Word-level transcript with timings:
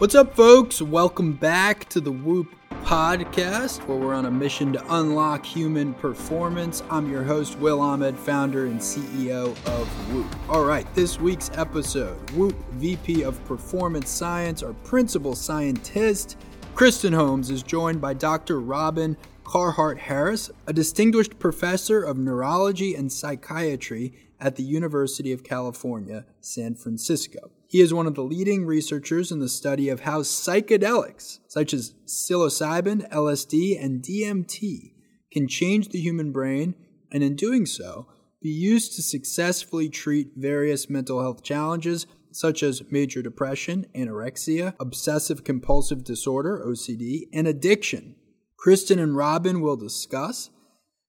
What's 0.00 0.14
up, 0.14 0.34
folks? 0.34 0.80
Welcome 0.80 1.34
back 1.34 1.86
to 1.90 2.00
the 2.00 2.10
Whoop 2.10 2.54
podcast, 2.84 3.86
where 3.86 3.98
we're 3.98 4.14
on 4.14 4.24
a 4.24 4.30
mission 4.30 4.72
to 4.72 4.94
unlock 4.94 5.44
human 5.44 5.92
performance. 5.92 6.82
I'm 6.88 7.10
your 7.10 7.22
host, 7.22 7.58
Will 7.58 7.82
Ahmed, 7.82 8.18
founder 8.18 8.64
and 8.64 8.80
CEO 8.80 9.50
of 9.66 9.86
Whoop. 10.10 10.26
All 10.48 10.64
right, 10.64 10.86
this 10.94 11.20
week's 11.20 11.50
episode 11.52 12.30
Whoop 12.30 12.56
VP 12.76 13.24
of 13.24 13.44
Performance 13.44 14.08
Science, 14.08 14.62
our 14.62 14.72
principal 14.72 15.34
scientist, 15.34 16.38
Kristen 16.74 17.12
Holmes, 17.12 17.50
is 17.50 17.62
joined 17.62 18.00
by 18.00 18.14
Dr. 18.14 18.58
Robin 18.58 19.18
Carhart 19.44 19.98
Harris, 19.98 20.50
a 20.66 20.72
distinguished 20.72 21.38
professor 21.38 22.02
of 22.02 22.16
neurology 22.16 22.94
and 22.94 23.12
psychiatry 23.12 24.14
at 24.40 24.56
the 24.56 24.62
University 24.62 25.30
of 25.30 25.44
California, 25.44 26.24
San 26.40 26.74
Francisco. 26.74 27.50
He 27.70 27.80
is 27.80 27.94
one 27.94 28.08
of 28.08 28.16
the 28.16 28.24
leading 28.24 28.66
researchers 28.66 29.30
in 29.30 29.38
the 29.38 29.48
study 29.48 29.88
of 29.90 30.00
how 30.00 30.22
psychedelics, 30.22 31.38
such 31.46 31.72
as 31.72 31.94
psilocybin, 32.04 33.08
LSD, 33.10 33.80
and 33.80 34.02
DMT, 34.02 34.92
can 35.30 35.46
change 35.46 35.90
the 35.90 36.00
human 36.00 36.32
brain 36.32 36.74
and, 37.12 37.22
in 37.22 37.36
doing 37.36 37.66
so, 37.66 38.08
be 38.42 38.48
used 38.48 38.96
to 38.96 39.02
successfully 39.02 39.88
treat 39.88 40.32
various 40.34 40.90
mental 40.90 41.20
health 41.20 41.44
challenges 41.44 42.08
such 42.32 42.64
as 42.64 42.90
major 42.90 43.22
depression, 43.22 43.86
anorexia, 43.94 44.74
obsessive 44.80 45.44
compulsive 45.44 46.02
disorder, 46.02 46.60
OCD, 46.66 47.28
and 47.32 47.46
addiction. 47.46 48.16
Kristen 48.56 48.98
and 48.98 49.16
Robin 49.16 49.60
will 49.60 49.76
discuss 49.76 50.50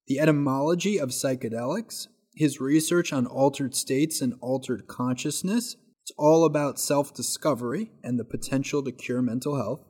the 0.05 0.20
etymology 0.20 0.99
of 0.99 1.09
psychedelics, 1.09 2.05
his 2.35 2.62
research 2.62 3.12
on 3.12 3.25
altered 3.25 3.73
states 3.73 4.21
and 4.21 4.35
altered 4.41 4.85
consciousness, 4.85 5.75
it's 6.11 6.17
all 6.17 6.43
about 6.43 6.77
self 6.77 7.13
discovery 7.13 7.91
and 8.03 8.20
the 8.20 8.26
potential 8.26 8.84
to 8.84 8.91
cure 8.91 9.21
mental 9.21 9.55
health. 9.55 9.85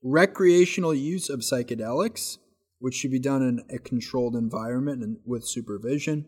Recreational 0.00 0.94
use 0.94 1.28
of 1.28 1.40
psychedelics, 1.40 2.38
which 2.78 2.94
should 2.94 3.10
be 3.10 3.18
done 3.18 3.42
in 3.42 3.64
a 3.74 3.80
controlled 3.80 4.36
environment 4.36 5.02
and 5.02 5.16
with 5.24 5.44
supervision. 5.44 6.26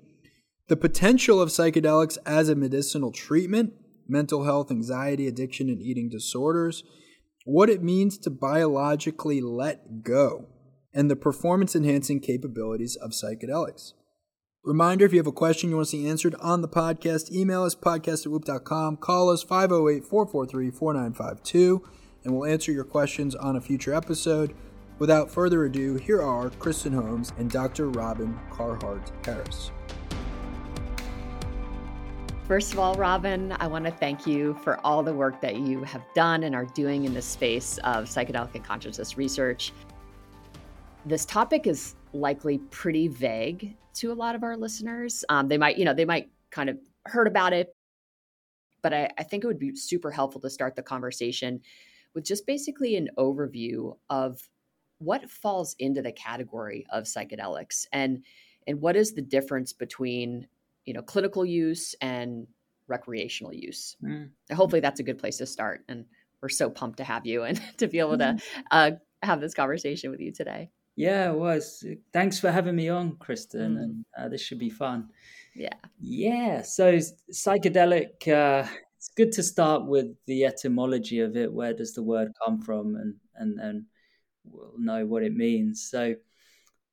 The 0.69 0.77
potential 0.77 1.41
of 1.41 1.51
psychedelics 1.51 2.19
as 2.27 2.49
a 2.49 2.57
medicinal 2.57 3.13
treatment, 3.13 3.75
mental 4.09 4.43
health, 4.43 4.73
anxiety, 4.73 5.29
addiction, 5.29 5.69
and 5.69 5.81
eating 5.81 6.09
disorders. 6.09 6.83
What 7.45 7.71
it 7.71 7.81
means 7.81 8.19
to 8.19 8.31
biologically 8.31 9.41
let 9.41 10.03
go, 10.03 10.47
and 10.93 11.09
the 11.09 11.17
performance 11.17 11.77
enhancing 11.77 12.19
capabilities 12.19 12.97
of 12.97 13.13
psychedelics. 13.13 13.93
Reminder 14.69 15.07
if 15.07 15.15
you 15.15 15.19
have 15.19 15.27
a 15.27 15.33
question 15.33 15.71
you 15.71 15.77
want 15.77 15.89
to 15.89 15.91
see 15.93 16.07
answered 16.07 16.35
on 16.43 16.61
the 16.61 16.69
podcast, 16.69 17.33
email 17.33 17.63
us 17.63 17.75
podcast 17.75 18.27
at 18.27 18.33
whoop.com, 18.33 18.99
call 18.99 19.31
us 19.31 19.43
508 19.43 20.05
443 20.05 20.71
4952, 20.71 21.89
and 22.23 22.35
we'll 22.35 22.45
answer 22.45 22.71
your 22.71 22.85
questions 22.85 23.35
on 23.35 23.57
a 23.57 23.63
future 23.63 23.95
episode. 23.95 24.55
Without 24.99 25.31
further 25.31 25.65
ado, 25.65 25.95
here 25.95 26.21
are 26.21 26.51
Kristen 26.51 26.93
Holmes 26.93 27.33
and 27.39 27.51
Dr. 27.51 27.89
Robin 27.89 28.39
Carhart 28.51 29.11
Harris. 29.25 29.71
First 32.47 32.75
of 32.75 32.79
all, 32.79 32.95
Robin, 32.97 33.55
I 33.61 33.67
want 33.69 33.87
to 33.87 33.91
thank 33.91 34.27
you 34.27 34.53
for 34.63 34.79
all 34.85 35.03
the 35.03 35.15
work 35.15 35.41
that 35.41 35.57
you 35.57 35.83
have 35.85 36.03
done 36.15 36.43
and 36.43 36.55
are 36.55 36.67
doing 36.67 37.07
in 37.07 37.15
the 37.15 37.23
space 37.23 37.79
of 37.85 38.05
psychedelic 38.05 38.55
and 38.55 38.65
consciousness 38.65 39.17
research. 39.17 39.73
This 41.09 41.25
topic 41.25 41.67
is 41.67 41.95
likely 42.13 42.59
pretty 42.71 43.09
vague 43.09 43.75
to 43.95 44.13
a 44.13 44.15
lot 44.15 44.35
of 44.35 44.43
our 44.43 44.59
listeners. 44.59 45.25
Um, 45.31 45.49
they 45.49 45.57
might, 45.57 45.79
you 45.79 45.87
know, 45.87 45.95
they 45.95 46.05
might 46.05 46.29
kind 46.51 46.69
of 46.69 46.79
heard 47.07 47.27
about 47.27 47.55
it, 47.55 47.75
but 48.83 48.93
I, 48.93 49.09
I 49.17 49.23
think 49.23 49.43
it 49.43 49.47
would 49.47 49.59
be 49.59 49.75
super 49.75 50.11
helpful 50.11 50.43
to 50.43 50.51
start 50.51 50.77
the 50.77 50.83
conversation 50.83 51.63
with 52.15 52.27
just 52.27 52.47
basically 52.47 52.95
an 52.97 53.09
overview 53.17 53.97
of 54.11 54.39
what 54.99 55.31
falls 55.31 55.75
into 55.79 56.03
the 56.03 56.13
category 56.13 56.85
of 56.91 57.05
psychedelics 57.05 57.87
and 57.91 58.23
and 58.67 58.83
what 58.83 58.95
is 58.95 59.15
the 59.15 59.23
difference 59.23 59.73
between 59.73 60.47
you 60.85 60.93
know 60.93 61.01
clinical 61.01 61.45
use 61.45 61.95
and 62.03 62.47
recreational 62.87 63.55
use 63.55 63.97
mm. 64.03 64.29
hopefully 64.53 64.81
that's 64.81 65.01
a 65.01 65.05
good 65.05 65.19
place 65.19 65.39
to 65.39 65.47
start 65.47 65.85
and 65.89 66.05
we're 66.43 66.49
so 66.49 66.69
pumped 66.69 66.99
to 66.99 67.05
have 67.05 67.25
you 67.25 67.45
and 67.45 67.63
to 67.79 67.87
be 67.87 67.99
able 67.99 68.19
to 68.19 68.25
mm-hmm. 68.25 68.61
uh, 68.71 68.91
have 69.23 69.41
this 69.41 69.55
conversation 69.55 70.11
with 70.11 70.21
you 70.21 70.33
today 70.33 70.69
yeah, 70.99 71.31
it 71.31 71.39
was. 71.39 71.87
Thanks 72.13 72.41
for 72.41 72.51
having 72.51 72.75
me 72.75 72.89
on, 72.89 73.17
Kristen, 73.19 73.77
mm. 73.77 73.83
and 73.83 74.05
uh, 74.19 74.29
this 74.29 74.43
should 74.43 74.59
be 74.59 74.69
fun. 74.69 75.09
Yeah. 75.55 75.75
Yeah. 76.01 76.63
So 76.63 76.99
psychedelic. 77.33 78.27
Uh, 78.27 78.67
it's 78.97 79.09
good 79.17 79.31
to 79.33 79.45
start 79.45 79.87
with 79.87 80.09
the 80.27 80.45
etymology 80.45 81.21
of 81.21 81.37
it. 81.37 81.53
Where 81.53 81.73
does 81.73 81.95
the 81.95 82.03
word 82.03 82.33
come 82.45 82.61
from, 82.61 82.97
and 82.97 83.15
and 83.37 83.57
then 83.57 83.87
we'll 84.45 84.73
know 84.77 85.07
what 85.07 85.23
it 85.23 85.37
means. 85.37 85.89
So, 85.89 86.17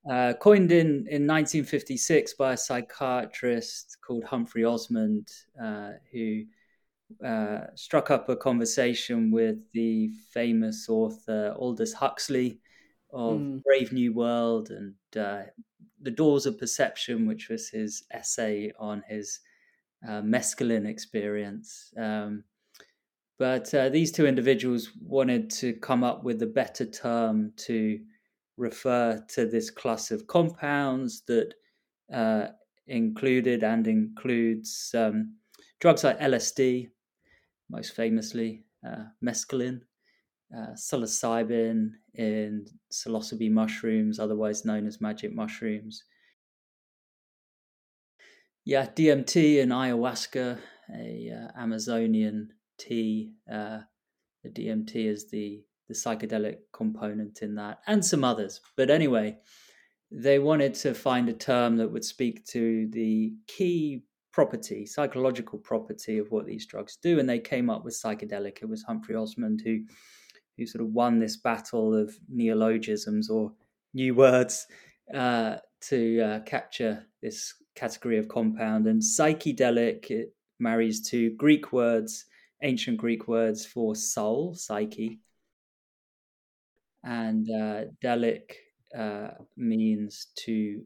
uh, 0.08 0.34
coined 0.34 0.70
in 0.70 1.08
in 1.08 1.26
1956 1.26 2.34
by 2.34 2.52
a 2.52 2.56
psychiatrist 2.56 3.96
called 4.06 4.22
Humphrey 4.22 4.62
Osmond, 4.62 5.32
uh, 5.60 5.94
who 6.12 6.44
uh, 7.24 7.62
struck 7.74 8.12
up 8.12 8.28
a 8.28 8.36
conversation 8.36 9.32
with 9.32 9.56
the 9.72 10.10
famous 10.32 10.88
author 10.88 11.56
Aldous 11.58 11.92
Huxley 11.92 12.60
of 13.12 13.38
mm. 13.38 13.62
Brave 13.62 13.92
New 13.92 14.12
World 14.12 14.70
and 14.70 14.94
uh, 15.16 15.42
The 16.00 16.10
Doors 16.10 16.46
of 16.46 16.58
Perception, 16.58 17.26
which 17.26 17.48
was 17.48 17.68
his 17.68 18.04
essay 18.10 18.72
on 18.78 19.02
his 19.08 19.40
uh, 20.06 20.22
mescaline 20.22 20.86
experience. 20.86 21.92
Um, 21.96 22.44
but 23.38 23.72
uh, 23.74 23.90
these 23.90 24.12
two 24.12 24.26
individuals 24.26 24.90
wanted 25.00 25.50
to 25.50 25.74
come 25.74 26.02
up 26.02 26.24
with 26.24 26.40
a 26.42 26.46
better 26.46 26.86
term 26.86 27.52
to 27.56 27.98
refer 28.56 29.22
to 29.28 29.46
this 29.46 29.70
class 29.70 30.10
of 30.10 30.26
compounds 30.26 31.22
that 31.26 31.52
uh, 32.12 32.46
included 32.86 33.62
and 33.62 33.86
includes 33.86 34.94
um, 34.96 35.36
drugs 35.80 36.04
like 36.04 36.18
LSD, 36.18 36.88
most 37.68 37.94
famously, 37.94 38.64
uh, 38.86 39.04
mescaline, 39.22 39.80
uh, 40.54 40.74
psilocybin 40.74 41.90
in 42.14 42.66
psilocybe 42.92 43.50
mushrooms, 43.50 44.18
otherwise 44.18 44.64
known 44.64 44.86
as 44.86 45.00
magic 45.00 45.34
mushrooms. 45.34 46.04
Yeah, 48.64 48.86
DMT 48.86 49.62
and 49.62 49.72
ayahuasca, 49.72 50.58
a 50.94 51.30
uh, 51.30 51.60
Amazonian 51.60 52.50
tea. 52.78 53.32
Uh, 53.50 53.80
the 54.42 54.50
DMT 54.50 54.94
is 54.96 55.30
the 55.30 55.62
the 55.88 55.94
psychedelic 55.94 56.56
component 56.72 57.42
in 57.42 57.54
that, 57.54 57.78
and 57.86 58.04
some 58.04 58.24
others. 58.24 58.60
But 58.76 58.90
anyway, 58.90 59.38
they 60.10 60.40
wanted 60.40 60.74
to 60.74 60.94
find 60.94 61.28
a 61.28 61.32
term 61.32 61.76
that 61.76 61.92
would 61.92 62.04
speak 62.04 62.44
to 62.46 62.88
the 62.90 63.34
key 63.46 64.02
property, 64.32 64.84
psychological 64.84 65.58
property 65.58 66.18
of 66.18 66.30
what 66.30 66.46
these 66.46 66.66
drugs 66.66 66.96
do, 67.00 67.18
and 67.18 67.28
they 67.28 67.38
came 67.38 67.70
up 67.70 67.84
with 67.84 67.94
psychedelic. 67.94 68.58
It 68.62 68.68
was 68.68 68.82
Humphrey 68.82 69.14
Osmond 69.14 69.62
who 69.64 69.80
who 70.56 70.66
sort 70.66 70.82
of 70.82 70.92
won 70.92 71.18
this 71.18 71.36
battle 71.36 71.94
of 71.94 72.16
neologisms 72.28 73.28
or 73.28 73.52
new 73.94 74.14
words 74.14 74.66
uh, 75.14 75.56
to 75.80 76.20
uh, 76.20 76.40
capture 76.40 77.06
this 77.22 77.54
category 77.74 78.18
of 78.18 78.28
compound. 78.28 78.86
And 78.86 79.00
psychedelic 79.02 80.10
it 80.10 80.34
marries 80.58 81.08
two 81.08 81.30
Greek 81.36 81.72
words, 81.72 82.24
ancient 82.62 82.98
Greek 82.98 83.28
words 83.28 83.64
for 83.64 83.94
soul, 83.94 84.54
psyche, 84.54 85.20
and 87.04 87.48
uh, 87.50 87.84
delic 88.02 88.52
uh, 88.96 89.28
means 89.56 90.28
to 90.36 90.82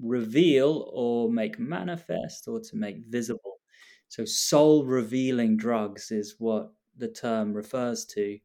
reveal 0.00 0.90
or 0.92 1.30
make 1.30 1.58
manifest 1.58 2.48
or 2.48 2.60
to 2.60 2.76
make 2.76 2.98
visible. 3.08 3.60
So, 4.08 4.24
soul 4.24 4.84
revealing 4.84 5.56
drugs 5.56 6.10
is 6.10 6.36
what 6.38 6.72
the 6.96 7.08
term 7.08 7.52
refers 7.52 8.04
to 8.06 8.38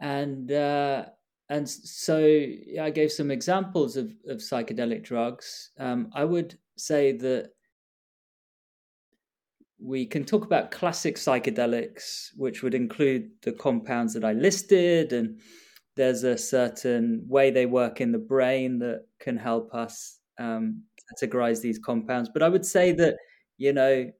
and 0.00 0.50
uh, 0.52 1.06
and 1.48 1.68
so 1.68 2.18
I 2.18 2.90
gave 2.90 3.12
some 3.12 3.30
examples 3.30 3.96
of, 3.96 4.12
of 4.28 4.38
psychedelic 4.38 5.04
drugs. 5.04 5.70
Um, 5.78 6.10
I 6.12 6.24
would 6.24 6.58
say 6.76 7.12
that 7.18 7.50
we 9.78 10.06
can 10.06 10.24
talk 10.24 10.44
about 10.44 10.70
classic 10.70 11.16
psychedelics, 11.16 12.30
which 12.36 12.62
would 12.62 12.74
include 12.74 13.30
the 13.42 13.52
compounds 13.52 14.14
that 14.14 14.24
I 14.24 14.32
listed, 14.32 15.12
and 15.12 15.38
there's 15.94 16.24
a 16.24 16.36
certain 16.36 17.24
way 17.28 17.50
they 17.50 17.66
work 17.66 18.00
in 18.00 18.10
the 18.10 18.18
brain 18.18 18.78
that 18.80 19.06
can 19.20 19.36
help 19.36 19.74
us 19.74 20.18
um, 20.38 20.82
categorize 21.12 21.60
these 21.60 21.78
compounds. 21.78 22.30
But 22.32 22.42
I 22.42 22.48
would 22.48 22.66
say 22.66 22.92
that 22.92 23.16
you 23.58 23.72
know 23.72 24.10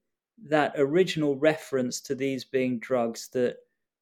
that 0.48 0.74
original 0.76 1.36
reference 1.36 2.00
to 2.02 2.14
these 2.14 2.44
being 2.44 2.78
drugs 2.78 3.28
that 3.32 3.56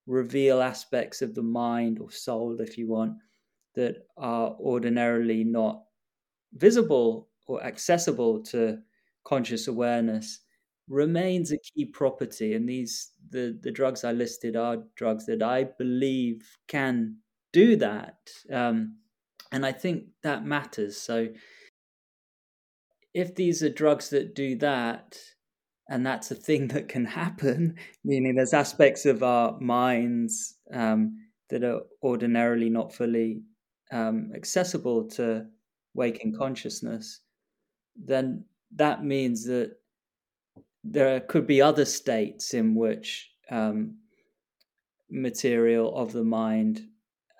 reveal 0.06 0.60
aspects 0.62 1.22
of 1.22 1.34
the 1.34 1.42
mind 1.42 1.98
or 2.00 2.10
soul, 2.10 2.60
if 2.60 2.78
you 2.78 2.88
want, 2.88 3.14
that 3.74 4.06
are 4.16 4.56
ordinarily 4.60 5.44
not 5.44 5.84
visible 6.54 7.28
or 7.46 7.62
accessible 7.64 8.42
to 8.42 8.78
conscious 9.24 9.68
awareness. 9.68 10.40
remains 10.88 11.50
a 11.52 11.58
key 11.58 11.86
property. 11.86 12.54
And 12.54 12.68
these 12.68 13.12
the 13.30 13.58
the 13.62 13.70
drugs 13.72 14.04
I 14.04 14.12
listed 14.12 14.56
are 14.56 14.84
drugs 14.96 15.26
that 15.26 15.42
I 15.42 15.64
believe 15.64 16.58
can 16.68 17.18
do 17.52 17.76
that. 17.76 18.18
Um, 18.52 18.98
and 19.52 19.64
I 19.64 19.72
think 19.72 20.08
that 20.22 20.44
matters. 20.44 20.96
So 20.98 21.28
if 23.14 23.34
these 23.34 23.62
are 23.62 23.70
drugs 23.70 24.10
that 24.10 24.34
do 24.34 24.56
that, 24.56 25.18
and 25.88 26.06
that's 26.06 26.30
a 26.30 26.34
thing 26.34 26.68
that 26.68 26.88
can 26.88 27.04
happen, 27.04 27.76
meaning 28.04 28.34
there's 28.34 28.54
aspects 28.54 29.06
of 29.06 29.22
our 29.22 29.58
minds 29.60 30.56
um, 30.72 31.18
that 31.50 31.62
are 31.62 31.82
ordinarily 32.02 32.70
not 32.70 32.94
fully 32.94 33.42
um, 33.92 34.32
accessible 34.34 35.08
to 35.08 35.46
waking 35.94 36.34
consciousness, 36.36 37.20
then 37.96 38.44
that 38.74 39.04
means 39.04 39.44
that 39.44 39.76
there 40.82 41.20
could 41.20 41.46
be 41.46 41.62
other 41.62 41.84
states 41.84 42.54
in 42.54 42.74
which 42.74 43.30
um, 43.50 43.96
material 45.10 45.94
of 45.96 46.12
the 46.12 46.24
mind 46.24 46.82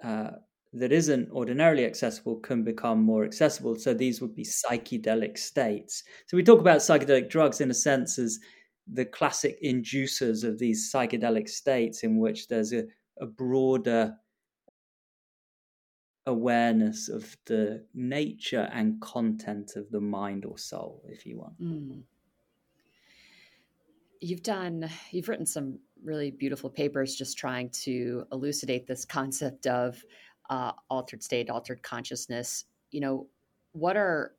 uh, 0.02 0.30
that 0.74 0.92
isn't 0.92 1.30
ordinarily 1.30 1.84
accessible 1.84 2.36
can 2.36 2.64
become 2.64 3.00
more 3.00 3.24
accessible. 3.24 3.76
So 3.76 3.94
these 3.94 4.20
would 4.20 4.34
be 4.34 4.44
psychedelic 4.44 5.38
states. 5.38 6.02
So 6.26 6.36
we 6.36 6.42
talk 6.42 6.58
about 6.60 6.78
psychedelic 6.78 7.30
drugs 7.30 7.60
in 7.60 7.70
a 7.70 7.74
sense 7.74 8.18
as 8.18 8.40
the 8.92 9.04
classic 9.04 9.56
inducers 9.62 10.42
of 10.42 10.58
these 10.58 10.90
psychedelic 10.92 11.48
states 11.48 12.02
in 12.02 12.18
which 12.18 12.48
there's 12.48 12.72
a, 12.72 12.84
a 13.20 13.26
broader 13.26 14.14
awareness 16.26 17.08
of 17.08 17.36
the 17.46 17.84
nature 17.94 18.68
and 18.72 19.00
content 19.00 19.72
of 19.76 19.88
the 19.90 20.00
mind 20.00 20.44
or 20.44 20.58
soul, 20.58 21.02
if 21.08 21.24
you 21.24 21.38
want. 21.38 21.60
Mm. 21.60 22.02
You've 24.20 24.42
done, 24.42 24.88
you've 25.12 25.28
written 25.28 25.46
some 25.46 25.78
really 26.02 26.30
beautiful 26.30 26.70
papers 26.70 27.14
just 27.14 27.38
trying 27.38 27.70
to 27.84 28.24
elucidate 28.32 28.86
this 28.86 29.04
concept 29.04 29.66
of 29.66 30.02
uh, 30.50 30.72
altered 30.90 31.22
state, 31.22 31.50
altered 31.50 31.82
consciousness. 31.82 32.64
You 32.90 33.00
know, 33.00 33.26
what 33.72 33.96
are 33.96 34.34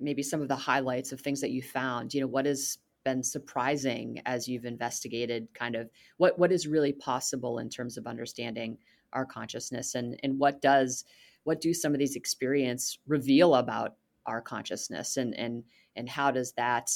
maybe 0.00 0.22
some 0.22 0.42
of 0.42 0.48
the 0.48 0.56
highlights 0.56 1.12
of 1.12 1.20
things 1.20 1.40
that 1.40 1.50
you 1.50 1.62
found? 1.62 2.14
You 2.14 2.22
know, 2.22 2.26
what 2.26 2.46
has 2.46 2.78
been 3.04 3.22
surprising 3.22 4.20
as 4.24 4.48
you've 4.48 4.64
investigated 4.64 5.46
kind 5.54 5.76
of 5.76 5.90
what 6.16 6.38
what 6.38 6.50
is 6.50 6.66
really 6.66 6.92
possible 6.92 7.58
in 7.58 7.68
terms 7.68 7.96
of 7.96 8.06
understanding 8.06 8.78
our 9.12 9.26
consciousness 9.26 9.94
and 9.94 10.18
and 10.22 10.38
what 10.38 10.60
does 10.60 11.04
what 11.44 11.60
do 11.60 11.74
some 11.74 11.92
of 11.92 11.98
these 11.98 12.16
experience 12.16 12.98
reveal 13.06 13.54
about 13.54 13.96
our 14.26 14.40
consciousness 14.40 15.18
and 15.18 15.34
and 15.34 15.62
and 15.96 16.08
how 16.08 16.30
does 16.30 16.52
that 16.52 16.90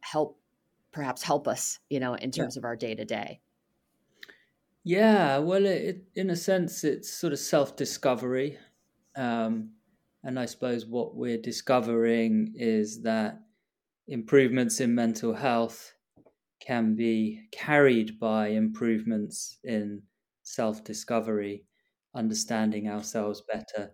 help 0.00 0.38
perhaps 0.92 1.22
help 1.22 1.48
us 1.48 1.80
you 1.90 1.98
know 1.98 2.14
in 2.14 2.30
terms 2.30 2.54
yeah. 2.54 2.60
of 2.60 2.64
our 2.64 2.76
day 2.76 2.94
to 2.94 3.04
day 3.04 3.40
yeah 4.84 5.38
well 5.38 5.64
it, 5.64 5.82
it, 5.82 6.04
in 6.14 6.30
a 6.30 6.36
sense 6.36 6.84
it's 6.84 7.10
sort 7.10 7.32
of 7.32 7.38
self-discovery. 7.38 8.58
Um, 9.16 9.70
and 10.24 10.38
i 10.38 10.46
suppose 10.46 10.86
what 10.86 11.14
we're 11.16 11.38
discovering 11.40 12.52
is 12.56 13.02
that 13.02 13.40
improvements 14.08 14.80
in 14.80 14.94
mental 14.94 15.34
health 15.34 15.94
can 16.60 16.96
be 16.96 17.42
carried 17.52 18.18
by 18.20 18.48
improvements 18.48 19.58
in 19.64 20.02
self-discovery 20.42 21.64
understanding 22.14 22.88
ourselves 22.88 23.42
better. 23.52 23.92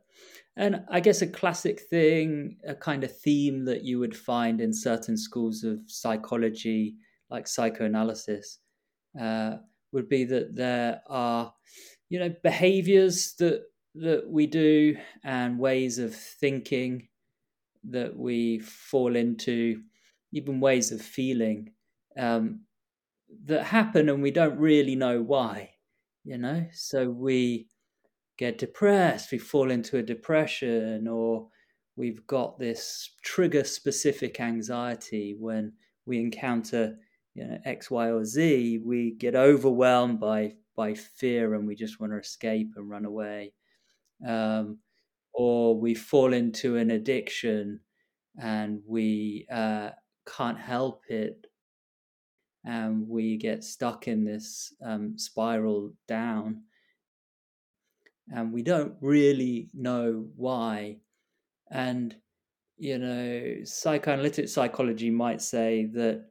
And 0.56 0.84
I 0.90 1.00
guess 1.00 1.22
a 1.22 1.26
classic 1.26 1.81
thing, 1.90 2.58
a 2.66 2.75
kind 2.75 3.04
of 3.04 3.19
theme 3.20 3.64
that 3.66 3.84
you 3.84 3.98
would 3.98 4.16
find 4.16 4.60
in 4.60 4.72
certain 4.75 5.16
schools 5.16 5.64
of 5.64 5.81
psychology, 5.87 6.96
like 7.31 7.48
psychoanalysis, 7.48 8.58
uh, 9.20 9.56
would 9.92 10.08
be 10.08 10.25
that 10.25 10.54
there 10.54 11.02
are, 11.08 11.52
you 12.08 12.19
know, 12.19 12.34
behaviors 12.42 13.34
that 13.34 13.62
that 13.96 14.28
we 14.28 14.46
do 14.46 14.96
and 15.25 15.58
ways 15.58 15.98
of 15.98 16.14
thinking 16.14 17.08
that 17.82 18.16
we 18.16 18.60
fall 18.60 19.16
into, 19.16 19.82
even 20.32 20.60
ways 20.60 20.92
of 20.92 21.02
feeling 21.02 21.72
um, 22.16 22.60
that 23.46 23.64
happen, 23.64 24.08
and 24.08 24.22
we 24.22 24.31
don't 24.31 24.58
really 24.58 24.94
know 24.94 25.22
why. 25.22 25.70
You 26.25 26.38
know, 26.38 26.66
so 26.72 27.08
we 27.08 27.69
get 28.37 28.58
depressed, 28.58 29.32
we 29.32 29.38
fall 29.38 29.70
into 29.70 29.96
a 29.96 30.02
depression, 30.02 31.08
or 31.08 31.48
we've 31.96 32.26
got 32.26 32.58
this 32.58 33.10
trigger 33.22 33.64
specific 33.64 34.40
anxiety 34.40 35.34
when 35.38 35.72
we 36.06 36.19
encounter 36.19 36.98
you 37.40 37.46
know, 37.46 37.58
X, 37.64 37.90
Y, 37.90 38.10
or 38.10 38.22
Z, 38.22 38.82
we 38.84 39.12
get 39.12 39.34
overwhelmed 39.34 40.20
by 40.20 40.56
by 40.76 40.92
fear 40.92 41.54
and 41.54 41.66
we 41.66 41.75
just 41.75 41.98
want 41.98 42.12
to 42.12 42.19
escape 42.19 42.72
and 42.76 42.90
run 42.90 43.06
away. 43.06 43.54
Um, 44.26 44.81
or 45.32 45.81
we 45.81 45.94
fall 45.94 46.34
into 46.34 46.76
an 46.76 46.90
addiction 46.90 47.81
and 48.38 48.82
we 48.87 49.46
uh, 49.50 49.90
can't 50.26 50.58
help 50.58 51.02
it 51.08 51.46
and 52.64 53.08
we 53.08 53.38
get 53.38 53.64
stuck 53.64 54.06
in 54.06 54.25
this 54.25 54.75
um, 54.84 55.16
spiral 55.16 55.94
down 56.06 56.64
and 58.28 58.52
we 58.52 58.62
don't 58.62 58.96
really 59.00 59.70
know 59.72 60.28
why. 60.37 60.98
And, 61.70 62.14
you 62.76 62.98
know, 62.98 63.64
psychoanalytic 63.64 64.48
psychology 64.48 65.10
might 65.10 65.40
say 65.40 65.87
that 65.94 66.30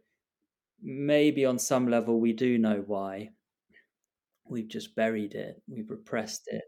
maybe 0.81 1.46
on 1.46 1.60
some 1.60 1.88
level 1.88 2.20
we 2.20 2.34
do 2.34 2.58
know 2.58 2.84
why. 2.86 3.30
We've 4.46 4.68
just 4.68 4.96
buried 4.96 5.36
it, 5.36 5.62
we've 5.68 5.90
repressed 5.90 6.44
it. 6.48 6.64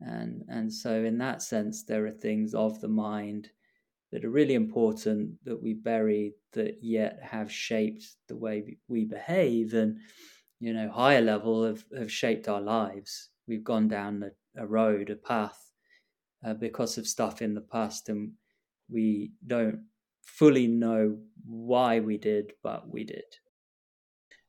And, 0.00 0.42
and 0.48 0.72
so, 0.72 1.04
in 1.04 1.18
that 1.18 1.42
sense, 1.42 1.82
there 1.82 2.06
are 2.06 2.12
things 2.12 2.54
of 2.54 2.80
the 2.80 2.88
mind 2.88 3.50
that 4.12 4.24
are 4.24 4.30
really 4.30 4.54
important 4.54 5.32
that 5.44 5.60
we 5.60 5.74
bury 5.74 6.34
that 6.52 6.78
yet 6.80 7.18
have 7.22 7.50
shaped 7.50 8.04
the 8.28 8.36
way 8.36 8.78
we 8.86 9.04
behave 9.04 9.74
and 9.74 9.98
you 10.60 10.72
know 10.72 10.88
higher 10.88 11.20
level 11.20 11.64
have, 11.64 11.84
have 11.94 12.10
shaped 12.10 12.48
our 12.48 12.60
lives 12.60 13.28
we've 13.48 13.64
gone 13.64 13.88
down 13.88 14.22
a, 14.22 14.62
a 14.62 14.66
road, 14.66 15.10
a 15.10 15.16
path, 15.16 15.72
uh, 16.44 16.54
because 16.54 16.98
of 16.98 17.08
stuff 17.08 17.42
in 17.42 17.54
the 17.54 17.60
past, 17.60 18.08
and 18.08 18.32
we 18.88 19.32
don't 19.46 19.80
fully 20.36 20.66
know 20.66 21.18
why 21.44 22.00
we 22.00 22.18
did, 22.18 22.52
but 22.62 22.88
we 22.88 23.04
did. 23.04 23.24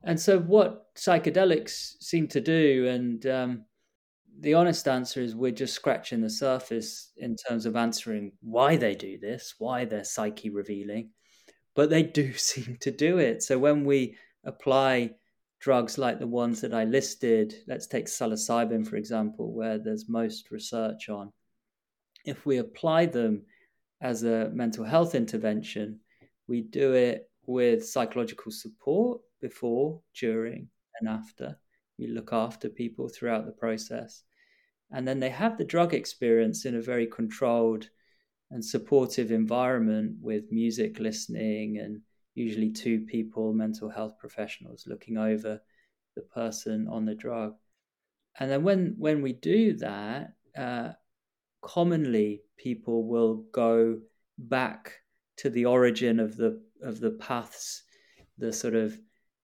And 0.04 0.20
so, 0.20 0.40
what 0.40 0.94
psychedelics 0.96 2.02
seem 2.02 2.28
to 2.30 2.42
do, 2.42 2.88
and 2.88 3.26
um, 3.26 3.66
the 4.40 4.54
honest 4.54 4.88
answer 4.88 5.22
is 5.22 5.36
we're 5.36 5.52
just 5.52 5.74
scratching 5.74 6.22
the 6.22 6.30
surface 6.30 7.12
in 7.18 7.36
terms 7.36 7.66
of 7.66 7.76
answering 7.76 8.32
why 8.42 8.78
they 8.78 8.96
do 8.96 9.18
this, 9.18 9.56
why 9.58 9.86
they're 9.86 10.04
psyche 10.04 10.50
revealing, 10.50 11.10
but 11.76 11.90
they 11.90 12.04
do 12.04 12.34
seem 12.52 12.78
to 12.82 12.92
do 12.92 13.18
it. 13.18 13.44
So, 13.44 13.58
when 13.58 13.84
we 13.84 14.18
apply 14.44 15.12
drugs 15.60 15.98
like 15.98 16.20
the 16.20 16.28
ones 16.28 16.62
that 16.62 16.74
I 16.74 16.86
listed, 16.86 17.56
let's 17.68 17.88
take 17.88 18.06
psilocybin, 18.06 18.88
for 18.88 18.96
example, 18.96 19.54
where 19.54 19.78
there's 19.78 20.08
most 20.08 20.52
research 20.52 21.10
on, 21.10 21.34
if 22.26 22.46
we 22.46 22.58
apply 22.58 23.08
them 23.08 23.44
as 24.02 24.24
a 24.24 24.50
mental 24.50 24.84
health 24.84 25.16
intervention, 25.16 26.00
we 26.48 26.62
do 26.62 26.94
it 26.94 27.30
with 27.46 27.88
psychological 27.88 28.52
support 28.52 29.22
before, 29.42 30.02
during, 30.18 30.70
and 31.00 31.10
after. 31.10 31.58
We 31.98 32.08
look 32.08 32.32
after 32.32 32.70
people 32.70 33.10
throughout 33.10 33.46
the 33.46 33.52
process. 33.52 34.24
And 34.92 35.08
then 35.08 35.20
they 35.20 35.30
have 35.30 35.58
the 35.58 35.66
drug 35.66 35.94
experience 35.94 36.66
in 36.66 36.76
a 36.76 36.82
very 36.82 37.08
controlled 37.08 37.90
and 38.52 38.64
supportive 38.64 39.32
environment 39.32 40.16
with 40.22 40.52
music 40.52 41.00
listening 41.00 41.78
and 41.78 42.02
usually 42.34 42.72
two 42.72 43.02
people, 43.02 43.54
mental 43.54 43.90
health 43.90 44.18
professionals, 44.18 44.86
looking 44.88 45.18
over 45.18 45.62
the 46.16 46.22
person 46.22 46.88
on 46.90 47.06
the 47.06 47.16
drug. 47.16 47.56
And 48.40 48.50
then 48.50 48.64
when 48.64 48.96
when 48.98 49.22
we 49.22 49.34
do 49.34 49.74
that, 49.78 50.34
uh, 50.58 50.94
commonly 51.62 52.42
people 52.58 53.08
will 53.08 53.46
go 53.52 54.00
back 54.38 54.94
to 55.38 55.50
the 55.50 55.66
origin 55.66 56.20
of 56.20 56.38
the 56.38 56.62
of 56.82 57.00
the 57.00 57.12
paths, 57.12 57.84
the 58.38 58.54
sort 58.54 58.76
of 58.76 58.98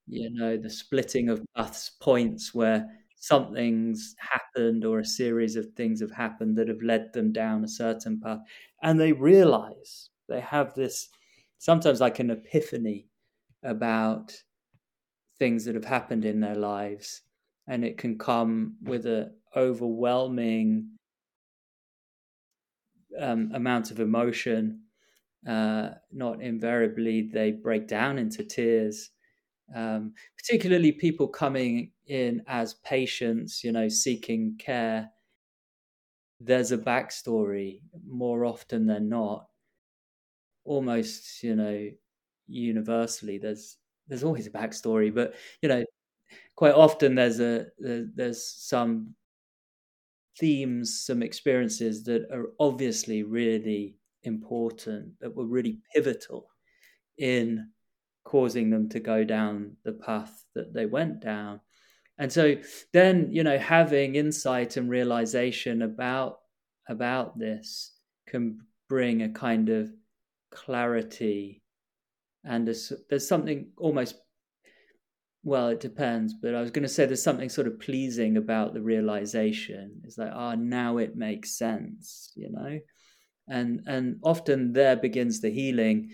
you 0.08 0.30
mm. 0.30 0.34
know 0.34 0.58
the 0.58 0.70
splitting 0.70 1.30
of 1.30 1.44
paths 1.56 1.92
points 2.00 2.54
where 2.54 2.86
something's 3.26 4.16
happened 4.20 4.86
or 4.86 5.00
a 5.00 5.06
series 5.06 5.56
of 5.56 5.66
things 5.76 6.00
have 6.00 6.12
happened 6.12 6.56
that 6.56 6.68
have 6.68 6.82
led 6.84 7.12
them 7.14 7.32
down 7.32 7.64
a 7.64 7.68
certain 7.68 8.20
path. 8.20 8.40
And 8.84 9.00
they 9.00 9.14
realize 9.14 10.10
they 10.30 10.42
have 10.42 10.76
this 10.76 11.10
sometimes 11.58 12.02
like 12.02 12.20
an 12.20 12.30
epiphany 12.30 13.08
about 13.64 14.32
things 15.40 15.66
that 15.66 15.76
have 15.76 15.86
happened 15.86 16.24
in 16.24 16.40
their 16.40 16.56
lives. 16.56 17.24
And 17.68 17.84
it 17.84 17.98
can 17.98 18.18
come 18.20 18.76
with 18.84 19.08
an 19.08 19.34
overwhelming 19.56 20.90
um, 23.20 23.52
amount 23.54 23.92
of 23.92 24.00
emotion 24.00 24.82
uh, 25.48 25.92
not 26.12 26.42
invariably 26.42 27.24
they 27.24 27.52
break 27.52 27.88
down 27.88 28.18
into 28.20 28.44
tears. 28.44 29.12
Um, 29.76 30.14
particularly 30.38 30.92
people 30.92 31.28
coming 31.28 31.94
in 32.08 32.44
as 32.48 32.76
patients, 32.76 33.64
you 33.64 33.72
know, 33.72 33.90
seeking 33.90 34.58
care. 34.60 35.12
There's 36.40 36.72
a 36.72 36.78
backstory 36.78 37.82
more 38.06 38.46
often 38.46 38.86
than 38.86 39.10
not. 39.10 39.50
Almost, 40.64 41.44
you 41.44 41.56
know, 41.56 41.90
universally, 42.48 43.38
there's 43.38 43.78
there's 44.08 44.24
always 44.24 44.48
a 44.48 44.52
backstory, 44.52 45.14
but 45.14 45.36
you 45.62 45.70
know, 45.70 45.84
quite 46.56 46.76
often 46.76 47.16
there's 47.16 47.40
a 47.42 47.68
there's 47.80 48.44
some 48.46 49.16
themes, 50.39 51.04
some 51.06 51.24
experiences 51.24 52.04
that 52.06 52.27
are 52.32 52.48
obviously 52.60 53.24
really 53.24 53.98
important, 54.24 55.13
that 55.20 55.36
were 55.36 55.46
really 55.46 55.80
pivotal 55.94 56.48
in 57.18 57.70
causing 58.25 58.70
them 58.70 58.89
to 58.89 59.00
go 59.00 59.24
down 59.24 59.77
the 59.84 59.94
path 59.94 60.46
that 60.56 60.74
they 60.74 60.86
went 60.86 61.22
down. 61.22 61.62
And 62.18 62.32
so 62.32 62.56
then, 62.94 63.30
you 63.32 63.44
know, 63.44 63.58
having 63.58 64.15
insight 64.15 64.77
and 64.77 64.89
realization 64.89 65.82
about 65.82 66.39
about 66.88 67.38
this 67.38 67.94
can 68.27 68.60
bring 68.88 69.24
a 69.24 69.30
kind 69.30 69.70
of 69.70 69.92
clarity 70.51 71.63
and 72.44 72.68
there's, 72.68 72.94
there's 73.10 73.27
something 73.27 73.72
almost 73.77 74.15
well 75.46 75.70
it 75.70 75.80
depends 75.80 76.34
but 76.34 76.54
i 76.54 76.60
was 76.60 76.72
going 76.72 76.84
to 76.84 76.90
say 76.90 77.06
there's 77.06 77.24
something 77.24 77.48
sort 77.50 77.68
of 77.68 77.80
pleasing 77.80 78.36
about 78.36 78.74
the 78.74 78.82
realization. 78.82 80.02
It's 80.04 80.18
like 80.18 80.32
ah 80.34 80.52
oh, 80.52 80.56
now 80.56 80.98
it 80.98 81.16
makes 81.16 81.58
sense 81.58 82.32
you 82.36 82.50
know? 82.52 82.80
And 83.48 83.82
and 83.86 84.18
often 84.24 84.74
there 84.74 84.96
begins 84.98 85.40
the 85.40 85.52
healing. 85.52 86.12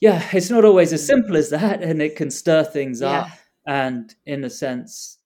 Yeah 0.00 0.26
it's 0.32 0.50
not 0.50 0.64
always 0.64 0.92
as 0.92 1.06
simple 1.06 1.36
as 1.36 1.50
that 1.50 1.82
and 1.82 2.02
it 2.02 2.16
can 2.16 2.30
stir 2.30 2.64
things 2.64 3.00
yeah. 3.00 3.20
up 3.20 3.28
and 3.66 4.14
in 4.24 4.42
a 4.42 4.50
sense 4.50 5.18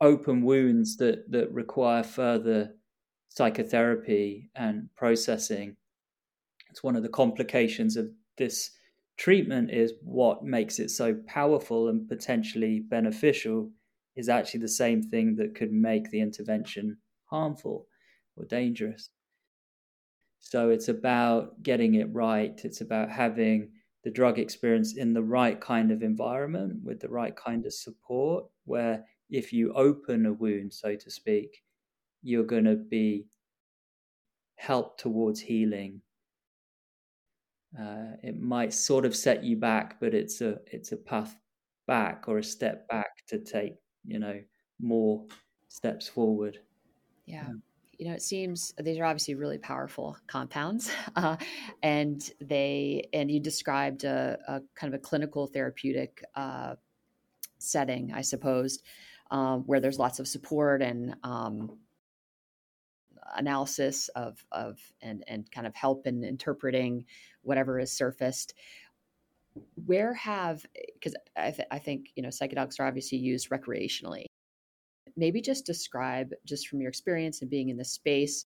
open 0.00 0.42
wounds 0.42 0.96
that 0.98 1.30
that 1.30 1.50
require 1.52 2.02
further 2.02 2.74
psychotherapy 3.30 4.50
and 4.54 4.88
processing. 4.96 5.76
It's 6.68 6.82
one 6.82 6.96
of 6.96 7.02
the 7.02 7.08
complications 7.08 7.96
of 7.96 8.10
this 8.36 8.70
treatment 9.20 9.70
is 9.70 9.92
what 10.02 10.42
makes 10.42 10.78
it 10.78 10.90
so 10.90 11.14
powerful 11.26 11.88
and 11.88 12.08
potentially 12.08 12.80
beneficial 12.80 13.70
is 14.16 14.30
actually 14.30 14.60
the 14.60 14.68
same 14.68 15.02
thing 15.02 15.36
that 15.36 15.54
could 15.54 15.70
make 15.70 16.10
the 16.10 16.20
intervention 16.20 16.96
harmful 17.26 17.86
or 18.34 18.46
dangerous. 18.46 19.10
So 20.40 20.70
it's 20.70 20.88
about 20.88 21.62
getting 21.62 21.96
it 21.96 22.08
right. 22.14 22.58
It's 22.64 22.80
about 22.80 23.10
having 23.10 23.72
the 24.04 24.10
drug 24.10 24.38
experience 24.38 24.96
in 24.96 25.12
the 25.12 25.22
right 25.22 25.60
kind 25.60 25.90
of 25.90 26.02
environment 26.02 26.78
with 26.82 26.98
the 27.00 27.10
right 27.10 27.36
kind 27.36 27.66
of 27.66 27.74
support, 27.74 28.46
where 28.64 29.04
if 29.28 29.52
you 29.52 29.74
open 29.74 30.24
a 30.24 30.32
wound, 30.32 30.72
so 30.72 30.96
to 30.96 31.10
speak, 31.10 31.62
you're 32.22 32.42
going 32.42 32.64
to 32.64 32.76
be 32.76 33.26
helped 34.56 34.98
towards 34.98 35.40
healing 35.40 36.00
uh, 37.78 38.16
it 38.22 38.40
might 38.40 38.72
sort 38.72 39.04
of 39.04 39.14
set 39.14 39.44
you 39.44 39.56
back, 39.56 40.00
but 40.00 40.14
it's 40.14 40.40
a 40.40 40.58
it's 40.66 40.92
a 40.92 40.96
path 40.96 41.36
back 41.86 42.24
or 42.28 42.38
a 42.38 42.44
step 42.44 42.88
back 42.88 43.26
to 43.28 43.38
take 43.38 43.74
you 44.04 44.18
know 44.18 44.40
more 44.80 45.26
steps 45.68 46.08
forward. 46.08 46.58
Yeah. 47.26 47.44
yeah. 47.46 47.54
You 47.98 48.08
know, 48.08 48.14
it 48.14 48.22
seems 48.22 48.72
these 48.78 48.98
are 48.98 49.04
obviously 49.04 49.34
really 49.34 49.58
powerful 49.58 50.16
compounds, 50.26 50.90
uh, 51.16 51.36
and 51.82 52.20
they 52.40 53.08
and 53.12 53.30
you 53.30 53.40
described 53.40 54.04
a, 54.04 54.38
a, 54.48 54.60
kind 54.74 54.92
of 54.92 54.98
a 54.98 55.02
clinical 55.02 55.46
therapeutic 55.46 56.24
uh, 56.34 56.74
setting, 57.58 58.12
I 58.12 58.22
suppose, 58.22 58.80
um, 59.30 59.64
where 59.66 59.80
there's 59.80 59.98
lots 59.98 60.18
of 60.18 60.26
support 60.26 60.82
and 60.82 61.14
um, 61.22 61.78
analysis 63.36 64.08
of 64.10 64.44
of 64.52 64.78
and 65.02 65.24
and 65.26 65.50
kind 65.50 65.66
of 65.66 65.74
help 65.74 66.06
in 66.06 66.24
interpreting 66.24 67.04
whatever 67.42 67.78
is 67.78 67.92
surfaced. 67.92 68.54
Where 69.86 70.14
have 70.14 70.64
because 70.94 71.14
I, 71.36 71.50
th- 71.50 71.68
I 71.70 71.78
think 71.78 72.10
you 72.14 72.22
know 72.22 72.28
psychedelics 72.28 72.78
are 72.80 72.86
obviously 72.86 73.18
used 73.18 73.50
recreationally. 73.50 74.24
Maybe 75.16 75.40
just 75.40 75.66
describe 75.66 76.32
just 76.44 76.68
from 76.68 76.80
your 76.80 76.88
experience 76.88 77.42
and 77.42 77.50
being 77.50 77.68
in 77.68 77.76
this 77.76 77.92
space 77.92 78.46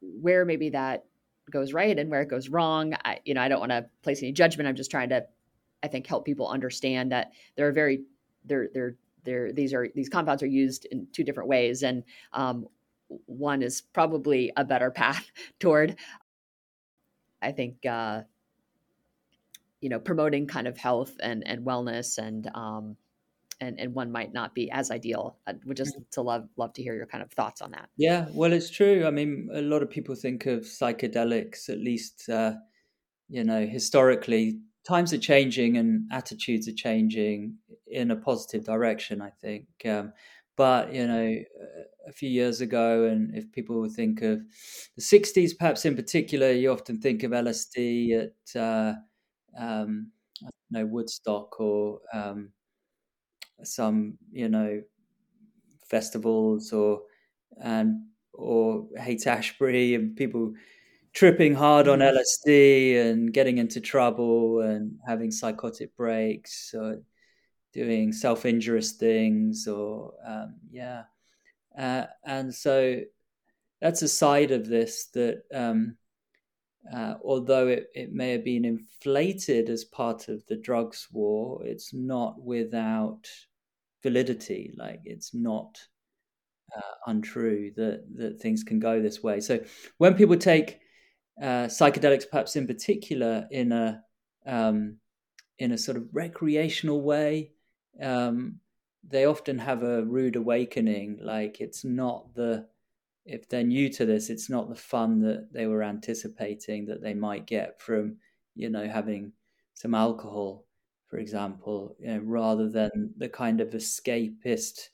where 0.00 0.44
maybe 0.44 0.70
that 0.70 1.04
goes 1.50 1.72
right 1.72 1.98
and 1.98 2.10
where 2.10 2.22
it 2.22 2.28
goes 2.28 2.48
wrong. 2.48 2.94
I 3.04 3.20
you 3.24 3.34
know 3.34 3.42
i 3.42 3.48
don't 3.48 3.60
want 3.60 3.72
to 3.72 3.86
place 4.02 4.22
any 4.22 4.32
judgment. 4.32 4.68
I'm 4.68 4.76
just 4.76 4.90
trying 4.90 5.08
to 5.10 5.24
i 5.82 5.88
think 5.88 6.06
help 6.06 6.24
people 6.24 6.48
understand 6.48 7.12
that 7.12 7.30
there 7.56 7.68
are 7.68 7.72
very 7.72 8.02
they're 8.44 8.68
they're 8.74 8.96
they're 9.24 9.52
these 9.52 9.74
are 9.74 9.88
these 9.94 10.08
compounds 10.08 10.42
are 10.42 10.46
used 10.46 10.86
in 10.86 11.06
two 11.12 11.24
different 11.24 11.48
ways. 11.48 11.82
And 11.82 12.02
um, 12.32 12.66
one 13.26 13.62
is 13.62 13.80
probably 13.80 14.52
a 14.56 14.64
better 14.64 14.90
path 14.90 15.30
toward 15.60 15.96
i 17.42 17.52
think 17.52 17.84
uh, 17.86 18.22
you 19.80 19.88
know 19.88 19.98
promoting 19.98 20.46
kind 20.46 20.66
of 20.66 20.76
health 20.76 21.12
and 21.20 21.46
and 21.46 21.64
wellness 21.64 22.18
and 22.18 22.50
um 22.54 22.96
and 23.60 23.78
and 23.80 23.94
one 23.94 24.12
might 24.12 24.32
not 24.32 24.54
be 24.54 24.70
as 24.70 24.90
ideal. 24.90 25.36
I 25.46 25.54
would 25.64 25.76
just 25.76 25.96
mm. 25.96 26.10
to 26.12 26.22
love 26.22 26.48
love 26.56 26.72
to 26.74 26.82
hear 26.82 26.94
your 26.94 27.06
kind 27.06 27.22
of 27.22 27.30
thoughts 27.32 27.60
on 27.60 27.72
that. 27.72 27.88
Yeah 27.96 28.26
well 28.32 28.52
it's 28.52 28.70
true. 28.70 29.06
I 29.06 29.10
mean 29.10 29.48
a 29.52 29.62
lot 29.62 29.82
of 29.82 29.90
people 29.90 30.14
think 30.14 30.46
of 30.46 30.60
psychedelics 30.60 31.68
at 31.68 31.78
least 31.78 32.28
uh 32.28 32.54
you 33.28 33.44
know 33.44 33.66
historically 33.66 34.60
times 34.86 35.12
are 35.12 35.18
changing 35.18 35.76
and 35.76 36.08
attitudes 36.12 36.68
are 36.68 36.72
changing 36.72 37.54
in 37.86 38.10
a 38.10 38.16
positive 38.16 38.64
direction 38.64 39.20
i 39.20 39.30
think. 39.30 39.66
Um, 39.84 40.12
but 40.58 40.92
you 40.92 41.06
know 41.06 41.36
a 42.06 42.12
few 42.12 42.28
years 42.28 42.60
ago 42.60 43.04
and 43.04 43.34
if 43.34 43.50
people 43.52 43.80
would 43.80 43.92
think 43.92 44.20
of 44.22 44.40
the 44.96 45.02
60s 45.02 45.52
perhaps 45.58 45.84
in 45.84 45.94
particular 45.94 46.50
you 46.50 46.70
often 46.70 47.00
think 47.00 47.22
of 47.22 47.30
lsd 47.30 48.24
at 48.24 48.60
uh, 48.60 48.92
um, 49.58 50.10
I 50.42 50.50
don't 50.50 50.82
know 50.82 50.86
woodstock 50.86 51.58
or 51.60 52.00
um, 52.12 52.50
some 53.62 54.18
you 54.30 54.48
know 54.48 54.82
festivals 55.88 56.72
or 56.72 57.02
and 57.62 58.02
or 58.34 58.86
Haight-Ashbury 58.96 59.94
and 59.94 60.14
people 60.14 60.52
tripping 61.12 61.54
hard 61.54 61.88
on 61.88 62.00
mm. 62.00 62.12
lsd 62.12 63.10
and 63.10 63.32
getting 63.32 63.58
into 63.58 63.80
trouble 63.80 64.60
and 64.60 64.98
having 65.06 65.30
psychotic 65.30 65.96
breaks 65.96 66.74
or 66.74 66.98
doing 67.72 68.12
self-injurious 68.12 68.92
things 68.92 69.66
or 69.66 70.12
um, 70.26 70.56
yeah. 70.70 71.02
Uh, 71.78 72.04
and 72.24 72.54
so 72.54 73.00
that's 73.80 74.02
a 74.02 74.08
side 74.08 74.50
of 74.50 74.66
this 74.66 75.06
that 75.14 75.42
um, 75.54 75.96
uh, 76.92 77.14
although 77.24 77.68
it, 77.68 77.88
it 77.94 78.12
may 78.12 78.30
have 78.32 78.44
been 78.44 78.64
inflated 78.64 79.68
as 79.68 79.84
part 79.84 80.28
of 80.28 80.44
the 80.46 80.56
drugs 80.56 81.08
war 81.12 81.60
it's 81.64 81.92
not 81.92 82.40
without 82.42 83.28
validity. 84.02 84.72
Like 84.76 85.00
it's 85.04 85.34
not 85.34 85.78
uh, 86.76 86.94
untrue 87.06 87.72
that 87.76 88.04
that 88.16 88.40
things 88.40 88.62
can 88.62 88.78
go 88.78 89.00
this 89.00 89.22
way. 89.22 89.40
So 89.40 89.60
when 89.98 90.14
people 90.14 90.36
take 90.36 90.80
uh, 91.40 91.66
psychedelics 91.66 92.28
perhaps 92.30 92.56
in 92.56 92.66
particular 92.66 93.46
in 93.50 93.72
a 93.72 94.02
um, 94.46 94.96
in 95.58 95.72
a 95.72 95.78
sort 95.78 95.96
of 95.96 96.08
recreational 96.12 97.02
way 97.02 97.52
um, 98.00 98.60
they 99.04 99.24
often 99.24 99.58
have 99.58 99.82
a 99.82 100.04
rude 100.04 100.36
awakening. 100.36 101.18
Like 101.22 101.60
it's 101.60 101.84
not 101.84 102.34
the 102.34 102.68
if 103.24 103.48
they're 103.48 103.64
new 103.64 103.88
to 103.90 104.06
this, 104.06 104.30
it's 104.30 104.50
not 104.50 104.68
the 104.68 104.74
fun 104.76 105.20
that 105.20 105.52
they 105.52 105.66
were 105.66 105.82
anticipating 105.82 106.86
that 106.86 107.02
they 107.02 107.14
might 107.14 107.46
get 107.46 107.80
from 107.80 108.18
you 108.54 108.70
know 108.70 108.88
having 108.88 109.32
some 109.74 109.94
alcohol, 109.94 110.66
for 111.06 111.18
example, 111.18 111.96
you 112.00 112.08
know, 112.08 112.18
rather 112.20 112.68
than 112.68 113.14
the 113.16 113.28
kind 113.28 113.60
of 113.60 113.70
escapist 113.70 114.88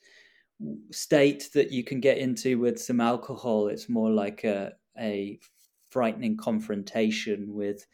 state 0.91 1.49
that 1.53 1.71
you 1.71 1.83
can 1.83 1.99
get 1.99 2.17
into 2.17 2.59
with 2.59 2.79
some 2.79 3.01
alcohol. 3.01 3.67
It's 3.67 3.89
more 3.89 4.09
like 4.11 4.43
a 4.43 4.73
a 4.97 5.39
frightening 5.89 6.37
confrontation 6.37 7.53
with 7.53 7.85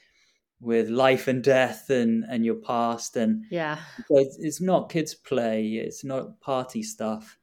with 0.61 0.89
life 0.89 1.27
and 1.27 1.43
death 1.43 1.89
and 1.89 2.23
and 2.29 2.45
your 2.45 2.55
past. 2.55 3.17
And 3.17 3.45
yeah. 3.49 3.79
it's, 4.09 4.37
it's 4.39 4.61
not 4.61 4.89
kids 4.89 5.13
play 5.13 5.65
it's 5.67 6.03
not 6.03 6.39
party 6.39 6.83
stuff. 6.83 7.37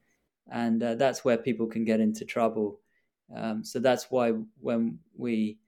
And 0.51 0.83
uh, 0.83 0.95
that's 0.95 1.25
where 1.25 1.37
people 1.37 1.67
can 1.67 1.85
get 1.85 2.01
into 2.01 2.25
trouble. 2.25 2.81
Um, 3.37 3.65
so 3.65 3.79
that's 3.81 4.11
why 4.11 4.33
when 4.61 5.01
we 5.15 5.59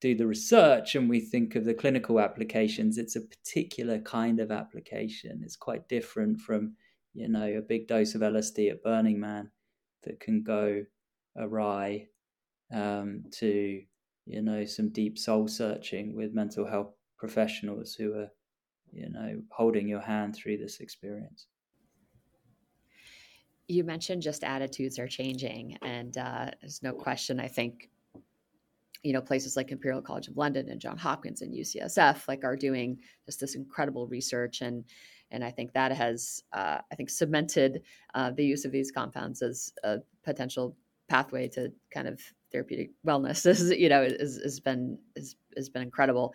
do 0.00 0.14
the 0.14 0.26
research 0.26 0.94
and 0.94 1.08
we 1.08 1.20
think 1.20 1.54
of 1.54 1.64
the 1.64 1.72
clinical 1.72 2.20
applications 2.20 2.98
it's 2.98 3.16
a 3.16 3.20
particular 3.22 3.98
kind 4.00 4.40
of 4.40 4.50
application. 4.50 5.40
It's 5.42 5.56
quite 5.56 5.88
different 5.88 6.40
from 6.40 6.74
you 7.14 7.28
know 7.28 7.46
a 7.46 7.62
big 7.62 7.88
dose 7.88 8.14
of 8.14 8.20
lsd 8.20 8.70
at 8.70 8.82
burning 8.82 9.18
man 9.18 9.50
that 10.02 10.20
can 10.20 10.42
go 10.42 10.84
awry 11.36 12.06
um, 12.72 13.24
to 13.30 13.82
you 14.26 14.42
know, 14.42 14.64
some 14.64 14.88
deep 14.88 15.18
soul 15.18 15.48
searching 15.48 16.14
with 16.14 16.34
mental 16.34 16.66
health 16.66 16.92
professionals 17.16 17.94
who 17.94 18.12
are, 18.14 18.28
you 18.92 19.08
know, 19.08 19.40
holding 19.50 19.88
your 19.88 20.00
hand 20.00 20.34
through 20.34 20.58
this 20.58 20.80
experience. 20.80 21.46
You 23.68 23.84
mentioned 23.84 24.22
just 24.22 24.44
attitudes 24.44 24.98
are 24.98 25.08
changing, 25.08 25.78
and 25.82 26.16
uh, 26.18 26.50
there's 26.60 26.82
no 26.82 26.92
question. 26.92 27.40
I 27.40 27.48
think 27.48 27.90
you 29.02 29.12
know 29.12 29.20
places 29.20 29.56
like 29.56 29.70
imperial 29.70 30.02
college 30.02 30.26
of 30.26 30.36
london 30.36 30.68
and 30.68 30.80
john 30.80 30.96
hopkins 30.96 31.42
and 31.42 31.54
ucsf 31.54 32.26
like 32.26 32.42
are 32.42 32.56
doing 32.56 32.98
just 33.24 33.38
this 33.38 33.54
incredible 33.54 34.08
research 34.08 34.62
and 34.62 34.84
and 35.30 35.44
i 35.44 35.50
think 35.50 35.72
that 35.72 35.92
has 35.92 36.42
uh, 36.54 36.78
i 36.90 36.94
think 36.96 37.10
cemented 37.10 37.82
uh, 38.14 38.30
the 38.30 38.44
use 38.44 38.64
of 38.64 38.72
these 38.72 38.90
compounds 38.90 39.42
as 39.42 39.72
a 39.84 39.98
potential 40.24 40.76
pathway 41.08 41.48
to 41.48 41.72
kind 41.92 42.08
of 42.08 42.20
therapeutic 42.52 42.90
wellness 43.06 43.46
is 43.46 43.70
you 43.70 43.88
know 43.88 44.02
is, 44.02 44.40
has 44.42 44.60
been 44.60 44.98
is, 45.14 45.36
has 45.56 45.68
been 45.68 45.82
incredible. 45.82 46.34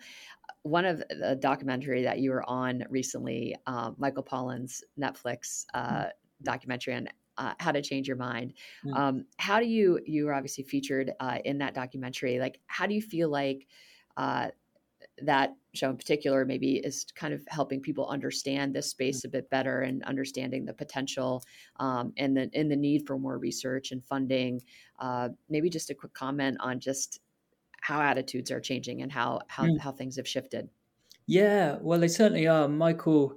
One 0.62 0.84
of 0.84 1.02
the 1.08 1.36
documentary 1.40 2.02
that 2.04 2.20
you 2.20 2.30
were 2.30 2.48
on 2.48 2.84
recently 2.88 3.56
uh, 3.66 3.92
michael 3.98 4.22
pollan's 4.22 4.82
netflix 5.00 5.64
uh, 5.74 6.06
documentary 6.42 6.94
on 6.94 7.08
uh, 7.38 7.54
how 7.58 7.72
to 7.72 7.82
change 7.82 8.06
your 8.06 8.16
mind. 8.16 8.52
Mm. 8.84 8.96
um, 8.96 9.24
how 9.38 9.58
do 9.58 9.66
you 9.66 9.98
you 10.04 10.26
were 10.26 10.34
obviously 10.34 10.64
featured 10.64 11.12
uh, 11.20 11.38
in 11.44 11.58
that 11.58 11.74
documentary. 11.74 12.38
Like 12.38 12.60
how 12.66 12.86
do 12.86 12.94
you 12.94 13.02
feel 13.02 13.30
like 13.30 13.66
uh, 14.16 14.48
that 15.22 15.54
show 15.74 15.90
in 15.90 15.96
particular 15.96 16.44
maybe 16.44 16.76
is 16.76 17.06
kind 17.14 17.32
of 17.32 17.42
helping 17.48 17.80
people 17.80 18.06
understand 18.08 18.74
this 18.74 18.88
mm. 18.88 18.90
space 18.90 19.24
a 19.24 19.28
bit 19.28 19.48
better 19.50 19.80
and 19.80 20.02
understanding 20.04 20.64
the 20.64 20.74
potential 20.74 21.42
um, 21.80 22.12
and 22.16 22.36
the 22.36 22.50
in 22.52 22.68
the 22.68 22.76
need 22.76 23.06
for 23.06 23.18
more 23.18 23.38
research 23.38 23.92
and 23.92 24.04
funding 24.04 24.60
uh, 25.00 25.28
maybe 25.48 25.70
just 25.70 25.90
a 25.90 25.94
quick 25.94 26.14
comment 26.14 26.56
on 26.60 26.80
just 26.80 27.20
how 27.80 28.00
attitudes 28.00 28.50
are 28.50 28.60
changing 28.60 29.02
and 29.02 29.10
how 29.10 29.40
how, 29.48 29.64
mm. 29.64 29.78
how 29.80 29.92
things 29.92 30.16
have 30.16 30.28
shifted 30.28 30.68
yeah 31.26 31.76
well 31.80 31.98
they 31.98 32.08
certainly 32.08 32.46
are 32.46 32.68
michael 32.68 33.34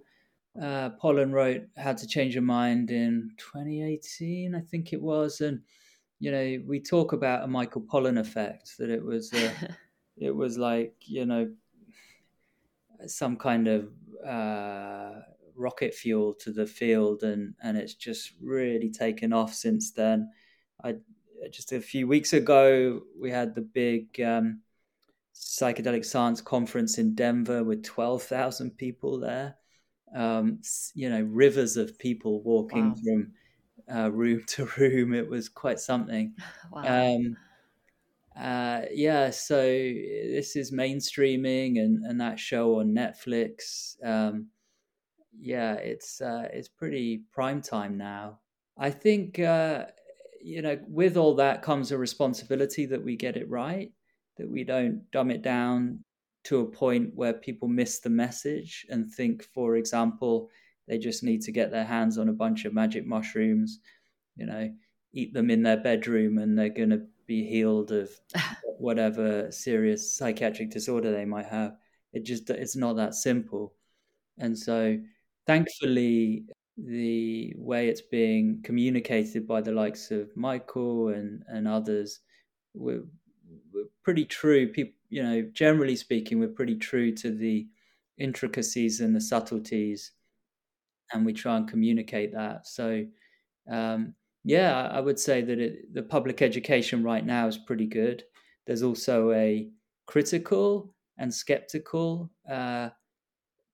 uh, 0.61 0.89
Pollan 1.03 1.33
wrote 1.33 1.63
How 1.77 1.91
to 1.91 2.07
Change 2.07 2.33
Your 2.33 2.41
Mind 2.41 2.89
in 2.89 3.31
2018, 3.37 4.55
I 4.55 4.61
think 4.61 4.93
it 4.93 5.01
was, 5.01 5.41
and 5.41 5.59
you 6.19 6.31
know 6.31 6.63
we 6.65 6.79
talk 6.79 7.11
about 7.11 7.43
a 7.43 7.47
Michael 7.47 7.81
Pollan 7.81 8.17
effect 8.17 8.77
that 8.79 8.89
it 8.89 9.03
was 9.03 9.33
uh, 9.33 9.51
it 10.17 10.33
was 10.33 10.57
like 10.57 10.93
you 11.01 11.25
know 11.25 11.49
some 13.07 13.37
kind 13.37 13.67
of 13.67 13.89
uh, 14.25 15.21
rocket 15.55 15.93
fuel 15.93 16.33
to 16.35 16.51
the 16.51 16.65
field, 16.65 17.23
and 17.23 17.53
and 17.61 17.77
it's 17.77 17.95
just 17.95 18.33
really 18.41 18.89
taken 18.89 19.33
off 19.33 19.53
since 19.53 19.91
then. 19.91 20.29
I 20.83 20.95
just 21.51 21.71
a 21.71 21.81
few 21.81 22.07
weeks 22.07 22.33
ago 22.33 23.01
we 23.19 23.29
had 23.29 23.55
the 23.55 23.61
big 23.61 24.19
um, 24.21 24.61
psychedelic 25.33 26.05
science 26.05 26.41
conference 26.41 26.97
in 26.97 27.15
Denver 27.15 27.63
with 27.63 27.83
twelve 27.83 28.23
thousand 28.23 28.77
people 28.77 29.19
there 29.19 29.55
um, 30.15 30.59
you 30.93 31.09
know, 31.09 31.21
rivers 31.21 31.77
of 31.77 31.99
people 31.99 32.41
walking 32.41 32.89
wow. 32.89 32.95
from 33.03 33.31
uh, 33.95 34.11
room 34.11 34.43
to 34.47 34.65
room. 34.77 35.13
It 35.13 35.29
was 35.29 35.49
quite 35.49 35.79
something. 35.79 36.33
Wow. 36.71 37.15
Um, 37.15 37.37
uh, 38.39 38.81
yeah, 38.91 39.29
so 39.29 39.61
this 39.61 40.55
is 40.55 40.71
mainstreaming, 40.71 41.79
and, 41.79 42.05
and 42.05 42.19
that 42.19 42.39
show 42.39 42.79
on 42.79 42.93
Netflix. 42.93 43.95
Um, 44.03 44.47
yeah, 45.39 45.73
it's 45.75 46.21
uh, 46.21 46.47
it's 46.51 46.67
pretty 46.67 47.23
prime 47.31 47.61
time 47.61 47.97
now. 47.97 48.39
I 48.77 48.89
think 48.89 49.39
uh, 49.39 49.85
you 50.41 50.61
know, 50.61 50.77
with 50.87 51.17
all 51.17 51.35
that 51.35 51.61
comes 51.61 51.91
a 51.91 51.97
responsibility 51.97 52.85
that 52.85 53.03
we 53.03 53.15
get 53.15 53.35
it 53.35 53.49
right, 53.49 53.91
that 54.37 54.49
we 54.49 54.63
don't 54.63 55.09
dumb 55.11 55.31
it 55.31 55.41
down 55.41 56.03
to 56.43 56.59
a 56.59 56.65
point 56.65 57.11
where 57.15 57.33
people 57.33 57.67
miss 57.67 57.99
the 57.99 58.09
message 58.09 58.85
and 58.89 59.11
think, 59.11 59.43
for 59.53 59.75
example, 59.75 60.49
they 60.87 60.99
just 60.99 61.23
need 61.23 61.41
to 61.41 61.51
get 61.51 61.71
their 61.71 61.83
hands 61.83 62.19
on 62.19 62.29
a 62.29 62.33
bunch 62.33 62.65
of 62.65 62.73
magic 62.73 63.07
mushrooms, 63.07 63.79
you 64.35 64.45
know, 64.45 64.71
eat 65.13 65.33
them 65.33 65.49
in 65.49 65.63
their 65.63 65.77
bedroom 65.77 66.37
and 66.37 66.57
they're 66.57 66.69
going 66.69 66.91
to 66.91 67.01
be 67.27 67.45
healed 67.45 67.91
of 67.91 68.09
whatever 68.77 69.51
serious 69.51 70.15
psychiatric 70.15 70.69
disorder 70.69 71.11
they 71.11 71.25
might 71.25 71.45
have. 71.45 71.77
It 72.13 72.23
just, 72.23 72.49
it's 72.49 72.75
not 72.75 72.95
that 72.95 73.15
simple. 73.15 73.73
And 74.37 74.57
so, 74.57 74.97
thankfully, 75.45 76.45
the 76.77 77.53
way 77.57 77.87
it's 77.87 78.01
being 78.01 78.61
communicated 78.63 79.47
by 79.47 79.61
the 79.61 79.71
likes 79.71 80.11
of 80.11 80.35
Michael 80.35 81.09
and, 81.09 81.43
and 81.47 81.67
others, 81.67 82.19
we're, 82.73 83.03
we're 83.73 83.85
pretty 84.03 84.25
true. 84.25 84.67
People, 84.67 84.93
you 85.09 85.23
know, 85.23 85.41
generally 85.53 85.95
speaking, 85.95 86.39
we're 86.39 86.47
pretty 86.49 86.75
true 86.75 87.13
to 87.13 87.31
the 87.31 87.67
intricacies 88.17 89.01
and 89.01 89.15
the 89.15 89.21
subtleties, 89.21 90.11
and 91.13 91.25
we 91.25 91.33
try 91.33 91.57
and 91.57 91.67
communicate 91.67 92.33
that. 92.33 92.67
So, 92.67 93.05
um, 93.69 94.13
yeah, 94.45 94.87
I 94.91 95.01
would 95.01 95.19
say 95.19 95.41
that 95.41 95.59
it, 95.59 95.93
the 95.93 96.03
public 96.03 96.41
education 96.41 97.03
right 97.03 97.25
now 97.25 97.47
is 97.47 97.57
pretty 97.57 97.87
good. 97.87 98.23
There's 98.67 98.83
also 98.83 99.31
a 99.31 99.71
critical 100.07 100.93
and 101.17 101.33
skeptical 101.33 102.31
uh, 102.49 102.91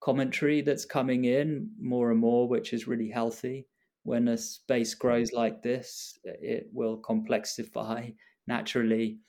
commentary 0.02 0.62
that's 0.62 0.86
coming 0.86 1.26
in 1.26 1.72
more 1.80 2.12
and 2.12 2.20
more, 2.20 2.48
which 2.48 2.74
is 2.74 2.88
really 2.88 3.10
healthy. 3.10 3.68
When 4.04 4.28
a 4.30 4.38
space 4.38 4.96
grows 4.96 5.34
like 5.34 5.62
this, 5.64 6.18
it 6.24 6.70
will 6.74 7.02
complexify 7.02 8.16
naturally, 8.48 9.20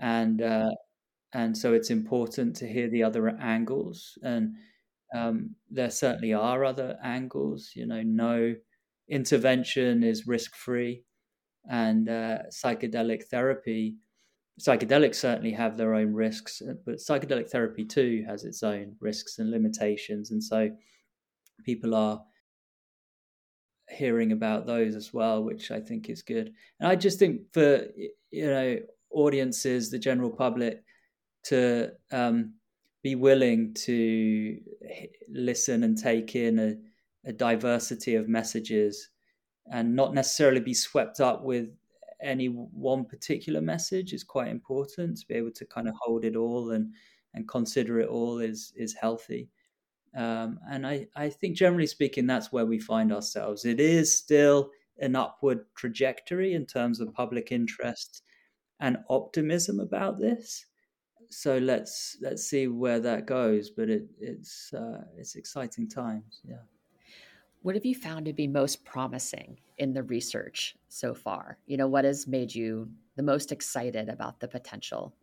and 0.00 0.42
uh, 0.42 0.70
and 1.32 1.56
so 1.56 1.74
it's 1.74 1.90
important 1.90 2.56
to 2.56 2.68
hear 2.68 2.88
the 2.88 3.02
other 3.02 3.28
angles 3.28 4.18
and 4.22 4.54
um, 5.14 5.56
there 5.70 5.90
certainly 5.90 6.32
are 6.32 6.64
other 6.64 6.98
angles 7.02 7.72
you 7.74 7.86
know 7.86 8.02
no 8.02 8.54
intervention 9.08 10.02
is 10.02 10.26
risk 10.26 10.54
free 10.54 11.02
and 11.70 12.08
uh, 12.08 12.38
psychedelic 12.50 13.24
therapy 13.24 13.96
psychedelics 14.60 15.16
certainly 15.16 15.52
have 15.52 15.76
their 15.76 15.94
own 15.94 16.12
risks 16.12 16.62
uh, 16.62 16.74
but 16.84 16.96
psychedelic 16.96 17.50
therapy 17.50 17.84
too 17.84 18.24
has 18.26 18.44
its 18.44 18.62
own 18.62 18.94
risks 19.00 19.38
and 19.38 19.50
limitations 19.50 20.30
and 20.30 20.42
so 20.42 20.70
people 21.64 21.94
are 21.94 22.20
hearing 23.88 24.32
about 24.32 24.66
those 24.66 24.94
as 24.94 25.12
well 25.14 25.44
which 25.44 25.70
i 25.70 25.80
think 25.80 26.08
is 26.10 26.22
good. 26.22 26.52
And 26.80 26.88
i 26.88 26.96
just 26.96 27.18
think 27.18 27.42
for 27.52 27.86
you 28.30 28.46
know 28.46 28.78
audiences 29.10 29.90
the 29.90 29.98
general 29.98 30.30
public 30.30 30.82
to 31.44 31.92
um, 32.10 32.54
be 33.02 33.14
willing 33.14 33.72
to 33.72 34.58
listen 35.28 35.84
and 35.84 35.96
take 35.96 36.34
in 36.34 36.58
a, 36.58 36.74
a, 37.26 37.32
diversity 37.32 38.14
of 38.14 38.28
messages 38.28 39.10
and 39.70 39.94
not 39.94 40.14
necessarily 40.14 40.60
be 40.60 40.74
swept 40.74 41.20
up 41.20 41.42
with 41.42 41.68
any 42.22 42.46
one 42.46 43.04
particular 43.04 43.60
message 43.60 44.12
is 44.12 44.24
quite 44.24 44.48
important 44.48 45.18
to 45.18 45.26
be 45.26 45.34
able 45.34 45.50
to 45.50 45.66
kind 45.66 45.88
of 45.88 45.94
hold 46.00 46.24
it 46.24 46.36
all 46.36 46.70
and 46.70 46.92
and 47.34 47.46
consider 47.46 48.00
it 48.00 48.08
all 48.08 48.38
is 48.38 48.72
is 48.76 48.94
healthy 48.94 49.50
um, 50.16 50.58
and 50.70 50.86
I, 50.86 51.08
I 51.14 51.28
think 51.28 51.56
generally 51.56 51.86
speaking 51.86 52.26
that's 52.26 52.50
where 52.50 52.64
we 52.64 52.78
find 52.78 53.12
ourselves 53.12 53.66
it 53.66 53.80
is 53.80 54.16
still 54.16 54.70
an 54.98 55.14
upward 55.14 55.66
trajectory 55.74 56.54
in 56.54 56.64
terms 56.64 57.00
of 57.00 57.12
public 57.12 57.52
interest 57.52 58.22
and 58.80 58.96
optimism 59.10 59.78
about 59.78 60.18
this 60.18 60.64
so 61.30 61.58
let's 61.58 62.16
let's 62.20 62.44
see 62.44 62.68
where 62.68 63.00
that 63.00 63.26
goes. 63.26 63.70
But 63.70 63.90
it, 63.90 64.06
it's 64.20 64.72
uh, 64.72 65.02
it's 65.16 65.36
exciting 65.36 65.88
times. 65.88 66.40
Yeah. 66.44 66.62
What 67.66 67.74
have 67.74 67.84
you 67.84 67.96
found 67.96 68.26
to 68.26 68.32
be 68.32 68.46
most 68.46 68.84
promising 68.84 69.58
in 69.78 69.92
the 69.92 70.04
research 70.04 70.76
so 70.88 71.12
far? 71.12 71.58
You 71.66 71.76
know, 71.76 71.88
what 71.88 72.04
has 72.04 72.28
made 72.28 72.54
you 72.54 72.88
the 73.16 73.24
most 73.24 73.50
excited 73.50 74.08
about 74.08 74.38
the 74.38 74.46
potential? 74.46 75.16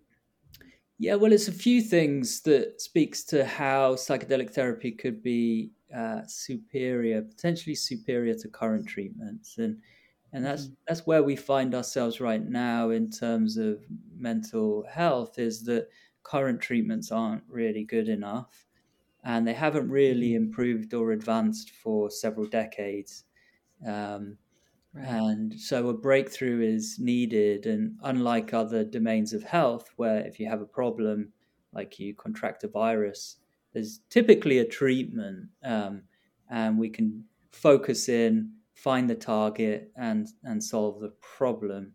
Yeah, 0.99 1.15
well, 1.15 1.32
it's 1.32 1.47
a 1.47 1.53
few 1.53 1.82
things 1.82 2.41
that 2.41 2.82
speaks 2.82 3.23
to 3.27 3.45
how 3.45 3.95
psychedelic 3.95 4.49
therapy 4.49 4.91
could 4.91 5.23
be 5.23 5.71
uh, 5.95 6.23
superior, 6.27 7.21
potentially 7.21 7.75
superior 7.75 8.34
to 8.34 8.49
current 8.49 8.89
treatments, 8.89 9.58
and 9.58 9.77
and 10.34 10.45
that's 10.45 10.63
mm-hmm. 10.63 10.73
that's 10.86 11.08
where 11.08 11.23
we 11.23 11.38
find 11.38 11.73
ourselves 11.73 12.19
right 12.19 12.43
now 12.43 12.89
in 12.89 13.10
terms 13.10 13.56
of 13.56 13.86
mental 14.17 14.84
health 14.91 15.39
is 15.39 15.63
that 15.63 15.88
current 16.23 16.60
treatments 16.60 17.10
aren't 17.10 17.43
really 17.47 17.86
good 17.86 18.10
enough 18.10 18.65
and 19.23 19.47
they 19.47 19.53
haven't 19.53 19.89
really 19.89 20.36
improved 20.36 20.93
or 20.93 21.12
advanced 21.12 21.71
for 21.71 22.09
several 22.09 22.45
decades 22.47 23.23
um, 23.88 24.38
right. 24.93 25.07
and 25.07 25.59
so 25.59 25.89
a 25.89 25.93
breakthrough 25.93 26.62
is 26.62 26.97
needed 26.99 27.65
and 27.65 27.97
unlike 28.03 28.53
other 28.53 28.83
domains 28.83 29.33
of 29.33 29.43
health 29.43 29.89
where 29.95 30.19
if 30.19 30.39
you 30.39 30.49
have 30.49 30.62
a 30.62 30.65
problem 30.65 31.31
like 31.73 31.99
you 31.99 32.13
contract 32.13 32.63
a 32.63 32.67
virus 32.67 33.38
there's 33.73 34.01
typically 34.09 34.59
a 34.59 34.65
treatment 34.65 35.47
um, 35.63 36.03
and 36.49 36.77
we 36.77 36.89
can 36.89 37.23
focus 37.51 38.09
in 38.09 38.51
find 38.83 39.09
the 39.09 39.15
target 39.15 39.91
and 39.95 40.27
and 40.43 40.63
solve 40.63 40.99
the 40.99 41.13
problem. 41.21 41.93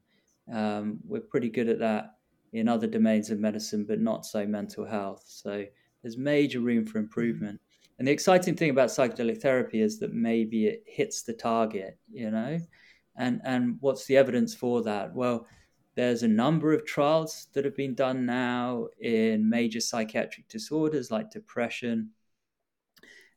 Um, 0.53 0.99
we're 1.07 1.21
pretty 1.21 1.51
good 1.51 1.69
at 1.69 1.81
that 1.81 2.15
in 2.53 2.69
other 2.69 2.87
domains 2.87 3.31
of 3.31 3.39
medicine, 3.39 3.85
but 3.87 4.01
not 4.01 4.25
so 4.25 4.47
mental 4.47 4.87
health. 4.87 5.25
So 5.27 5.65
there's 6.09 6.17
major 6.17 6.61
room 6.61 6.87
for 6.87 6.97
improvement. 6.97 7.61
And 7.99 8.09
the 8.09 8.13
exciting 8.13 8.57
thing 8.57 8.71
about 8.71 8.89
psychedelic 8.89 9.43
therapy 9.43 9.83
is 9.83 9.99
that 9.99 10.15
maybe 10.15 10.67
it 10.67 10.83
hits 10.87 11.23
the 11.23 11.35
target, 11.35 11.99
you 12.11 12.31
know? 12.31 12.59
And 13.19 13.43
and 13.45 13.77
what's 13.81 14.07
the 14.07 14.17
evidence 14.17 14.55
for 14.55 14.83
that? 14.85 15.15
Well, 15.15 15.47
there's 15.97 16.23
a 16.23 16.29
number 16.29 16.73
of 16.73 16.87
trials 16.87 17.49
that 17.53 17.67
have 17.67 17.77
been 17.77 17.95
done 17.95 18.25
now 18.25 18.87
in 19.03 19.51
major 19.51 19.81
psychiatric 19.81 20.49
disorders 20.49 21.11
like 21.11 21.31
depression, 21.31 22.11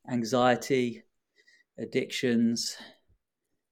anxiety, 0.10 1.04
addictions. 1.78 2.78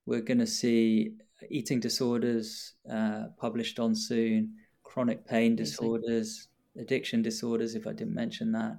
We're 0.06 0.22
going 0.22 0.40
to 0.40 0.48
see 0.48 1.14
eating 1.50 1.80
disorders 1.80 2.74
uh, 2.92 3.28
published 3.38 3.80
on 3.80 3.96
soon, 3.96 4.56
chronic 4.84 5.26
pain 5.26 5.56
disorders, 5.56 6.50
addiction 6.78 7.22
disorders, 7.22 7.76
if 7.76 7.88
I 7.88 7.94
didn't 7.94 8.16
mention 8.16 8.52
that. 8.54 8.78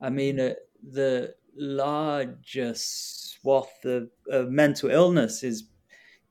I 0.00 0.10
mean, 0.10 0.40
uh, 0.40 0.54
the 0.90 1.34
largest 1.56 3.32
swath 3.32 3.84
of, 3.84 4.10
of 4.30 4.50
mental 4.50 4.90
illness 4.90 5.42
is 5.42 5.64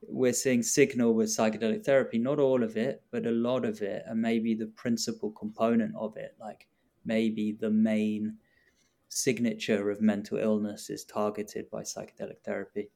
we're 0.02 0.32
seeing 0.32 0.62
signal 0.62 1.14
with 1.14 1.28
psychedelic 1.28 1.84
therapy, 1.84 2.18
not 2.18 2.38
all 2.38 2.62
of 2.62 2.76
it, 2.76 3.02
but 3.10 3.26
a 3.26 3.30
lot 3.30 3.64
of 3.64 3.82
it, 3.82 4.04
and 4.06 4.20
maybe 4.20 4.54
the 4.54 4.66
principal 4.66 5.30
component 5.32 5.94
of 5.96 6.16
it, 6.16 6.36
like 6.40 6.66
maybe 7.04 7.56
the 7.58 7.70
main 7.70 8.36
signature 9.08 9.90
of 9.90 10.00
mental 10.00 10.38
illness 10.38 10.90
is 10.90 11.04
targeted 11.04 11.68
by 11.70 11.82
psychedelic 11.82 12.40
therapy. 12.44 12.90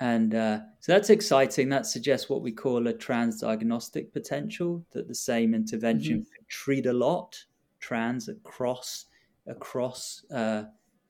And 0.00 0.34
uh, 0.34 0.60
so 0.80 0.92
that's 0.92 1.10
exciting. 1.10 1.68
That 1.68 1.86
suggests 1.86 2.28
what 2.28 2.42
we 2.42 2.52
call 2.52 2.86
a 2.88 2.94
transdiagnostic 2.94 4.12
potential 4.12 4.84
that 4.92 5.06
the 5.06 5.14
same 5.14 5.54
intervention 5.54 6.18
mm-hmm. 6.18 6.34
can 6.34 6.44
treat 6.48 6.86
a 6.86 6.92
lot, 6.92 7.38
trans 7.78 8.28
across 8.28 9.06
across 9.46 10.24
uh, 10.32 10.64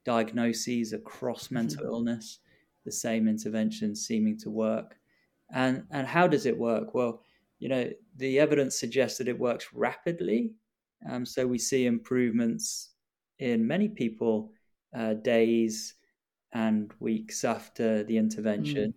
diagnoses, 0.04 0.92
across 0.92 1.50
mental 1.50 1.84
mm-hmm. 1.84 1.92
illness, 1.92 2.38
the 2.84 2.92
same 2.92 3.28
intervention 3.28 3.94
seeming 3.94 4.38
to 4.38 4.50
work. 4.50 4.96
And 5.52 5.84
and 5.90 6.06
how 6.06 6.26
does 6.26 6.46
it 6.46 6.58
work? 6.58 6.94
Well, 6.94 7.22
you 7.58 7.68
know, 7.68 7.90
the 8.16 8.38
evidence 8.38 8.78
suggests 8.78 9.18
that 9.18 9.28
it 9.28 9.38
works 9.38 9.68
rapidly. 9.72 10.52
Um, 11.08 11.24
so 11.26 11.46
we 11.46 11.58
see 11.58 11.86
improvements 11.86 12.90
in 13.38 13.66
many 13.66 13.88
people 13.88 14.52
uh, 14.96 15.14
days 15.14 15.94
and 16.52 16.92
weeks 17.00 17.44
after 17.44 18.04
the 18.04 18.16
intervention. 18.16 18.90
Mm. 18.90 18.94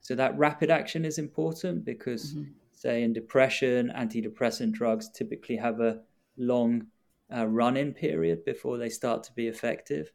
So 0.00 0.14
that 0.14 0.36
rapid 0.38 0.70
action 0.70 1.04
is 1.04 1.18
important 1.18 1.84
because, 1.84 2.34
mm-hmm. 2.34 2.50
say, 2.72 3.02
in 3.02 3.12
depression, 3.12 3.92
antidepressant 3.96 4.72
drugs 4.72 5.10
typically 5.10 5.56
have 5.56 5.80
a 5.80 6.00
long 6.36 6.86
uh, 7.34 7.46
run-in 7.46 7.92
period 7.92 8.44
before 8.44 8.78
they 8.78 8.88
start 8.88 9.22
to 9.24 9.32
be 9.32 9.48
effective. 9.48 10.10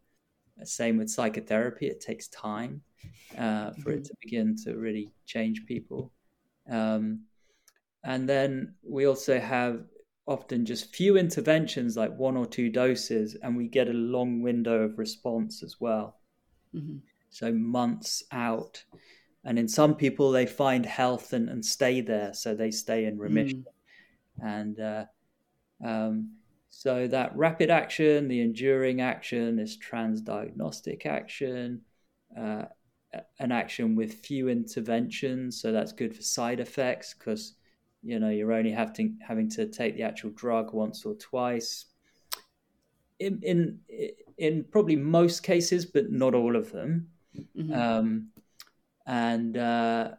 Same 0.64 0.98
with 0.98 1.10
psychotherapy; 1.10 1.88
it 1.88 2.02
takes 2.02 2.28
time 2.28 2.82
uh, 3.38 3.72
for 3.72 3.92
mm-hmm. 3.92 4.00
it 4.00 4.06
to 4.06 4.14
begin 4.22 4.56
to 4.66 4.78
really 4.78 5.10
change 5.26 5.66
people. 5.66 6.12
Um, 6.70 7.22
and 8.04 8.28
then 8.28 8.76
we 8.84 9.06
also 9.06 9.40
have 9.40 9.86
often 10.28 10.66
just 10.66 10.96
few 10.96 11.18
interventions, 11.18 11.98
like 11.98 12.16
one 12.18 12.38
or 12.38 12.46
two 12.46 12.70
doses, 12.70 13.36
and 13.42 13.58
we 13.58 13.68
get 13.68 13.88
a 13.88 13.94
long 13.94 14.42
window 14.42 14.84
of 14.84 14.98
response 15.00 15.64
as 15.64 15.78
well. 15.80 16.20
Mm-hmm. 16.76 16.98
So 17.30 17.52
months 17.52 18.24
out. 18.32 18.84
And 19.44 19.58
in 19.58 19.68
some 19.68 19.96
people, 19.96 20.32
they 20.32 20.46
find 20.46 20.86
health 20.86 21.34
and, 21.34 21.50
and 21.50 21.66
stay 21.66 22.02
there. 22.02 22.34
So 22.34 22.54
they 22.54 22.72
stay 22.72 23.06
in 23.06 23.18
remission. 23.18 23.66
Mm. 24.42 24.58
And 24.60 24.80
uh, 24.80 25.06
um, 25.84 26.32
so 26.70 27.08
that 27.08 27.36
rapid 27.36 27.70
action, 27.70 28.28
the 28.28 28.42
enduring 28.42 29.02
action, 29.02 29.56
this 29.56 29.78
transdiagnostic 29.78 31.06
action, 31.06 31.82
uh, 32.38 32.66
an 33.40 33.52
action 33.52 33.96
with 33.96 34.14
few 34.14 34.50
interventions. 34.50 35.60
So 35.60 35.72
that's 35.72 35.92
good 35.92 36.16
for 36.16 36.22
side 36.22 36.60
effects 36.60 37.14
because 37.14 37.56
you 38.04 38.20
know 38.20 38.30
you're 38.30 38.54
only 38.54 38.72
having 38.72 39.18
having 39.22 39.50
to 39.52 39.66
take 39.68 39.96
the 39.96 40.04
actual 40.04 40.30
drug 40.32 40.74
once 40.74 41.06
or 41.06 41.16
twice. 41.16 41.86
In 43.20 43.40
in 43.42 43.80
in 44.38 44.64
probably 44.72 44.96
most 44.96 45.44
cases, 45.44 45.86
but 45.86 46.12
not 46.12 46.34
all 46.36 46.56
of 46.56 46.72
them. 46.72 47.10
Mm-hmm. 47.58 47.74
Um, 47.74 48.30
and 49.06 49.58
uh, 49.58 50.12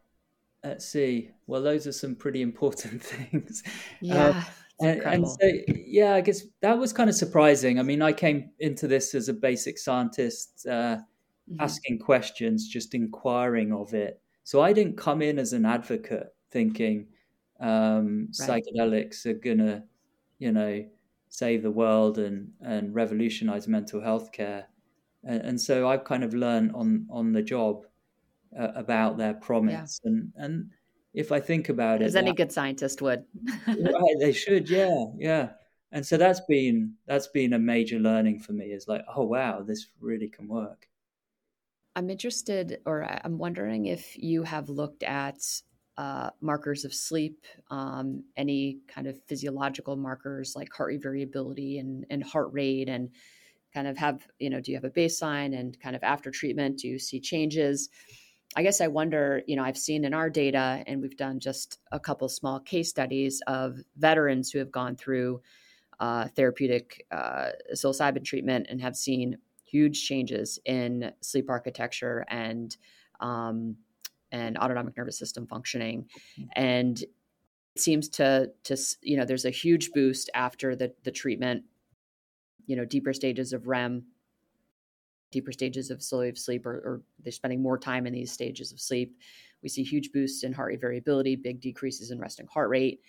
let's 0.64 0.86
see. 0.86 1.30
Well, 1.46 1.62
those 1.62 1.86
are 1.86 1.92
some 1.92 2.16
pretty 2.16 2.42
important 2.42 3.02
things. 3.04 3.62
Yeah. 4.00 4.26
Uh, 4.26 4.42
and, 4.80 5.00
and, 5.00 5.28
so, 5.28 5.50
yeah, 5.68 6.14
I 6.14 6.20
guess 6.20 6.42
that 6.62 6.78
was 6.78 6.92
kind 6.92 7.10
of 7.10 7.16
surprising. 7.16 7.78
I 7.78 7.82
mean, 7.82 8.02
I 8.02 8.12
came 8.12 8.50
into 8.58 8.88
this 8.88 9.14
as 9.14 9.28
a 9.28 9.34
basic 9.34 9.78
scientist, 9.78 10.66
uh, 10.66 10.96
mm-hmm. 10.96 11.60
asking 11.60 11.98
questions, 11.98 12.68
just 12.68 12.94
inquiring 12.94 13.72
of 13.72 13.94
it. 13.94 14.20
So 14.44 14.62
I 14.62 14.72
didn't 14.72 14.96
come 14.96 15.22
in 15.22 15.38
as 15.38 15.52
an 15.52 15.66
advocate 15.66 16.34
thinking 16.50 17.06
um, 17.60 18.28
right. 18.40 18.62
psychedelics 18.64 19.26
are 19.26 19.34
gonna, 19.34 19.84
you 20.38 20.52
know, 20.52 20.84
save 21.28 21.62
the 21.62 21.70
world 21.70 22.18
and 22.18 22.50
and 22.60 22.94
revolutionize 22.94 23.68
mental 23.68 24.00
health 24.00 24.32
care. 24.32 24.66
And, 25.24 25.42
and 25.42 25.60
so 25.60 25.88
I've 25.88 26.04
kind 26.04 26.24
of 26.24 26.34
learned 26.34 26.72
on 26.74 27.06
on 27.10 27.32
the 27.32 27.42
job 27.42 27.84
uh, 28.58 28.68
about 28.74 29.18
their 29.18 29.34
promise 29.34 30.00
yeah. 30.02 30.10
and 30.10 30.32
and 30.36 30.70
if 31.12 31.32
I 31.32 31.40
think 31.40 31.68
about 31.68 32.02
it, 32.02 32.06
as 32.06 32.16
any 32.16 32.32
good 32.32 32.52
scientist 32.52 33.02
would. 33.02 33.24
right, 33.66 34.16
they 34.18 34.32
should, 34.32 34.68
yeah, 34.68 35.04
yeah. 35.16 35.50
And 35.92 36.06
so 36.06 36.16
that's 36.16 36.40
been 36.48 36.94
that's 37.06 37.26
been 37.28 37.52
a 37.52 37.58
major 37.58 37.98
learning 37.98 38.40
for 38.40 38.52
me. 38.52 38.66
Is 38.66 38.86
like, 38.86 39.02
oh 39.14 39.24
wow, 39.24 39.62
this 39.62 39.86
really 40.00 40.28
can 40.28 40.46
work. 40.46 40.86
I'm 41.96 42.10
interested, 42.10 42.80
or 42.86 43.02
I'm 43.24 43.38
wondering 43.38 43.86
if 43.86 44.16
you 44.16 44.44
have 44.44 44.68
looked 44.68 45.02
at 45.02 45.42
uh, 45.98 46.30
markers 46.40 46.84
of 46.84 46.94
sleep, 46.94 47.44
um, 47.70 48.24
any 48.36 48.78
kind 48.88 49.06
of 49.06 49.20
physiological 49.26 49.96
markers 49.96 50.54
like 50.54 50.72
heart 50.72 50.88
rate 50.88 51.02
variability 51.02 51.78
and, 51.78 52.06
and 52.08 52.22
heart 52.22 52.48
rate, 52.52 52.88
and 52.88 53.10
kind 53.74 53.86
of 53.86 53.98
have, 53.98 54.26
you 54.38 54.50
know, 54.50 54.60
do 54.60 54.70
you 54.70 54.76
have 54.76 54.84
a 54.84 54.90
baseline 54.90 55.58
and 55.58 55.78
kind 55.80 55.94
of 55.94 56.02
after 56.02 56.30
treatment, 56.30 56.78
do 56.78 56.88
you 56.88 56.98
see 56.98 57.20
changes? 57.20 57.88
I 58.56 58.62
guess 58.62 58.80
I 58.80 58.88
wonder, 58.88 59.42
you 59.46 59.54
know, 59.54 59.62
I've 59.62 59.78
seen 59.78 60.04
in 60.04 60.12
our 60.12 60.28
data, 60.28 60.82
and 60.86 61.00
we've 61.00 61.16
done 61.16 61.38
just 61.38 61.78
a 61.92 62.00
couple 62.00 62.28
small 62.28 62.58
case 62.58 62.88
studies 62.88 63.40
of 63.46 63.78
veterans 63.96 64.50
who 64.50 64.58
have 64.58 64.72
gone 64.72 64.96
through 64.96 65.40
uh, 66.00 66.26
therapeutic 66.28 67.06
uh, 67.12 67.50
psilocybin 67.74 68.24
treatment 68.24 68.66
and 68.68 68.80
have 68.80 68.96
seen 68.96 69.38
huge 69.64 70.04
changes 70.04 70.58
in 70.64 71.12
sleep 71.20 71.48
architecture 71.48 72.24
and 72.28 72.76
um, 73.20 73.76
and 74.32 74.56
autonomic 74.58 74.96
nervous 74.96 75.18
system 75.18 75.46
functioning 75.46 76.06
mm-hmm. 76.38 76.48
and 76.56 77.02
it 77.02 77.80
seems 77.80 78.08
to 78.08 78.50
to 78.64 78.76
you 79.02 79.16
know 79.16 79.24
there's 79.24 79.44
a 79.44 79.50
huge 79.50 79.92
boost 79.92 80.30
after 80.34 80.74
the 80.74 80.92
the 81.04 81.10
treatment 81.10 81.62
you 82.66 82.76
know 82.76 82.84
deeper 82.84 83.12
stages 83.12 83.52
of 83.52 83.68
rem 83.68 84.04
deeper 85.30 85.52
stages 85.52 85.90
of 85.90 86.02
sleep 86.02 86.66
or, 86.66 86.72
or 86.72 87.02
they're 87.22 87.32
spending 87.32 87.62
more 87.62 87.78
time 87.78 88.06
in 88.06 88.12
these 88.12 88.32
stages 88.32 88.72
of 88.72 88.80
sleep. 88.80 89.16
We 89.62 89.68
see 89.68 89.82
huge 89.82 90.12
boosts 90.12 90.42
in 90.42 90.52
heart 90.52 90.68
rate 90.70 90.80
variability 90.80 91.36
big 91.36 91.60
decreases 91.60 92.10
in 92.10 92.18
resting 92.18 92.46
heart 92.46 92.70
rate. 92.70 93.00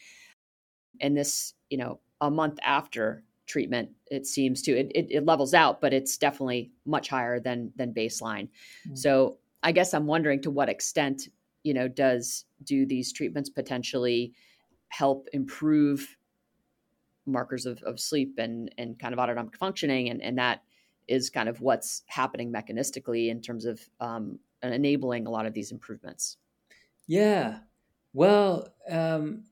And 1.00 1.18
this 1.18 1.54
you 1.70 1.78
know 1.78 2.00
a 2.20 2.30
month 2.30 2.60
after 2.64 3.24
treatment 3.48 3.90
it 4.10 4.26
seems 4.26 4.62
to 4.62 4.72
it, 4.72 4.92
it, 4.96 5.08
it 5.10 5.26
levels 5.26 5.54
out 5.54 5.82
but 5.82 5.92
it's 5.92 6.18
definitely 6.18 6.72
much 6.86 7.10
higher 7.10 7.40
than 7.40 7.72
than 7.76 7.94
baseline. 7.94 8.48
Mm-hmm. 8.86 8.96
so 8.96 9.38
I 9.64 9.72
guess 9.72 9.94
I'm 9.94 10.08
wondering 10.08 10.42
to 10.42 10.52
what 10.52 10.70
extent, 10.70 11.30
you 11.64 11.74
know, 11.74 11.88
does 11.88 12.46
do 12.64 12.86
these 12.86 13.14
treatments 13.14 13.50
potentially 13.50 14.34
help 14.90 15.28
improve 15.34 16.18
markers 17.26 17.66
of, 17.66 17.82
of 17.84 18.00
sleep 18.00 18.36
and 18.38 18.74
and 18.78 18.98
kind 19.00 19.14
of 19.14 19.20
autonomic 19.20 19.56
functioning 19.58 20.10
and, 20.10 20.22
and 20.22 20.38
that 20.38 20.64
is 21.08 21.30
kind 21.30 21.50
of 21.50 21.62
what's 21.62 22.04
happening 22.08 22.52
mechanistically 22.52 23.30
in 23.30 23.42
terms 23.42 23.66
of 23.66 23.82
um, 24.00 24.40
enabling 24.64 25.28
a 25.28 25.30
lot 25.30 25.46
of 25.46 25.54
these 25.54 25.72
improvements. 25.72 26.38
Yeah. 27.08 27.60
Well, 28.14 28.70
um, 28.90 29.44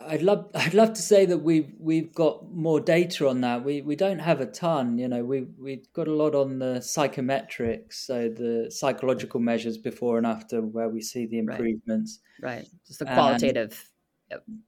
I'd 0.00 0.22
love 0.22 0.50
I'd 0.54 0.74
love 0.74 0.94
to 0.94 1.02
say 1.02 1.26
that 1.26 1.38
we've 1.38 1.72
we've 1.78 2.14
got 2.14 2.50
more 2.50 2.80
data 2.80 3.28
on 3.28 3.40
that. 3.42 3.64
We 3.64 3.82
we 3.82 3.96
don't 3.96 4.18
have 4.18 4.40
a 4.40 4.46
ton, 4.46 4.98
you 4.98 5.08
know. 5.08 5.24
We 5.24 5.46
we've 5.58 5.92
got 5.92 6.08
a 6.08 6.12
lot 6.14 6.34
on 6.34 6.58
the 6.58 6.76
psychometrics, 6.80 7.94
so 7.94 8.28
the 8.28 8.70
psychological 8.70 9.40
measures 9.40 9.78
before 9.78 10.18
and 10.18 10.26
after, 10.26 10.60
where 10.60 10.88
we 10.88 11.00
see 11.00 11.26
the 11.26 11.38
improvements. 11.38 12.20
Right, 12.40 12.56
right. 12.56 12.68
just 12.86 12.98
the 12.98 13.06
qualitative. 13.06 13.90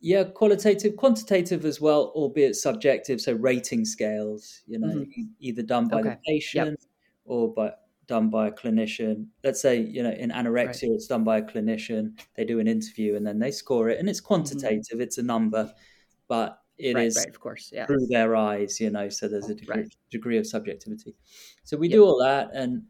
Yeah, 0.01 0.25
qualitative, 0.25 0.97
quantitative 0.97 1.65
as 1.65 1.81
well, 1.81 2.13
albeit 2.15 2.57
subjective. 2.57 3.21
So 3.21 3.33
rating 3.35 3.85
scales, 3.85 4.63
you 4.67 4.79
know, 4.79 4.89
mm-hmm. 4.89 5.23
either 5.41 5.63
done 5.63 5.89
by 5.89 6.01
okay. 6.01 6.11
the 6.11 6.19
patient 6.27 6.79
yep. 6.81 6.89
or 7.25 7.53
by 7.53 7.73
done 8.07 8.31
by 8.31 8.49
a 8.49 8.53
clinician. 8.53 9.27
Let's 9.43 9.61
say, 9.61 9.81
you 9.81 10.03
know, 10.03 10.11
in 10.11 10.31
anorexia, 10.31 10.89
right. 10.89 10.95
it's 10.95 11.07
done 11.07 11.25
by 11.25 11.39
a 11.39 11.43
clinician. 11.43 12.19
They 12.37 12.45
do 12.45 12.61
an 12.61 12.69
interview 12.69 13.17
and 13.17 13.27
then 13.27 13.39
they 13.39 13.51
score 13.51 13.89
it, 13.89 13.99
and 13.99 14.09
it's 14.09 14.21
mm-hmm. 14.21 14.27
quantitative, 14.27 14.85
mm-hmm. 14.93 15.01
it's 15.01 15.19
a 15.19 15.23
number. 15.23 15.73
But 16.29 16.59
it 16.79 16.95
right, 16.95 17.07
is 17.07 17.17
right, 17.17 17.29
of 17.29 17.41
course, 17.41 17.71
yeah, 17.73 17.87
through 17.87 18.07
their 18.09 18.37
eyes, 18.37 18.81
you 18.81 18.91
know. 18.91 19.09
So 19.09 19.29
there's 19.29 19.49
a 19.49 19.55
degree, 19.55 19.89
degree 20.11 20.39
of 20.39 20.47
subjectivity. 20.47 21.15
So 21.65 21.77
we 21.77 21.89
Yep. 21.89 21.95
do 21.95 22.05
all 22.05 22.19
that, 22.23 22.51
and 22.53 22.83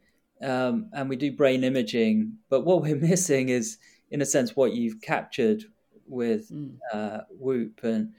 um, 0.43 0.91
and 0.93 1.09
we 1.09 1.17
do 1.17 1.33
brain 1.33 1.65
imaging. 1.65 2.39
But 2.49 2.63
what 2.65 2.83
we're 2.83 2.97
missing 3.11 3.49
is, 3.49 3.79
in 4.11 4.21
a 4.21 4.27
sense, 4.27 4.57
what 4.57 4.73
you've 4.73 5.01
captured 5.01 5.65
with 6.09 6.51
Mm, 6.51 6.81
uh, 6.93 7.23
Whoop, 7.31 7.83
and 7.85 8.15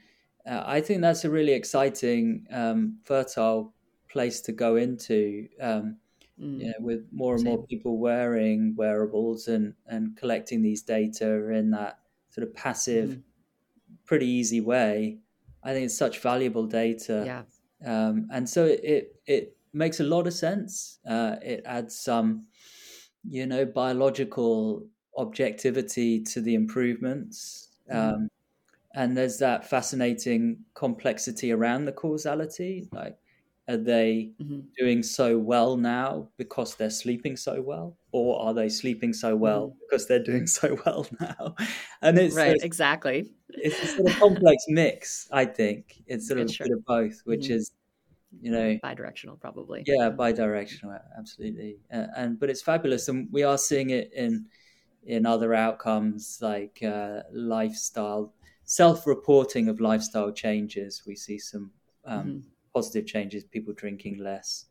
uh, 0.46 0.62
I 0.66 0.80
think 0.80 1.00
that's 1.02 1.24
a 1.24 1.30
really 1.30 1.52
exciting, 1.52 2.46
um, 2.50 3.00
fertile 3.04 3.74
place 4.08 4.40
to 4.42 4.52
go 4.52 4.76
into. 4.76 5.48
Um, 5.60 5.98
mm, 6.38 6.60
you 6.60 6.68
know, 6.68 6.74
with 6.80 7.08
more 7.12 7.36
and 7.36 7.44
more 7.44 7.64
people 7.66 7.98
wearing 7.98 8.74
wearables 8.76 9.48
and 9.48 9.74
and 9.86 10.16
collecting 10.16 10.62
these 10.62 10.82
data 10.82 11.50
in 11.52 11.70
that 11.72 12.00
sort 12.30 12.46
of 12.48 12.54
passive, 12.54 13.18
Mhm. 13.18 13.24
pretty 14.04 14.26
easy 14.26 14.60
way. 14.60 15.20
I 15.62 15.72
think 15.72 15.86
it's 15.86 15.96
such 15.98 16.20
valuable 16.20 16.66
data, 16.66 17.26
yeah, 17.26 17.44
um, 17.84 18.28
and 18.32 18.48
so 18.48 18.64
it 18.66 19.20
it 19.26 19.56
makes 19.72 20.00
a 20.00 20.04
lot 20.04 20.26
of 20.26 20.34
sense. 20.34 21.00
Uh, 21.06 21.36
it 21.42 21.62
adds 21.64 21.98
some, 21.98 22.48
you 23.24 23.46
know, 23.46 23.64
biological 23.66 24.88
objectivity 25.16 26.22
to 26.24 26.40
the 26.40 26.54
improvements. 26.54 27.67
Mhm. 27.88 28.14
Um, 28.16 28.28
and 28.94 29.16
there's 29.16 29.38
that 29.38 29.68
fascinating 29.68 30.64
complexity 30.74 31.52
around 31.52 31.84
the 31.86 31.92
causality. 31.92 32.88
Like, 32.92 33.18
are 33.68 33.76
they 33.76 34.32
Mhm. 34.38 34.68
doing 34.78 35.02
so 35.02 35.38
well 35.38 35.76
now 35.76 36.30
because 36.38 36.76
they're 36.76 36.90
sleeping 36.90 37.36
so 37.36 37.60
well, 37.62 37.96
or 38.12 38.40
are 38.40 38.54
they 38.54 38.68
sleeping 38.68 39.12
so 39.12 39.36
well 39.36 39.76
because 39.80 40.06
they're 40.08 40.22
doing 40.22 40.46
so 40.60 40.78
well 40.86 41.06
now? 41.20 41.54
And 42.02 42.18
it's 42.18 42.36
right, 42.36 42.54
it's, 42.54 42.64
exactly. 42.64 43.32
it's 43.50 43.82
a 43.82 43.88
sort 43.88 44.08
of 44.12 44.18
complex 44.18 44.64
mix. 44.68 45.28
I 45.32 45.44
think 45.44 46.02
it's 46.06 46.28
sort 46.28 46.40
of 46.40 46.48
sure. 46.48 46.66
bit 46.66 46.72
of 46.78 46.84
both, 46.84 47.20
which 47.24 47.48
Mhm. 47.48 47.56
is 47.56 47.72
you 48.40 48.50
know 48.52 48.78
Bidirectional, 48.84 49.40
probably. 49.40 49.84
yeah 49.86 50.10
bi-directional 50.10 50.98
absolutely 51.18 51.78
uh, 51.92 52.06
and 52.16 52.38
but 52.38 52.50
it's 52.50 52.62
fabulous 52.62 53.08
and 53.08 53.28
we 53.32 53.42
are 53.42 53.56
seeing 53.58 53.90
it 53.90 54.12
in 54.12 54.46
in 55.08 55.26
other 55.26 55.54
outcomes 55.54 56.38
like 56.42 56.82
uh, 56.84 57.22
lifestyle 57.32 58.34
self-reporting 58.64 59.68
of 59.68 59.80
lifestyle 59.80 60.32
changes 60.32 61.04
we 61.06 61.16
see 61.16 61.38
some 61.38 61.72
um, 62.06 62.26
Mhm. 62.26 62.42
positive 62.74 63.06
changes 63.06 63.44
people 63.44 63.74
drinking 63.74 64.18
less 64.18 64.66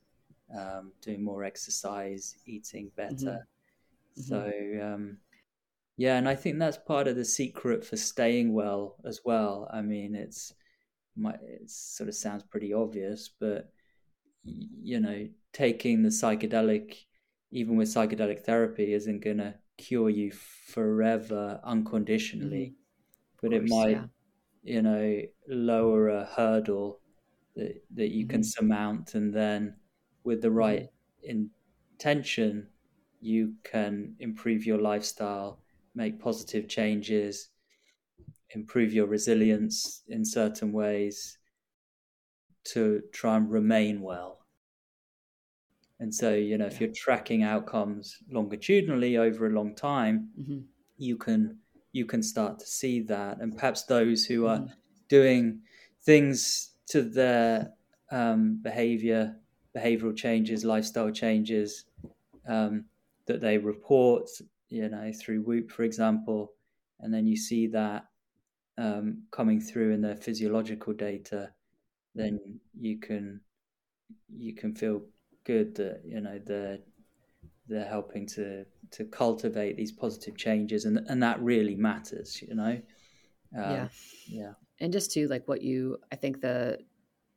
um, 0.58 0.94
doing 1.02 1.24
more 1.24 1.44
exercise 1.44 2.38
eating 2.46 2.92
better 2.96 3.38
Mhm. 3.38 3.44
so 4.14 4.54
um, 4.84 5.18
yeah 5.98 6.18
and 6.18 6.30
i 6.30 6.36
think 6.36 6.60
that's 6.60 6.78
part 6.78 7.08
of 7.08 7.16
the 7.16 7.26
secret 7.26 7.86
for 7.86 7.98
staying 7.98 8.54
well 8.54 8.98
as 9.06 9.22
well 9.26 9.70
i 9.74 9.82
mean 9.82 10.16
it's 10.16 10.54
my 11.16 11.34
it 11.42 11.70
sort 11.70 12.10
of 12.10 12.16
sounds 12.16 12.44
pretty 12.44 12.74
obvious 12.74 13.32
but 13.40 13.72
you 14.46 15.00
know 15.00 15.28
taking 15.54 16.04
the 16.04 16.10
psychedelic 16.10 17.06
even 17.52 17.78
with 17.78 17.88
psychedelic 17.88 18.42
therapy 18.46 18.94
isn't 18.94 19.24
going 19.24 19.38
to 19.38 19.54
cure 19.78 20.10
you 20.10 20.32
forever 20.32 21.60
unconditionally 21.64 22.76
but 23.42 23.54
it 23.54 23.64
might 23.64 23.92
yeah. 23.92 24.08
you 24.64 24.82
know 24.82 25.22
lower 25.48 26.10
a 26.10 26.26
hurdle 26.26 27.02
that, 27.56 27.84
that 27.92 28.12
you 28.12 28.28
can 28.28 28.44
Mhm. 28.44 28.44
surmount 28.44 29.16
and 29.16 29.34
then 29.34 29.78
with 30.24 30.42
the 30.42 30.52
right 30.52 30.90
intention 31.24 32.70
you 33.20 33.56
can 33.64 34.16
improve 34.20 34.66
your 34.66 34.80
lifestyle 34.80 35.62
make 35.96 36.20
positive 36.20 36.68
changes 36.68 37.50
improve 38.50 38.94
your 38.94 39.08
resilience 39.08 40.04
in 40.08 40.26
certain 40.26 40.72
ways 40.74 41.38
to 42.64 43.02
try 43.12 43.36
and 43.38 43.50
remain 43.50 44.02
well 44.02 44.37
and 46.00 46.14
so 46.14 46.34
you 46.34 46.58
know 46.58 46.66
if 46.68 46.80
Yeah. 46.80 46.88
you're 46.88 46.96
tracking 46.96 47.44
outcomes 47.44 48.18
longitudinally 48.30 49.18
over 49.18 49.48
a 49.48 49.52
long 49.52 49.76
time 49.76 50.30
Mhm. 50.40 50.68
you 50.98 51.18
can 51.18 51.60
you 51.94 52.06
can 52.06 52.22
start 52.24 52.60
to 52.60 52.66
see 52.66 53.02
that 53.02 53.40
and 53.42 53.56
perhaps 53.56 53.84
those 53.86 54.26
who 54.26 54.46
are 54.48 54.60
Mhm. 54.60 54.74
doing 55.10 55.62
things 56.04 56.76
to 56.88 57.02
their 57.02 57.74
um, 58.12 58.58
behavior 58.62 59.40
behavioral 59.76 60.16
changes 60.16 60.64
lifestyle 60.66 61.12
changes 61.12 61.86
um, 62.48 62.86
that 63.26 63.42
they 63.42 63.58
report 63.58 64.30
you 64.70 64.88
know 64.90 65.12
through 65.14 65.42
whoop 65.42 65.72
for 65.72 65.84
example 65.84 66.54
and 67.00 67.14
then 67.14 67.28
you 67.28 67.38
see 67.38 67.68
that 67.68 68.06
um, 68.78 69.24
coming 69.32 69.60
through 69.60 69.92
in 69.94 70.02
their 70.02 70.16
physiological 70.18 70.94
data 70.94 71.54
then 72.16 72.40
you 72.80 73.00
can 73.00 73.42
you 74.30 74.54
can 74.56 74.74
feel 74.76 75.02
good 75.48 75.74
that 75.76 76.02
you 76.06 76.20
know 76.20 76.40
they're 76.46 76.80
they're 77.68 77.88
helping 77.88 78.28
to 78.28 78.66
to 78.92 79.06
cultivate 79.06 79.78
these 79.78 79.94
positive 79.94 80.38
changes 80.38 80.84
and 80.86 81.00
and 81.08 81.24
that 81.24 81.42
really 81.42 81.76
matters 81.76 82.42
you 82.48 82.54
know? 82.54 82.80
Um, 83.58 83.72
yeah. 83.72 83.88
yeah. 84.28 84.52
And 84.82 84.92
just 84.92 85.12
to 85.14 85.28
like 85.30 85.48
what 85.48 85.62
you 85.62 85.98
i 86.12 86.16
think 86.16 86.42
the 86.42 86.78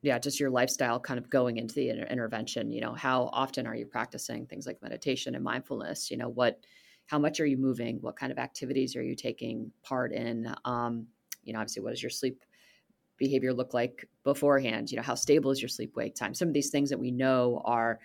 yeah 0.02 0.18
just 0.18 0.40
your 0.40 0.50
lifestyle 0.50 0.98
kind 0.98 1.18
of 1.18 1.30
going 1.30 1.56
into 1.56 1.74
the 1.74 1.88
inter- 1.90 2.06
intervention 2.06 2.72
you 2.72 2.80
know 2.80 2.94
how 2.94 3.30
often 3.32 3.66
are 3.66 3.76
you 3.76 3.86
practicing 3.86 4.44
things 4.46 4.66
like 4.66 4.82
meditation 4.82 5.34
and 5.36 5.44
mindfulness? 5.44 6.10
You 6.10 6.16
know 6.16 6.28
what 6.28 6.58
how 7.06 7.18
much 7.18 7.40
are 7.40 7.46
you 7.46 7.56
moving? 7.56 7.98
What 8.00 8.16
kind 8.16 8.32
of 8.32 8.38
activities 8.38 8.96
are 8.96 9.02
you 9.02 9.14
taking 9.14 9.70
part 9.82 10.12
in? 10.12 10.52
Um 10.64 11.06
you 11.44 11.52
know 11.52 11.60
obviously 11.60 11.82
what 11.82 11.90
does 11.90 12.02
your 12.02 12.10
sleep 12.10 12.42
behavior 13.20 13.52
look 13.52 13.72
like 13.72 14.08
beforehand 14.24 14.90
you 14.90 14.96
know 14.96 15.02
how 15.04 15.14
stable 15.14 15.52
is 15.52 15.62
your 15.62 15.68
sleep 15.68 15.94
wake 15.94 16.16
time? 16.16 16.34
Some 16.34 16.48
of 16.48 16.54
these 16.54 16.70
things 16.70 16.90
that 16.90 16.98
we 16.98 17.12
know 17.12 17.62
are 17.64 18.00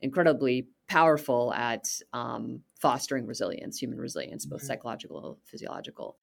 incredibly 0.00 0.66
powerful 0.88 1.54
at 1.54 1.86
um, 2.12 2.62
fostering 2.80 3.26
resilience 3.26 3.78
human 3.78 3.98
resilience 3.98 4.44
both 4.46 4.62
Mhm. 4.62 4.66
psychological 4.66 5.38
physiological. 5.44 6.18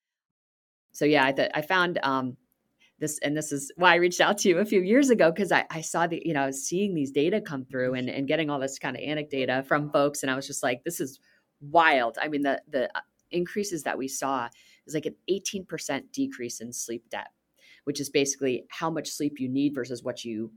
So 0.91 1.05
yeah 1.05 1.25
i, 1.25 1.31
th- 1.31 1.51
I 1.53 1.61
found 1.61 1.99
um, 2.03 2.35
this 2.99 3.19
and 3.19 3.35
this 3.37 3.51
is 3.51 3.71
why 3.75 3.93
i 3.93 3.95
reached 3.95 4.21
out 4.21 4.37
to 4.39 4.49
you 4.49 4.57
a 4.59 4.65
few 4.65 4.81
years 4.81 5.09
ago 5.09 5.31
because 5.31 5.51
I, 5.51 5.65
I 5.69 5.81
saw 5.81 6.07
the 6.07 6.21
you 6.25 6.33
know 6.33 6.43
i 6.43 6.45
was 6.47 6.63
seeing 6.67 6.93
these 6.93 7.11
data 7.11 7.41
come 7.41 7.65
through 7.65 7.93
and, 7.95 8.09
and 8.09 8.27
getting 8.27 8.49
all 8.49 8.59
this 8.59 8.79
kind 8.79 8.95
of 8.95 9.01
anecdata 9.01 9.65
from 9.65 9.91
folks 9.91 10.23
and 10.23 10.31
i 10.31 10.35
was 10.35 10.47
just 10.47 10.63
like 10.63 10.83
this 10.83 10.99
is 10.99 11.19
wild. 11.61 12.17
I 12.21 12.27
mean 12.27 12.41
the 12.41 12.61
the 12.69 12.85
uh, 12.95 13.01
increases 13.31 13.83
that 13.83 13.97
we 13.97 14.07
saw 14.07 14.49
is 14.85 14.93
like 14.93 15.05
an 15.05 15.15
18% 15.29 16.11
decrease 16.11 16.61
in 16.61 16.71
sleep 16.71 17.03
debt 17.09 17.27
which 17.85 17.99
is 17.99 18.09
basically 18.09 18.65
how 18.69 18.89
much 18.89 19.09
sleep 19.09 19.39
you 19.39 19.49
need 19.49 19.73
versus 19.73 20.03
what 20.03 20.23
you 20.23 20.51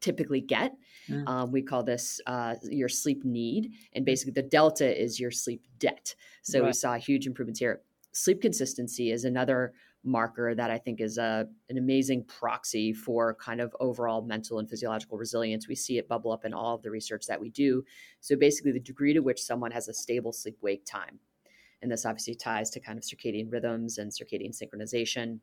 typically 0.00 0.40
get 0.40 0.72
Mm. 1.08 1.28
um, 1.28 1.52
we 1.52 1.62
call 1.62 1.84
this 1.84 2.20
uh, 2.26 2.56
your 2.64 2.88
sleep 2.88 3.24
need 3.24 3.70
and 3.94 4.04
basically 4.04 4.32
the 4.32 4.42
delta 4.42 5.00
is 5.00 5.20
your 5.20 5.30
sleep 5.30 5.62
debt 5.78 6.14
so 6.42 6.64
we 6.64 6.72
saw 6.72 6.94
huge 6.94 7.26
improvements 7.28 7.60
here 7.60 7.82
sleep 8.12 8.42
consistency 8.42 9.12
is 9.12 9.24
another 9.24 9.72
marker 10.06 10.54
that 10.54 10.70
I 10.70 10.78
think 10.78 11.00
is 11.00 11.18
a, 11.18 11.46
an 11.68 11.78
amazing 11.78 12.24
proxy 12.24 12.92
for 12.92 13.34
kind 13.34 13.60
of 13.60 13.74
overall 13.80 14.22
mental 14.22 14.58
and 14.58 14.70
physiological 14.70 15.18
resilience. 15.18 15.68
We 15.68 15.74
see 15.74 15.98
it 15.98 16.08
bubble 16.08 16.32
up 16.32 16.44
in 16.44 16.54
all 16.54 16.76
of 16.76 16.82
the 16.82 16.90
research 16.90 17.26
that 17.26 17.40
we 17.40 17.50
do. 17.50 17.84
So 18.20 18.36
basically, 18.36 18.72
the 18.72 18.80
degree 18.80 19.12
to 19.12 19.20
which 19.20 19.42
someone 19.42 19.72
has 19.72 19.88
a 19.88 19.94
stable 19.94 20.32
sleep 20.32 20.56
wake 20.62 20.84
time. 20.86 21.18
And 21.82 21.90
this 21.90 22.06
obviously 22.06 22.36
ties 22.36 22.70
to 22.70 22.80
kind 22.80 22.98
of 22.98 23.04
circadian 23.04 23.50
rhythms 23.52 23.98
and 23.98 24.10
circadian 24.10 24.56
synchronization. 24.56 25.40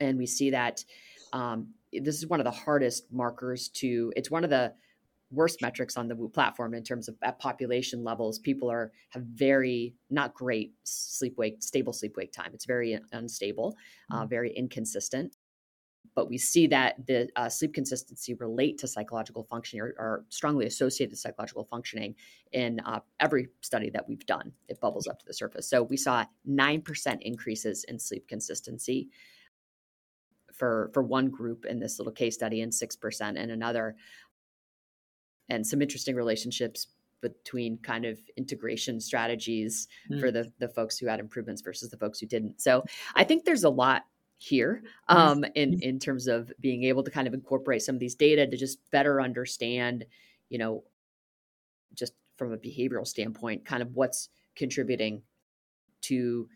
And 0.00 0.18
we 0.18 0.26
see 0.26 0.50
that 0.50 0.84
um, 1.32 1.68
this 1.92 2.16
is 2.16 2.26
one 2.26 2.40
of 2.40 2.44
the 2.44 2.50
hardest 2.50 3.12
markers 3.12 3.68
to, 3.68 4.12
it's 4.16 4.30
one 4.30 4.44
of 4.44 4.50
the 4.50 4.72
worst 5.30 5.62
metrics 5.62 5.96
on 5.96 6.08
the 6.08 6.16
Whoop 6.16 6.34
platform 6.34 6.74
in 6.74 6.82
terms 6.82 7.08
of 7.08 7.16
at 7.22 7.38
population 7.38 8.02
levels. 8.02 8.38
People 8.38 8.70
are 8.70 8.90
have 9.10 9.22
very 9.22 9.94
not 10.10 10.34
great 10.34 10.74
sleep 10.82 11.38
wake, 11.38 11.62
stable 11.62 11.92
sleep 11.92 12.16
wake 12.16 12.32
time. 12.32 12.50
It's 12.52 12.64
very 12.64 12.98
unstable, 13.12 13.76
uh, 14.10 14.26
very 14.26 14.52
inconsistent. 14.52 15.36
But 16.16 16.28
we 16.28 16.38
see 16.38 16.66
that 16.66 17.06
the 17.06 17.28
uh, 17.36 17.48
sleep 17.48 17.74
consistency 17.74 18.34
relate 18.34 18.78
to 18.78 18.88
psychological 18.88 19.44
functioning 19.44 19.82
or, 19.82 19.94
or 19.98 20.24
strongly 20.28 20.66
associated 20.66 21.12
with 21.12 21.20
psychological 21.20 21.64
functioning 21.64 22.16
in 22.50 22.80
uh, 22.80 23.00
every 23.20 23.48
study 23.60 23.90
that 23.90 24.08
we've 24.08 24.26
done. 24.26 24.52
It 24.68 24.80
bubbles 24.80 25.06
up 25.06 25.20
to 25.20 25.24
the 25.26 25.34
surface. 25.34 25.70
So 25.70 25.84
we 25.84 25.96
saw 25.96 26.24
nine 26.44 26.82
percent 26.82 27.22
increases 27.22 27.84
in 27.84 28.00
sleep 28.00 28.26
consistency 28.26 29.10
for 30.60 30.90
for 30.92 31.02
one 31.02 31.30
group 31.30 31.64
in 31.64 31.80
this 31.80 31.98
little 31.98 32.12
case 32.12 32.34
study, 32.34 32.60
and 32.60 32.72
six 32.72 32.94
percent 32.94 33.38
in 33.38 33.50
another 33.50 33.96
and 35.48 35.66
some 35.66 35.80
interesting 35.82 36.14
relationships 36.14 36.88
between 37.22 37.76
kind 37.78 38.04
of 38.04 38.18
integration 38.36 39.00
strategies 39.00 39.88
Mm. 40.10 40.20
for 40.20 40.30
the 40.30 40.52
the 40.58 40.68
folks 40.68 40.98
who 40.98 41.06
had 41.06 41.18
improvements 41.18 41.62
versus 41.62 41.88
the 41.90 41.96
folks 41.96 42.20
who 42.20 42.26
didn't. 42.26 42.60
So 42.60 42.84
I 43.14 43.24
think 43.24 43.44
there's 43.44 43.64
a 43.64 43.70
lot 43.70 44.02
here 44.36 44.82
Mm. 45.08 45.16
um, 45.16 45.44
in 45.54 45.82
in 45.82 45.98
terms 45.98 46.28
of 46.28 46.52
being 46.60 46.84
able 46.84 47.02
to 47.04 47.10
kind 47.10 47.26
of 47.26 47.34
incorporate 47.34 47.82
some 47.82 47.94
of 47.96 48.00
these 48.00 48.14
data 48.14 48.46
to 48.46 48.56
just 48.56 48.78
better 48.90 49.20
understand, 49.20 50.04
you 50.50 50.58
know, 50.58 50.84
just 51.94 52.12
from 52.36 52.52
a 52.52 52.58
behavioral 52.58 53.06
standpoint, 53.06 53.64
kind 53.64 53.82
of 53.82 53.94
what's 53.94 54.28
contributing 54.56 55.22
to 56.02 56.48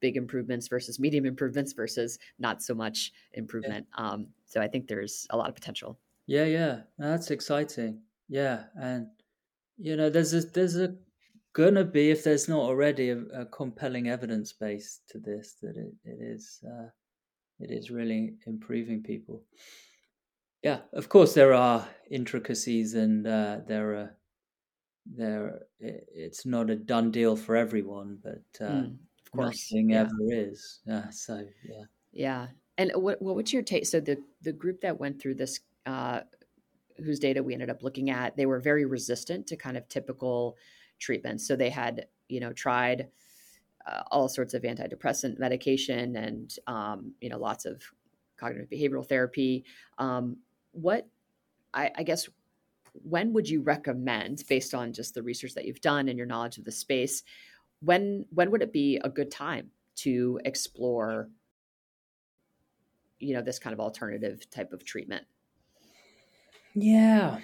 big 0.00 0.16
improvements 0.16 0.68
versus 0.68 0.98
medium 0.98 1.26
improvements 1.26 1.72
versus 1.72 2.18
not 2.38 2.62
so 2.62 2.74
much 2.74 3.12
improvement. 3.32 3.86
Yeah. 3.96 4.10
Um, 4.10 4.26
so 4.46 4.60
I 4.60 4.68
think 4.68 4.88
there's 4.88 5.26
a 5.30 5.36
lot 5.36 5.48
of 5.48 5.54
potential. 5.54 5.98
Yeah, 6.26 6.44
yeah, 6.44 6.80
that's 6.98 7.30
exciting. 7.30 8.00
Yeah, 8.28 8.64
and 8.78 9.08
you 9.78 9.96
know, 9.96 10.10
there's 10.10 10.34
a 10.34 10.40
there's 10.42 10.76
a 10.76 10.94
gonna 11.54 11.84
be 11.84 12.10
if 12.10 12.22
there's 12.24 12.48
not 12.48 12.60
already 12.60 13.10
a, 13.10 13.18
a 13.34 13.46
compelling 13.46 14.08
evidence 14.08 14.52
base 14.52 15.00
to 15.08 15.18
this 15.18 15.56
that 15.62 15.76
it 15.76 15.92
it 16.04 16.18
is 16.20 16.60
uh, 16.66 16.88
it 17.60 17.70
is 17.70 17.90
really 17.90 18.34
improving 18.46 19.02
people. 19.02 19.42
Yeah, 20.62 20.80
of 20.92 21.08
course 21.08 21.34
there 21.34 21.54
are 21.54 21.88
intricacies 22.10 22.94
and 22.94 23.26
uh, 23.26 23.60
there 23.66 23.94
are 23.94 24.16
there 25.06 25.60
it's 25.80 26.44
not 26.44 26.70
a 26.70 26.76
done 26.76 27.10
deal 27.10 27.36
for 27.36 27.56
everyone, 27.56 28.18
but 28.22 28.64
uh, 28.64 28.82
mm, 28.82 28.96
of 29.32 29.38
course, 29.38 29.70
nothing 29.70 29.90
yeah. 29.90 30.00
ever 30.00 30.16
is. 30.30 30.80
Yeah, 30.86 31.10
so 31.10 31.44
yeah, 31.64 31.84
yeah. 32.12 32.46
And 32.76 32.92
what 32.94 33.20
what 33.20 33.36
what's 33.36 33.52
your 33.52 33.62
take? 33.62 33.86
So 33.86 34.00
the 34.00 34.18
the 34.42 34.52
group 34.52 34.80
that 34.80 34.98
went 34.98 35.20
through 35.20 35.34
this, 35.34 35.60
uh, 35.86 36.20
whose 36.96 37.18
data 37.18 37.42
we 37.42 37.52
ended 37.52 37.70
up 37.70 37.82
looking 37.82 38.10
at, 38.10 38.36
they 38.36 38.46
were 38.46 38.60
very 38.60 38.84
resistant 38.84 39.46
to 39.48 39.56
kind 39.56 39.76
of 39.76 39.88
typical 39.88 40.56
treatments. 40.98 41.46
So 41.46 41.56
they 41.56 41.70
had 41.70 42.06
you 42.28 42.40
know 42.40 42.52
tried 42.52 43.08
uh, 43.86 44.02
all 44.10 44.28
sorts 44.28 44.54
of 44.54 44.62
antidepressant 44.62 45.38
medication 45.38 46.16
and 46.16 46.54
um, 46.66 47.12
you 47.20 47.28
know 47.28 47.38
lots 47.38 47.64
of 47.64 47.82
cognitive 48.38 48.70
behavioral 48.70 49.06
therapy. 49.06 49.64
Um, 49.98 50.38
what 50.72 51.08
I, 51.74 51.90
I 51.96 52.02
guess 52.02 52.28
when 53.02 53.32
would 53.32 53.48
you 53.48 53.62
recommend, 53.62 54.44
based 54.48 54.74
on 54.74 54.92
just 54.92 55.14
the 55.14 55.22
research 55.22 55.54
that 55.54 55.64
you've 55.64 55.80
done 55.80 56.08
and 56.08 56.16
your 56.16 56.26
knowledge 56.26 56.58
of 56.58 56.64
the 56.64 56.72
space, 56.72 57.22
when 57.80 58.26
when 58.30 58.50
would 58.50 58.62
it 58.62 58.72
be 58.72 59.00
a 59.02 59.08
good 59.08 59.30
time 59.30 59.70
to 59.96 60.40
explore, 60.44 61.28
you 63.18 63.34
know, 63.34 63.42
this 63.42 63.58
kind 63.58 63.74
of 63.74 63.80
alternative 63.80 64.48
type 64.50 64.72
of 64.72 64.84
treatment? 64.84 65.24
Yeah. 66.74 67.38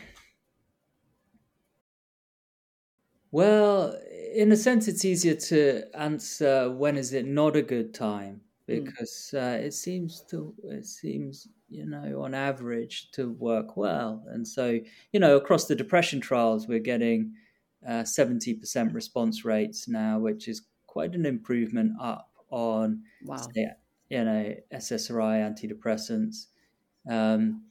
Well, 3.30 3.98
in 4.34 4.52
a 4.52 4.56
sense, 4.56 4.86
it's 4.86 5.04
easier 5.04 5.34
to 5.34 5.82
answer 5.94 6.70
when 6.70 6.96
is 6.96 7.12
it 7.12 7.26
not 7.26 7.56
a 7.56 7.62
good 7.62 7.92
time 7.92 8.42
hmm. 8.68 8.84
because 8.84 9.30
mm. 9.34 9.42
uh, 9.42 9.64
it 9.64 9.74
seems 9.74 10.20
to 10.30 10.54
it 10.64 10.86
seems 10.86 11.48
you 11.74 11.84
know, 11.86 12.22
on 12.22 12.34
average 12.34 13.10
to 13.12 13.30
work 13.30 13.76
well. 13.76 14.22
And 14.28 14.46
so, 14.46 14.78
you 15.12 15.20
know, 15.20 15.36
across 15.36 15.66
the 15.66 15.74
depression 15.74 16.20
trials, 16.20 16.68
we're 16.68 16.78
getting 16.78 17.34
uh, 17.86 18.02
70% 18.02 18.94
response 18.94 19.44
rates 19.44 19.88
now, 19.88 20.18
which 20.18 20.48
is 20.48 20.62
quite 20.86 21.14
an 21.14 21.26
improvement 21.26 21.92
up 22.00 22.30
on, 22.50 23.02
wow. 23.24 23.36
say, 23.36 23.68
you 24.08 24.24
know, 24.24 24.54
SSRI 24.72 25.40
antidepressants. 25.42 26.46
Um, 27.08 27.64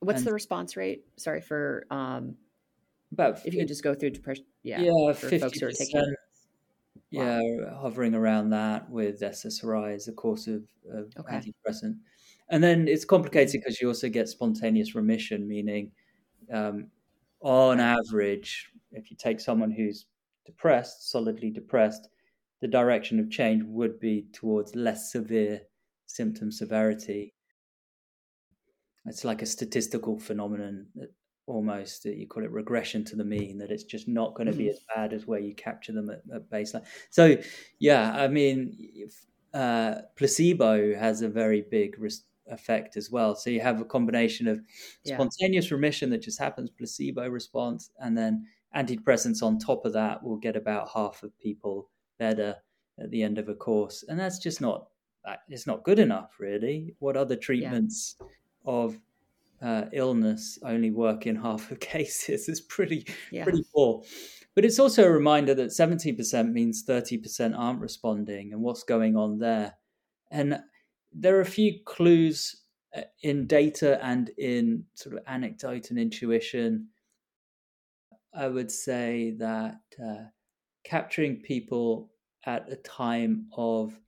What's 0.00 0.24
the 0.24 0.32
response 0.32 0.76
rate? 0.76 1.04
Sorry 1.16 1.40
for 1.40 1.86
um, 1.90 2.36
about 3.12 3.46
if 3.46 3.54
you 3.54 3.60
could 3.60 3.68
just 3.68 3.84
go 3.84 3.94
through 3.94 4.10
depression. 4.10 4.44
Yeah, 4.62 4.80
yeah, 4.80 5.12
for 5.12 5.28
50%, 5.28 5.40
folks 5.40 5.60
who 5.60 5.66
are 5.66 5.72
taking. 5.72 6.14
Yeah, 7.10 7.40
wow. 7.42 7.78
hovering 7.82 8.14
around 8.14 8.50
that 8.50 8.88
with 8.90 9.20
SSRI 9.20 9.94
as 9.94 10.08
a 10.08 10.12
course 10.12 10.46
of, 10.46 10.62
of 10.90 11.12
okay. 11.20 11.36
antidepressant. 11.36 11.96
And 12.48 12.64
then 12.64 12.88
it's 12.88 13.04
complicated 13.04 13.60
because 13.60 13.80
you 13.80 13.88
also 13.88 14.08
get 14.08 14.28
spontaneous 14.28 14.94
remission, 14.94 15.46
meaning 15.46 15.92
um, 16.50 16.88
on 17.40 17.80
average, 17.80 18.71
if 18.92 19.10
you 19.10 19.16
take 19.16 19.40
someone 19.40 19.70
who's 19.70 20.06
depressed, 20.46 21.10
solidly 21.10 21.50
depressed, 21.50 22.08
the 22.60 22.68
direction 22.68 23.18
of 23.18 23.30
change 23.30 23.62
would 23.64 23.98
be 23.98 24.26
towards 24.32 24.74
less 24.74 25.10
severe 25.10 25.60
symptom 26.06 26.52
severity. 26.52 27.34
It's 29.06 29.24
like 29.24 29.42
a 29.42 29.46
statistical 29.46 30.18
phenomenon 30.18 30.86
that 30.94 31.12
almost 31.46 32.04
that 32.04 32.16
you 32.16 32.26
call 32.26 32.44
it 32.44 32.52
regression 32.52 33.04
to 33.04 33.16
the 33.16 33.24
mean 33.24 33.58
that 33.58 33.72
it's 33.72 33.82
just 33.82 34.06
not 34.06 34.34
going 34.34 34.46
to 34.46 34.52
be 34.52 34.64
mm-hmm. 34.64 34.74
as 34.74 34.80
bad 34.94 35.12
as 35.12 35.26
where 35.26 35.40
you 35.40 35.52
capture 35.56 35.92
them 35.92 36.08
at, 36.08 36.22
at 36.32 36.48
baseline 36.48 36.84
so 37.10 37.36
yeah 37.80 38.12
i 38.14 38.28
mean 38.28 38.72
uh, 39.52 39.96
placebo 40.16 40.94
has 40.94 41.20
a 41.20 41.28
very 41.28 41.64
big 41.68 41.98
risk 41.98 42.22
effect 42.48 42.96
as 42.96 43.10
well. 43.10 43.34
So 43.34 43.50
you 43.50 43.60
have 43.60 43.80
a 43.80 43.84
combination 43.84 44.48
of 44.48 44.60
spontaneous 45.06 45.70
yeah. 45.70 45.74
remission 45.74 46.10
that 46.10 46.22
just 46.22 46.38
happens, 46.38 46.70
placebo 46.70 47.28
response, 47.28 47.90
and 47.98 48.16
then 48.16 48.46
antidepressants 48.76 49.42
on 49.42 49.58
top 49.58 49.84
of 49.84 49.92
that 49.92 50.22
will 50.22 50.36
get 50.36 50.56
about 50.56 50.90
half 50.94 51.22
of 51.22 51.38
people 51.38 51.90
better 52.18 52.56
at 52.98 53.10
the 53.10 53.22
end 53.22 53.38
of 53.38 53.48
a 53.48 53.54
course, 53.54 54.04
and 54.08 54.18
that's 54.18 54.38
just 54.38 54.60
not 54.60 54.86
it's 55.48 55.66
not 55.66 55.84
good 55.84 55.98
enough, 55.98 56.36
really. 56.38 56.94
What 56.98 57.16
other 57.16 57.36
treatments 57.36 58.16
yeah. 58.20 58.26
of 58.64 58.98
uh, 59.60 59.84
illness 59.92 60.58
only 60.64 60.90
work 60.90 61.26
in 61.26 61.36
half 61.42 61.70
of 61.70 61.80
cases? 61.80 62.48
is 62.48 62.60
pretty 62.60 63.06
yeah. 63.30 63.44
pretty 63.44 63.64
poor. 63.74 64.02
But 64.54 64.64
it's 64.64 64.78
also 64.78 65.04
a 65.04 65.10
reminder 65.10 65.54
that 65.54 65.70
70% 65.70 66.52
means 66.52 66.84
30% 66.84 67.58
aren't 67.58 67.80
responding, 67.80 68.52
and 68.52 68.62
what's 68.62 68.82
going 68.82 69.16
on 69.16 69.38
there. 69.38 69.74
And 70.30 70.60
there 71.12 71.36
are 71.36 71.42
a 71.42 71.46
few 71.46 71.80
clues 71.84 72.62
uh, 72.94 73.02
in 73.22 73.46
data 73.46 74.04
and 74.04 74.30
in 74.36 74.84
sort 74.94 75.16
of 75.16 75.22
anecdote 75.26 75.90
and 75.90 75.98
intuition. 75.98 76.88
I 78.34 78.48
would 78.48 78.70
say 78.70 79.32
that 79.38 79.80
uh, 80.02 80.24
capturing 80.84 81.36
people 81.36 82.10
at 82.44 82.70
a 82.72 82.76
time 82.76 83.46
of 83.56 83.98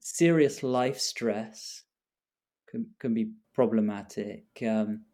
serious 0.00 0.62
life 0.62 0.98
stress 0.98 1.82
can, 2.68 2.86
can 2.98 3.12
be 3.14 3.32
problematic. 3.54 4.44
Um, 4.62 5.04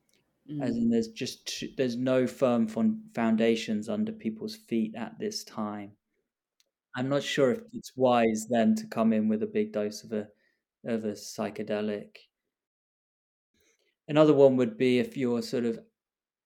mm. 0.51 0.63
As 0.63 0.77
in, 0.77 0.91
there's 0.91 1.09
just 1.09 1.65
there's 1.77 1.97
no 1.97 2.27
firm 2.27 2.69
foundations 3.15 3.89
under 3.89 4.13
people's 4.13 4.57
feet 4.57 4.95
at 4.97 5.19
this 5.19 5.45
time. 5.45 5.93
I'm 6.95 7.09
not 7.09 7.23
sure 7.23 7.53
if 7.53 7.61
it's 7.73 7.93
wise 7.97 8.47
then 8.49 8.75
to 8.77 8.87
come 8.87 9.13
in 9.13 9.29
with 9.29 9.43
a 9.43 9.47
big 9.47 9.73
dose 9.73 10.05
of 10.05 10.13
a 10.13 10.29
of 10.85 11.05
a 11.05 11.13
psychedelic. 11.13 12.17
Another 14.09 14.33
one 14.33 14.57
would 14.57 14.79
be 14.79 14.99
if 14.99 15.17
you're 15.17 15.43
sort 15.43 15.65
of 15.65 15.81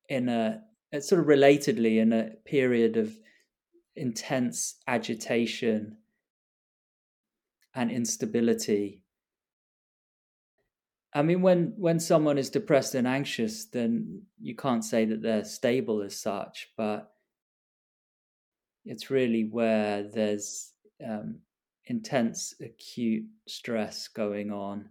in 0.08 0.28
a 0.28 0.62
sort 0.98 1.20
of 1.20 1.26
relatedly 1.26 1.98
in 1.98 2.12
a 2.12 2.30
period 2.44 2.96
of 2.96 3.12
intense 3.96 4.76
agitation 4.86 5.98
and 7.74 7.90
instability. 7.90 9.02
I 11.12 11.22
mean, 11.22 11.42
when 11.42 11.74
when 11.76 11.98
someone 12.00 12.38
is 12.38 12.50
depressed 12.50 12.94
and 12.94 13.06
anxious, 13.06 13.64
then 13.66 14.22
you 14.40 14.54
can't 14.54 14.84
say 14.84 15.04
that 15.04 15.22
they're 15.22 15.44
stable 15.44 16.02
as 16.02 16.16
such, 16.16 16.70
but 16.76 17.12
it's 18.84 19.10
really 19.10 19.44
where 19.44 20.04
there's 20.04 20.72
um, 21.06 21.40
intense 21.86 22.54
acute 22.60 23.24
stress 23.46 24.08
going 24.08 24.52
on 24.52 24.88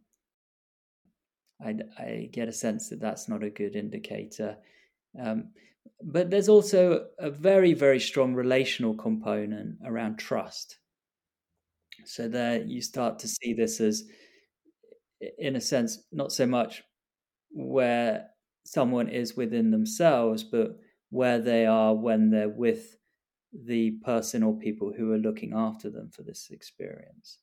I, 1.64 1.76
I, 1.98 2.30
get 2.32 2.48
a 2.48 2.54
sense 2.54 2.90
that 2.90 3.02
that's 3.02 3.28
not 3.28 3.44
a 3.44 3.50
good 3.50 3.76
indicator 3.76 4.58
um, 5.20 5.50
but 6.04 6.30
there's 6.30 6.50
also 6.50 7.08
a 7.20 7.30
very 7.30 7.74
very 7.74 8.00
strong 8.00 8.34
relational 8.34 8.94
component 8.96 9.78
around 9.86 10.18
trust 10.18 10.80
so 12.06 12.28
there 12.28 12.62
you 12.64 12.82
start 12.82 13.20
to 13.20 13.28
see 13.28 13.54
this 13.54 13.80
as 13.82 14.04
in 15.38 15.56
a 15.56 15.62
sense 15.62 16.00
not 16.12 16.32
so 16.32 16.46
much 16.46 16.84
where 17.52 18.30
someone 18.66 19.10
is 19.10 19.36
within 19.36 19.72
themselves 19.72 20.44
but 20.44 20.80
where 21.10 21.40
they 21.40 21.66
are 21.66 21.96
when 21.96 22.30
they're 22.30 22.50
with 22.50 22.98
the 23.54 23.92
person 24.04 24.44
or 24.44 24.58
people 24.58 24.94
who 24.96 25.12
are 25.14 25.18
looking 25.20 25.54
after 25.56 25.90
them 25.90 26.10
for 26.12 26.24
this 26.24 26.50
experience. 26.52 27.40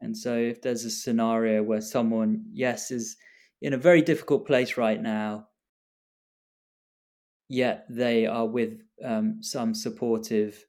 And 0.00 0.16
so, 0.16 0.36
if 0.38 0.62
there's 0.62 0.84
a 0.84 0.90
scenario 0.90 1.62
where 1.62 1.80
someone, 1.82 2.44
yes, 2.52 2.90
is 2.90 3.16
in 3.62 3.74
a 3.74 3.78
very 3.78 4.02
difficult 4.02 4.46
place 4.46 4.76
right 4.76 5.02
now, 5.02 5.47
yet 7.48 7.86
they 7.88 8.26
are 8.26 8.46
with 8.46 8.82
um, 9.04 9.42
some 9.42 9.74
supportive 9.74 10.64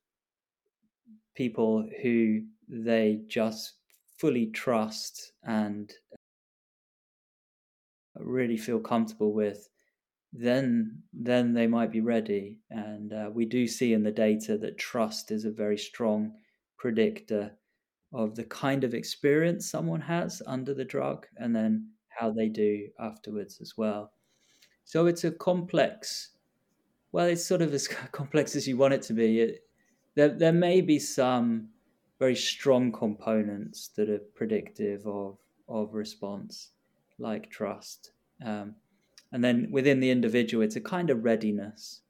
people 1.36 1.88
who 2.02 2.42
they 2.68 3.22
just 3.28 3.74
fully 4.18 4.48
trust 4.48 5.34
and 5.44 5.94
really 8.18 8.58
feel 8.58 8.80
comfortable 8.80 9.34
with, 9.34 9.70
then 10.34 11.02
then 11.14 11.54
they 11.54 11.68
might 11.68 11.92
be 11.92 12.02
ready. 12.02 12.60
And 12.70 13.14
uh, 13.14 13.30
we 13.34 13.46
do 13.46 13.68
see 13.68 13.94
in 13.94 14.04
the 14.04 14.12
data 14.12 14.58
that 14.58 14.78
trust 14.78 15.32
is 15.32 15.46
a 15.46 15.52
very 15.52 15.78
strong 15.78 16.34
predictor 16.78 17.52
of 18.14 18.36
the 18.36 18.44
kind 18.44 18.84
of 18.84 18.94
experience 18.94 19.70
someone 19.70 20.02
has 20.02 20.42
under 20.48 20.74
the 20.74 20.86
drug, 20.86 21.26
and 21.38 21.56
then 21.56 21.90
how 22.10 22.32
they 22.32 22.50
do 22.50 22.88
afterwards 23.00 23.60
as 23.62 23.74
well. 23.78 24.12
So 24.84 25.06
it's 25.06 25.24
a 25.24 25.32
complex. 25.32 26.32
Well, 27.12 27.26
it's 27.26 27.46
sort 27.46 27.62
of 27.62 27.74
as 27.74 27.88
complex 28.12 28.56
as 28.56 28.68
you 28.68 28.78
want 28.78 28.94
it 28.94 29.02
to 29.04 29.14
be. 29.14 29.40
It, 29.40 29.64
there, 30.16 30.30
there 30.30 30.54
may 30.54 30.82
be 30.82 31.00
some 31.00 31.70
very 32.20 32.36
strong 32.36 32.92
components 32.92 33.90
that 33.96 34.10
are 34.10 34.20
predictive 34.36 35.08
of 35.08 35.38
of 35.68 35.94
response, 35.94 36.72
like 37.20 37.50
trust. 37.50 38.12
Um, 38.44 38.76
and 39.32 39.44
then 39.44 39.70
within 39.72 40.00
the 40.00 40.10
individual, 40.10 40.64
it's 40.64 40.76
a 40.76 40.82
kind 40.82 41.12
of 41.12 41.24
readiness, 41.24 42.02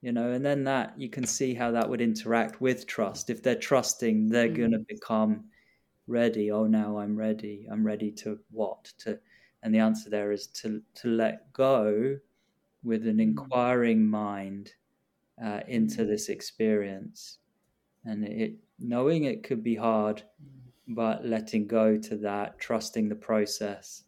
you 0.00 0.12
know. 0.12 0.30
And 0.30 0.44
then 0.44 0.64
that 0.64 0.94
you 0.96 1.10
can 1.10 1.26
see 1.26 1.54
how 1.54 1.72
that 1.72 1.88
would 1.88 2.00
interact 2.00 2.60
with 2.60 2.86
trust. 2.86 3.30
If 3.30 3.42
they're 3.42 3.56
trusting, 3.56 4.28
they're 4.28 4.46
mm-hmm. 4.46 4.56
going 4.56 4.72
to 4.72 4.84
become 4.88 5.44
ready. 6.06 6.50
Oh, 6.50 6.66
now 6.66 6.98
I'm 6.98 7.16
ready. 7.16 7.66
I'm 7.70 7.84
ready 7.84 8.12
to 8.12 8.38
what 8.50 8.84
to, 9.00 9.18
and 9.62 9.74
the 9.74 9.80
answer 9.80 10.08
there 10.08 10.32
is 10.32 10.46
to 10.62 10.80
to 11.02 11.08
let 11.08 11.52
go 11.52 12.18
with 12.84 13.06
an 13.06 13.16
mm. 13.16 13.22
inquiring 13.22 14.06
mind 14.06 14.72
uh, 15.42 15.60
into 15.66 16.02
mm. 16.02 16.06
this 16.06 16.28
experience, 16.28 17.38
and 18.04 18.24
it 18.24 18.54
knowing 18.78 19.24
it 19.24 19.42
could 19.42 19.64
be 19.64 19.74
hard, 19.74 20.22
mm. 20.22 20.94
but 20.94 21.24
letting 21.24 21.66
go 21.66 21.96
to 21.96 22.16
that, 22.18 22.58
trusting 22.58 23.08
the 23.08 23.16
process, 23.16 24.04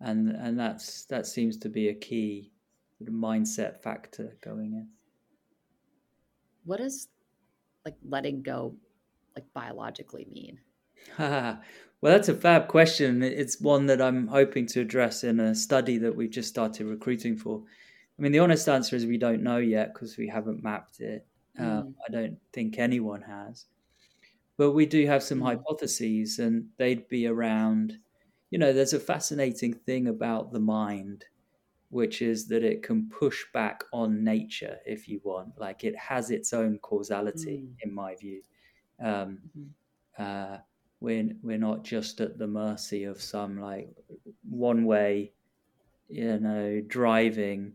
and 0.00 0.30
and 0.30 0.58
that's 0.58 1.04
that 1.04 1.26
seems 1.26 1.56
to 1.58 1.68
be 1.68 1.88
a 1.88 1.94
key 1.94 2.52
mindset 3.04 3.80
factor 3.82 4.36
going 4.42 4.72
in. 4.72 4.88
What 6.64 6.78
does 6.78 7.08
like 7.84 7.96
letting 8.02 8.42
go, 8.42 8.74
like 9.36 9.46
biologically 9.54 10.26
mean? 10.30 10.58
Well, 12.06 12.14
that's 12.14 12.28
a 12.28 12.34
fab 12.34 12.68
question. 12.68 13.20
It's 13.20 13.60
one 13.60 13.86
that 13.86 14.00
I'm 14.00 14.28
hoping 14.28 14.66
to 14.66 14.80
address 14.80 15.24
in 15.24 15.40
a 15.40 15.56
study 15.56 15.98
that 15.98 16.14
we've 16.14 16.30
just 16.30 16.48
started 16.48 16.86
recruiting 16.86 17.36
for. 17.36 17.64
I 18.16 18.22
mean, 18.22 18.30
the 18.30 18.38
honest 18.38 18.68
answer 18.68 18.94
is 18.94 19.04
we 19.04 19.18
don't 19.18 19.42
know 19.42 19.56
yet 19.56 19.92
because 19.92 20.16
we 20.16 20.28
haven't 20.28 20.62
mapped 20.62 21.00
it. 21.00 21.26
Mm. 21.58 21.64
Um, 21.64 21.94
I 22.08 22.12
don't 22.12 22.38
think 22.52 22.78
anyone 22.78 23.22
has. 23.22 23.64
But 24.56 24.70
we 24.70 24.86
do 24.86 25.04
have 25.08 25.24
some 25.24 25.40
mm. 25.40 25.46
hypotheses, 25.46 26.38
and 26.38 26.68
they'd 26.76 27.08
be 27.08 27.26
around. 27.26 27.98
You 28.50 28.60
know, 28.60 28.72
there's 28.72 28.92
a 28.92 29.00
fascinating 29.00 29.74
thing 29.74 30.06
about 30.06 30.52
the 30.52 30.60
mind, 30.60 31.24
which 31.88 32.22
is 32.22 32.46
that 32.46 32.62
it 32.62 32.84
can 32.84 33.08
push 33.08 33.46
back 33.52 33.82
on 33.92 34.22
nature 34.22 34.78
if 34.86 35.08
you 35.08 35.20
want. 35.24 35.58
Like 35.58 35.82
it 35.82 35.96
has 35.96 36.30
its 36.30 36.52
own 36.52 36.78
causality, 36.78 37.64
mm. 37.66 37.74
in 37.80 37.92
my 37.92 38.14
view. 38.14 38.42
Um, 39.02 39.40
mm-hmm. 39.58 40.22
uh, 40.22 40.58
we're 41.00 41.30
we're 41.42 41.58
not 41.58 41.84
just 41.84 42.20
at 42.20 42.38
the 42.38 42.46
mercy 42.46 43.04
of 43.04 43.20
some 43.20 43.60
like 43.60 43.88
one 44.48 44.84
way, 44.84 45.32
you 46.08 46.38
know, 46.38 46.80
driving 46.86 47.74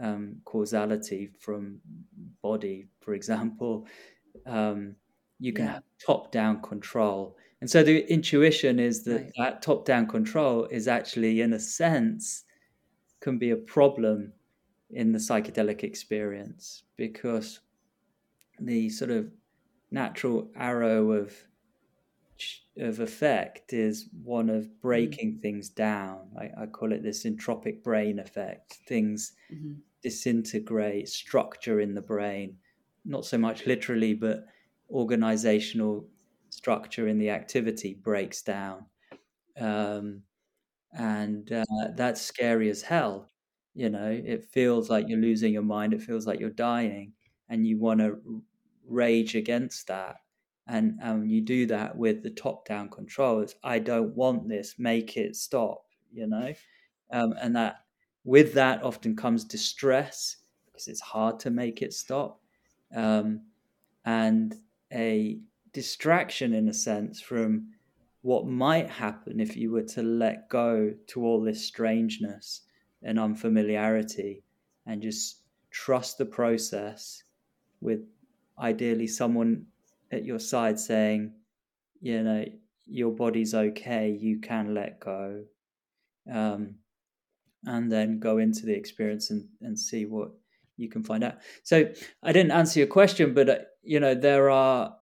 um, 0.00 0.36
causality 0.44 1.30
from 1.38 1.80
body, 2.42 2.86
for 3.00 3.14
example. 3.14 3.86
Um, 4.46 4.96
you 5.38 5.52
can 5.52 5.64
yeah. 5.64 5.72
have 5.74 5.82
top 6.04 6.30
down 6.30 6.60
control. 6.62 7.36
And 7.60 7.68
so 7.70 7.82
the 7.82 8.10
intuition 8.10 8.78
is 8.78 9.04
that 9.04 9.22
right. 9.22 9.32
that 9.38 9.62
top 9.62 9.84
down 9.84 10.06
control 10.06 10.66
is 10.66 10.88
actually, 10.88 11.40
in 11.40 11.52
a 11.52 11.58
sense, 11.58 12.44
can 13.20 13.38
be 13.38 13.50
a 13.50 13.56
problem 13.56 14.32
in 14.90 15.12
the 15.12 15.18
psychedelic 15.18 15.82
experience 15.82 16.82
because 16.96 17.60
the 18.58 18.88
sort 18.88 19.10
of 19.10 19.30
natural 19.90 20.50
arrow 20.56 21.12
of 21.12 21.34
of 22.80 23.00
effect 23.00 23.72
is 23.72 24.08
one 24.22 24.48
of 24.48 24.64
mm. 24.64 24.70
breaking 24.80 25.34
mm. 25.34 25.42
things 25.42 25.68
down. 25.68 26.28
I, 26.38 26.62
I, 26.62 26.66
call 26.66 26.92
it 26.92 27.02
this 27.02 27.24
entropic 27.24 27.82
brain 27.82 28.18
effect. 28.18 28.78
Things 28.88 29.32
mm-hmm. 29.52 29.74
disintegrate, 30.02 31.08
structure 31.08 31.80
in 31.80 31.94
the 31.94 32.00
brain, 32.00 32.56
not 33.04 33.24
so 33.24 33.38
much 33.38 33.66
literally, 33.66 34.14
but 34.14 34.46
organizational 34.90 36.06
structure 36.48 37.06
in 37.06 37.18
the 37.18 37.30
activity 37.30 37.94
breaks 37.94 38.42
down. 38.42 38.86
Um, 39.58 40.22
and 40.92 41.52
uh, 41.52 41.64
that's 41.94 42.20
scary 42.20 42.70
as 42.70 42.82
hell. 42.82 43.28
You 43.74 43.90
know, 43.90 44.10
it 44.10 44.44
feels 44.44 44.90
like 44.90 45.08
you're 45.08 45.20
losing 45.20 45.52
your 45.52 45.62
mind, 45.62 45.94
it 45.94 46.02
feels 46.02 46.26
like 46.26 46.40
you're 46.40 46.50
dying, 46.50 47.12
and 47.48 47.66
you 47.66 47.78
want 47.78 48.00
to 48.00 48.42
rage 48.88 49.36
against 49.36 49.86
that 49.86 50.16
and 50.70 50.98
um, 51.02 51.26
you 51.26 51.40
do 51.40 51.66
that 51.66 51.96
with 51.96 52.22
the 52.22 52.30
top 52.30 52.66
down 52.66 52.88
controls 52.88 53.54
i 53.64 53.78
don't 53.78 54.14
want 54.14 54.48
this 54.48 54.76
make 54.78 55.16
it 55.16 55.36
stop 55.36 55.84
you 56.12 56.26
know? 56.26 56.54
Um, 57.10 57.34
and 57.40 57.56
that 57.56 57.84
with 58.24 58.54
that 58.54 58.82
often 58.82 59.16
comes 59.16 59.44
distress 59.44 60.36
because 60.66 60.88
it's 60.88 61.00
hard 61.00 61.40
to 61.40 61.50
make 61.50 61.82
it 61.82 61.92
stop 61.92 62.40
um, 62.94 63.42
and 64.04 64.54
a 64.92 65.38
distraction 65.72 66.52
in 66.54 66.68
a 66.68 66.74
sense 66.74 67.20
from 67.20 67.68
what 68.22 68.46
might 68.46 68.88
happen 68.88 69.40
if 69.40 69.56
you 69.56 69.70
were 69.72 69.82
to 69.82 70.02
let 70.02 70.48
go 70.48 70.92
to 71.06 71.24
all 71.24 71.40
this 71.40 71.64
strangeness 71.64 72.62
and 73.02 73.18
unfamiliarity 73.18 74.42
and 74.86 75.00
just 75.00 75.42
trust 75.70 76.18
the 76.18 76.26
process 76.26 77.22
with 77.80 78.00
ideally 78.58 79.06
someone 79.06 79.64
at 80.12 80.24
your 80.24 80.38
side 80.38 80.78
saying, 80.78 81.32
you 82.00 82.22
know, 82.22 82.44
your 82.86 83.12
body's 83.12 83.54
okay, 83.54 84.10
you 84.10 84.40
can 84.40 84.74
let 84.74 85.00
go. 85.00 85.44
Um, 86.30 86.76
and 87.64 87.90
then 87.90 88.18
go 88.18 88.38
into 88.38 88.66
the 88.66 88.72
experience 88.72 89.30
and, 89.30 89.46
and 89.60 89.78
see 89.78 90.06
what 90.06 90.30
you 90.76 90.88
can 90.88 91.04
find 91.04 91.22
out. 91.22 91.36
So 91.62 91.90
I 92.22 92.32
didn't 92.32 92.52
answer 92.52 92.80
your 92.80 92.88
question, 92.88 93.34
but 93.34 93.48
uh, 93.48 93.58
you 93.82 94.00
know 94.00 94.14
there 94.14 94.50
are 94.50 94.96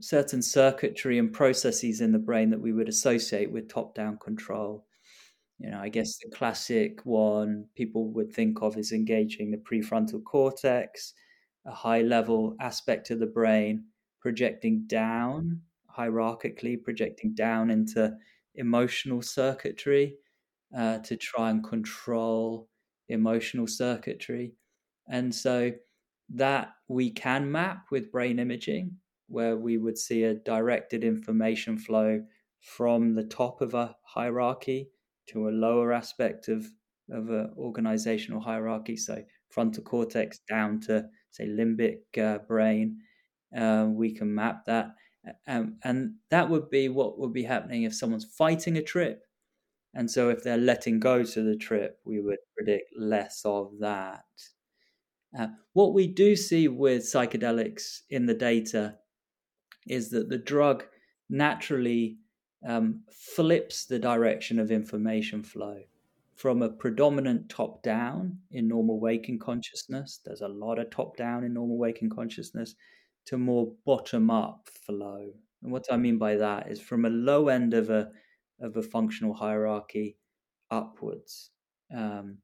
certain 0.00 0.42
circuitry 0.42 1.18
and 1.18 1.32
processes 1.32 2.00
in 2.00 2.12
the 2.12 2.18
brain 2.18 2.50
that 2.50 2.60
we 2.60 2.72
would 2.72 2.88
associate 2.88 3.50
with 3.50 3.68
top-down 3.68 4.18
control. 4.18 4.86
You 5.58 5.70
know, 5.70 5.78
I 5.78 5.88
guess 5.88 6.18
the 6.18 6.30
classic 6.36 7.00
one 7.04 7.66
people 7.76 8.12
would 8.12 8.32
think 8.32 8.60
of 8.60 8.76
is 8.76 8.92
engaging 8.92 9.50
the 9.50 9.58
prefrontal 9.58 10.22
cortex, 10.24 11.14
a 11.66 11.72
high 11.72 12.02
level 12.02 12.56
aspect 12.60 13.10
of 13.10 13.18
the 13.18 13.26
brain 13.26 13.84
projecting 14.20 14.84
down 14.86 15.60
hierarchically, 15.96 16.82
projecting 16.82 17.34
down 17.34 17.70
into 17.70 18.12
emotional 18.54 19.22
circuitry 19.22 20.16
uh, 20.76 20.98
to 20.98 21.16
try 21.16 21.50
and 21.50 21.62
control 21.62 22.68
emotional 23.08 23.66
circuitry. 23.66 24.54
And 25.08 25.34
so 25.34 25.72
that 26.30 26.70
we 26.88 27.10
can 27.10 27.50
map 27.50 27.86
with 27.90 28.10
brain 28.10 28.38
imaging, 28.38 28.96
where 29.28 29.56
we 29.56 29.78
would 29.78 29.98
see 29.98 30.24
a 30.24 30.34
directed 30.34 31.04
information 31.04 31.78
flow 31.78 32.22
from 32.60 33.14
the 33.14 33.24
top 33.24 33.60
of 33.60 33.74
a 33.74 33.94
hierarchy 34.04 34.88
to 35.26 35.48
a 35.48 35.50
lower 35.50 35.92
aspect 35.92 36.48
of, 36.48 36.66
of 37.10 37.28
an 37.28 37.52
organizational 37.58 38.40
hierarchy. 38.40 38.96
So 38.96 39.22
frontal 39.50 39.82
cortex 39.82 40.40
down 40.48 40.80
to 40.80 41.04
say 41.34 41.46
limbic 41.46 42.00
uh, 42.18 42.38
brain. 42.38 42.98
Uh, 43.56 43.86
we 43.88 44.12
can 44.12 44.34
map 44.34 44.64
that, 44.66 44.94
um, 45.46 45.76
and 45.84 46.14
that 46.30 46.48
would 46.48 46.70
be 46.70 46.88
what 46.88 47.18
would 47.18 47.32
be 47.32 47.44
happening 47.44 47.84
if 47.84 47.94
someone's 47.94 48.24
fighting 48.24 48.76
a 48.76 48.82
trip. 48.82 49.22
And 49.94 50.10
so, 50.10 50.28
if 50.28 50.42
they're 50.42 50.56
letting 50.56 50.98
go 50.98 51.22
to 51.22 51.42
the 51.42 51.56
trip, 51.56 51.98
we 52.04 52.20
would 52.20 52.38
predict 52.56 52.90
less 52.96 53.42
of 53.44 53.72
that. 53.80 54.24
Uh, 55.38 55.48
what 55.72 55.94
we 55.94 56.06
do 56.06 56.36
see 56.36 56.68
with 56.68 57.02
psychedelics 57.02 58.00
in 58.10 58.26
the 58.26 58.34
data 58.34 58.96
is 59.86 60.10
that 60.10 60.28
the 60.28 60.38
drug 60.38 60.84
naturally 61.28 62.18
um, 62.66 63.02
flips 63.10 63.86
the 63.86 63.98
direction 63.98 64.58
of 64.58 64.70
information 64.70 65.42
flow 65.42 65.78
from 66.36 66.62
a 66.62 66.68
predominant 66.68 67.48
top 67.48 67.82
down 67.82 68.38
in 68.50 68.68
normal 68.68 68.98
waking 68.98 69.38
consciousness, 69.38 70.20
there's 70.24 70.40
a 70.40 70.48
lot 70.48 70.78
of 70.78 70.90
top 70.90 71.16
down 71.16 71.44
in 71.44 71.54
normal 71.54 71.78
waking 71.78 72.10
consciousness, 72.10 72.74
to 73.26 73.38
more 73.38 73.72
bottom 73.86 74.30
up 74.30 74.68
flow. 74.86 75.30
And 75.62 75.72
what 75.72 75.86
I 75.90 75.96
mean 75.96 76.18
by 76.18 76.36
that 76.36 76.70
is 76.70 76.80
from 76.80 77.04
a 77.04 77.10
low 77.10 77.48
end 77.48 77.74
of 77.74 77.90
a 77.90 78.10
of 78.60 78.76
a 78.76 78.82
functional 78.82 79.34
hierarchy 79.34 80.16
upwards. 80.70 81.50
Um, 81.94 82.38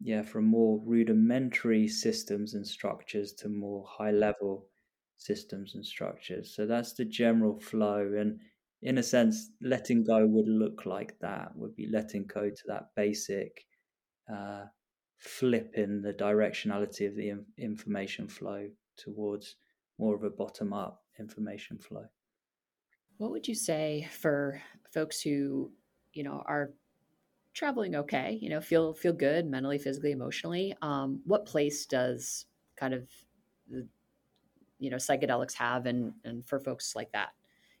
yeah, 0.00 0.22
from 0.22 0.44
more 0.46 0.80
rudimentary 0.84 1.86
systems 1.86 2.54
and 2.54 2.66
structures 2.66 3.32
to 3.34 3.48
more 3.48 3.84
high 3.88 4.10
level 4.10 4.66
systems 5.16 5.74
and 5.74 5.86
structures. 5.86 6.54
So 6.54 6.66
that's 6.66 6.94
the 6.94 7.04
general 7.04 7.60
flow. 7.60 8.12
And 8.18 8.40
in 8.82 8.98
a 8.98 9.02
sense, 9.02 9.50
letting 9.60 10.04
go 10.04 10.26
would 10.26 10.48
look 10.48 10.86
like 10.86 11.18
that, 11.20 11.52
would 11.54 11.76
be 11.76 11.86
letting 11.86 12.26
go 12.26 12.50
to 12.50 12.62
that 12.66 12.88
basic 12.96 13.64
uh, 14.32 14.64
flip 15.18 15.72
in 15.74 16.02
the 16.02 16.12
directionality 16.12 17.06
of 17.06 17.14
the 17.14 17.32
information 17.56 18.26
flow 18.26 18.68
towards 18.96 19.56
more 19.98 20.16
of 20.16 20.24
a 20.24 20.30
bottom 20.30 20.72
up 20.72 21.04
information 21.20 21.78
flow. 21.78 22.04
What 23.18 23.30
would 23.30 23.46
you 23.46 23.54
say 23.54 24.08
for 24.10 24.60
folks 24.92 25.20
who, 25.20 25.70
you 26.12 26.24
know, 26.24 26.42
are 26.46 26.72
traveling 27.54 27.94
okay, 27.94 28.38
you 28.40 28.50
know, 28.50 28.60
feel 28.60 28.94
feel 28.94 29.12
good 29.12 29.46
mentally, 29.46 29.78
physically, 29.78 30.10
emotionally? 30.10 30.74
Um, 30.82 31.20
what 31.24 31.46
place 31.46 31.86
does 31.86 32.46
kind 32.76 32.94
of 32.94 33.08
the 33.70 33.86
you 34.80 34.90
know 34.90 34.96
psychedelics 34.96 35.54
have 35.54 35.86
and 35.86 36.14
and 36.24 36.44
for 36.44 36.58
folks 36.58 36.96
like 36.96 37.12
that 37.12 37.28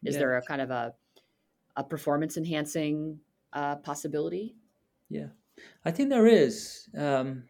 is 0.04 0.16
Yeah. 0.16 0.18
there 0.18 0.36
a 0.36 0.42
kind 0.42 0.60
of 0.62 0.70
a 0.70 0.94
a 1.76 1.84
performance 1.84 2.36
enhancing 2.36 3.20
uh, 3.54 3.76
possibility 3.76 4.56
Yeah, 5.08 5.28
I 5.84 5.90
think 5.90 6.08
there 6.10 6.26
is, 6.26 6.88
um, 6.96 7.48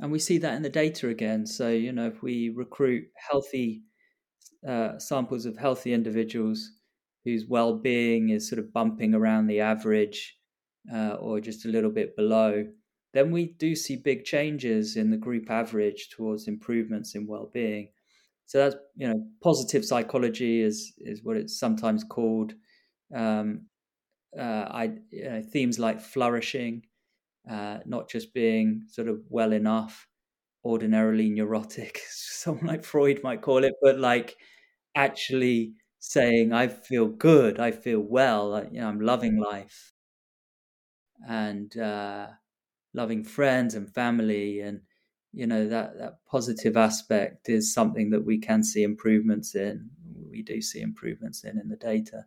and 0.00 0.12
we 0.12 0.18
see 0.18 0.38
that 0.38 0.54
in 0.54 0.62
the 0.62 0.70
data 0.70 1.08
again. 1.08 1.46
So 1.46 1.70
you 1.70 1.92
know, 1.92 2.08
if 2.08 2.22
we 2.22 2.50
recruit 2.50 3.10
healthy 3.16 3.84
uh, 4.66 4.98
samples 4.98 5.46
of 5.46 5.58
healthy 5.58 5.92
individuals 5.92 6.72
whose 7.24 7.46
well-being 7.46 8.30
is 8.30 8.48
sort 8.48 8.60
of 8.60 8.72
bumping 8.72 9.14
around 9.14 9.46
the 9.48 9.60
average 9.60 10.38
uh, 10.92 11.14
or 11.16 11.40
just 11.40 11.64
a 11.66 11.68
little 11.70 11.90
bit 11.90 12.16
below, 12.16 12.72
then 13.14 13.32
we 13.32 13.46
do 13.46 13.76
see 13.76 13.96
big 13.96 14.24
changes 14.24 14.96
in 14.96 15.10
the 15.10 15.18
group 15.18 15.50
average 15.50 16.10
towards 16.10 16.48
improvements 16.48 17.14
in 17.14 17.26
well-being. 17.26 17.92
So 18.50 18.58
that's 18.58 18.74
you 18.96 19.06
know, 19.08 19.24
positive 19.44 19.84
psychology 19.84 20.60
is 20.60 20.92
is 20.98 21.22
what 21.22 21.36
it's 21.36 21.56
sometimes 21.60 22.02
called. 22.02 22.54
Um, 23.14 23.66
uh, 24.38 24.42
I 24.70 24.84
you 25.10 25.24
know, 25.30 25.42
themes 25.42 25.78
like 25.78 26.00
flourishing, 26.00 26.84
uh, 27.50 27.78
not 27.86 28.10
just 28.10 28.34
being 28.34 28.84
sort 28.88 29.08
of 29.08 29.20
well 29.30 29.52
enough, 29.52 30.08
ordinarily 30.64 31.30
neurotic, 31.30 32.00
someone 32.10 32.66
like 32.66 32.84
Freud 32.84 33.22
might 33.24 33.42
call 33.42 33.64
it, 33.64 33.74
but 33.82 33.98
like 34.00 34.36
actually 34.96 35.74
saying, 36.00 36.52
"I 36.52 36.68
feel 36.68 37.08
good, 37.08 37.60
I 37.60 37.72
feel 37.72 38.00
well, 38.00 38.66
you 38.72 38.80
know, 38.80 38.88
I'm 38.88 39.00
loving 39.00 39.38
life, 39.38 39.92
and 41.28 41.76
uh, 41.78 42.28
loving 42.94 43.24
friends 43.24 43.74
and 43.74 43.92
family, 43.92 44.60
and 44.60 44.80
you 45.32 45.46
know 45.46 45.68
that 45.68 45.98
that 45.98 46.18
positive 46.26 46.76
aspect 46.76 47.48
is 47.48 47.72
something 47.72 48.10
that 48.10 48.24
we 48.24 48.38
can 48.38 48.62
see 48.62 48.82
improvements 48.82 49.54
in. 49.54 49.90
We 50.30 50.42
do 50.42 50.60
see 50.60 50.80
improvements 50.80 51.44
in 51.44 51.58
in 51.58 51.68
the 51.68 51.76
data." 51.76 52.26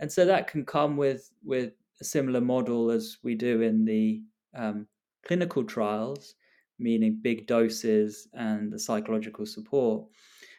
and 0.00 0.10
so 0.10 0.24
that 0.24 0.48
can 0.48 0.64
come 0.64 0.96
with 0.96 1.30
with 1.44 1.74
a 2.00 2.04
similar 2.04 2.40
model 2.40 2.90
as 2.90 3.18
we 3.22 3.34
do 3.34 3.60
in 3.60 3.84
the 3.84 4.22
um, 4.54 4.86
clinical 5.24 5.62
trials, 5.62 6.34
meaning 6.78 7.20
big 7.22 7.46
doses 7.46 8.26
and 8.32 8.72
the 8.72 8.78
psychological 8.78 9.44
support. 9.44 10.08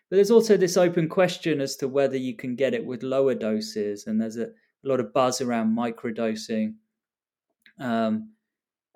But 0.09 0.17
there's 0.17 0.31
also 0.31 0.55
this 0.55 0.77
open 0.77 1.09
question 1.09 1.59
as 1.59 1.75
to 1.77 1.87
whether 1.87 2.17
you 2.17 2.35
can 2.35 2.55
get 2.55 2.75
it 2.75 2.85
with 2.85 3.01
lower 3.01 3.33
doses, 3.33 4.05
and 4.05 4.21
there's 4.21 4.37
a, 4.37 4.45
a 4.45 4.49
lot 4.83 4.99
of 4.99 5.11
buzz 5.11 5.41
around 5.41 5.75
microdosing. 5.75 6.75
Um, 7.79 8.33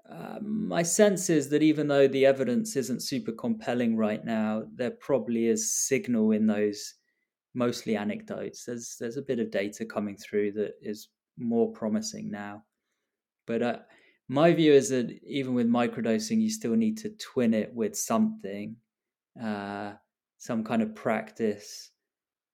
uh, 0.09 0.39
my 0.41 0.83
sense 0.83 1.29
is 1.29 1.49
that 1.49 1.63
even 1.63 1.87
though 1.87 2.07
the 2.07 2.25
evidence 2.25 2.75
isn't 2.75 3.01
super 3.01 3.31
compelling 3.31 3.97
right 3.97 4.23
now, 4.23 4.63
there 4.75 4.91
probably 4.91 5.47
is 5.47 5.73
signal 5.73 6.31
in 6.31 6.45
those 6.45 6.93
mostly 7.55 7.95
anecdotes. 7.95 8.65
There's 8.65 8.97
there's 8.99 9.17
a 9.17 9.21
bit 9.21 9.39
of 9.39 9.49
data 9.49 9.85
coming 9.85 10.17
through 10.17 10.51
that 10.53 10.73
is 10.81 11.09
more 11.37 11.71
promising 11.71 12.29
now. 12.29 12.63
But 13.47 13.61
uh, 13.61 13.79
my 14.27 14.53
view 14.53 14.73
is 14.73 14.89
that 14.89 15.11
even 15.25 15.53
with 15.53 15.67
microdosing, 15.67 16.41
you 16.41 16.49
still 16.49 16.75
need 16.75 16.97
to 16.99 17.09
twin 17.09 17.53
it 17.53 17.73
with 17.73 17.95
something, 17.95 18.75
uh, 19.41 19.93
some 20.37 20.63
kind 20.63 20.81
of 20.81 20.95
practice, 20.95 21.91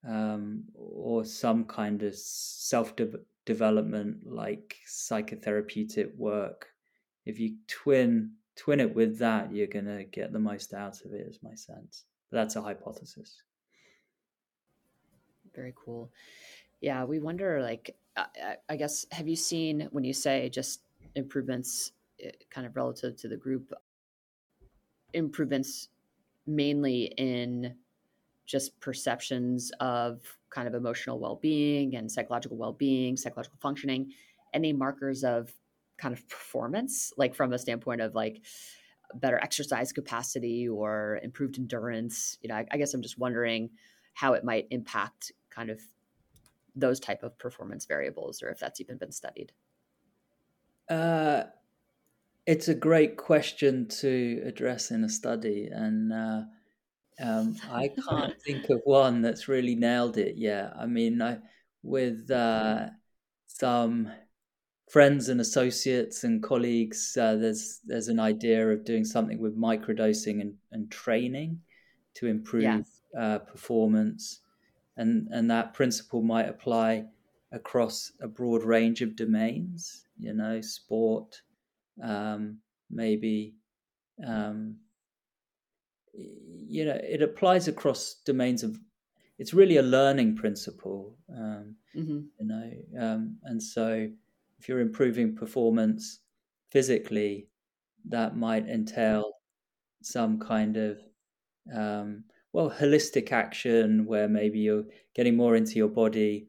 um, 0.08 0.64
or 0.74 1.24
some 1.24 1.64
kind 1.64 2.02
of 2.02 2.14
self 2.16 2.94
development, 3.44 4.26
like 4.26 4.76
psychotherapeutic 4.88 6.16
work. 6.16 6.71
If 7.24 7.38
you 7.38 7.56
twin 7.68 8.32
twin 8.56 8.80
it 8.80 8.94
with 8.94 9.18
that, 9.18 9.52
you're 9.52 9.66
gonna 9.66 10.04
get 10.04 10.32
the 10.32 10.38
most 10.38 10.74
out 10.74 11.00
of 11.04 11.12
it. 11.12 11.26
Is 11.28 11.40
my 11.42 11.54
sense. 11.54 12.04
But 12.30 12.38
that's 12.38 12.56
a 12.56 12.62
hypothesis 12.62 13.42
very 15.54 15.74
cool 15.76 16.10
yeah 16.80 17.04
we 17.04 17.18
wonder 17.18 17.62
like 17.62 17.94
uh, 18.16 18.24
i 18.68 18.76
guess 18.76 19.06
have 19.12 19.28
you 19.28 19.36
seen 19.36 19.88
when 19.92 20.04
you 20.04 20.12
say 20.12 20.48
just 20.48 20.82
improvements 21.14 21.92
eh, 22.22 22.30
kind 22.50 22.66
of 22.66 22.74
relative 22.76 23.16
to 23.16 23.28
the 23.28 23.36
group 23.36 23.72
improvements 25.12 25.88
mainly 26.46 27.04
in 27.16 27.74
just 28.46 28.78
perceptions 28.80 29.70
of 29.80 30.20
kind 30.50 30.66
of 30.66 30.74
emotional 30.74 31.18
well-being 31.18 31.94
and 31.94 32.10
psychological 32.10 32.56
well-being 32.56 33.16
psychological 33.16 33.58
functioning 33.60 34.10
any 34.54 34.72
markers 34.72 35.24
of 35.24 35.52
kind 35.98 36.14
of 36.14 36.28
performance 36.28 37.12
like 37.16 37.34
from 37.34 37.52
a 37.52 37.58
standpoint 37.58 38.00
of 38.00 38.14
like 38.14 38.42
better 39.14 39.38
exercise 39.38 39.92
capacity 39.92 40.68
or 40.68 41.20
improved 41.22 41.58
endurance 41.58 42.38
you 42.40 42.48
know 42.48 42.54
I, 42.54 42.66
I 42.70 42.76
guess 42.78 42.94
i'm 42.94 43.02
just 43.02 43.18
wondering 43.18 43.70
how 44.14 44.34
it 44.34 44.44
might 44.44 44.66
impact 44.70 45.32
kind 45.50 45.70
of 45.70 45.80
those 46.74 47.00
type 47.00 47.22
of 47.22 47.38
performance 47.38 47.86
variables 47.86 48.42
or 48.42 48.48
if 48.50 48.58
that's 48.58 48.80
even 48.80 48.96
been 48.96 49.12
studied. 49.12 49.52
Uh, 50.88 51.44
it's 52.46 52.68
a 52.68 52.74
great 52.74 53.16
question 53.16 53.86
to 53.88 54.42
address 54.44 54.90
in 54.90 55.04
a 55.04 55.08
study 55.08 55.68
and 55.70 56.12
uh, 56.12 56.42
um, 57.20 57.56
i 57.70 57.88
can't 57.88 58.40
think 58.46 58.68
of 58.68 58.80
one 58.84 59.22
that's 59.22 59.48
really 59.48 59.74
nailed 59.74 60.18
it 60.18 60.36
yet. 60.36 60.72
I 60.76 60.86
mean 60.86 61.22
I, 61.22 61.38
with 61.82 62.30
uh, 62.30 62.88
some 63.46 64.10
friends 64.92 65.30
and 65.30 65.40
associates 65.40 66.22
and 66.22 66.42
colleagues 66.42 67.16
uh, 67.18 67.34
there's 67.34 67.80
there's 67.86 68.08
an 68.08 68.20
idea 68.20 68.68
of 68.68 68.84
doing 68.84 69.06
something 69.06 69.40
with 69.40 69.58
microdosing 69.58 70.42
and, 70.42 70.54
and 70.70 70.90
training 70.90 71.58
to 72.12 72.26
improve 72.26 72.62
yes. 72.62 73.00
Uh, 73.18 73.38
performance 73.38 74.40
and 74.98 75.28
and 75.30 75.50
that 75.50 75.72
principle 75.72 76.20
might 76.20 76.46
apply 76.46 77.04
across 77.52 78.12
a 78.20 78.28
broad 78.28 78.62
range 78.62 79.00
of 79.00 79.16
domains 79.16 80.04
you 80.18 80.34
know 80.34 80.60
sport 80.60 81.40
um, 82.02 82.58
maybe 82.90 83.54
um, 84.26 84.76
you 86.12 86.84
know 86.84 86.98
it 87.02 87.22
applies 87.22 87.66
across 87.66 88.16
domains 88.26 88.62
of 88.62 88.78
it's 89.38 89.54
really 89.54 89.78
a 89.78 89.82
learning 89.82 90.36
principle 90.36 91.16
um, 91.34 91.74
mm-hmm. 91.96 92.20
you 92.38 92.46
know 92.46 92.70
um, 93.00 93.38
and 93.44 93.62
so 93.62 94.06
if 94.62 94.68
you're 94.68 94.78
improving 94.78 95.34
performance 95.34 96.20
physically 96.70 97.48
that 98.04 98.36
might 98.36 98.68
entail 98.68 99.32
some 100.02 100.38
kind 100.38 100.76
of 100.76 100.98
um, 101.74 102.22
well 102.52 102.70
holistic 102.70 103.32
action 103.32 104.06
where 104.06 104.28
maybe 104.28 104.60
you're 104.60 104.84
getting 105.16 105.36
more 105.36 105.56
into 105.56 105.74
your 105.74 105.88
body 105.88 106.46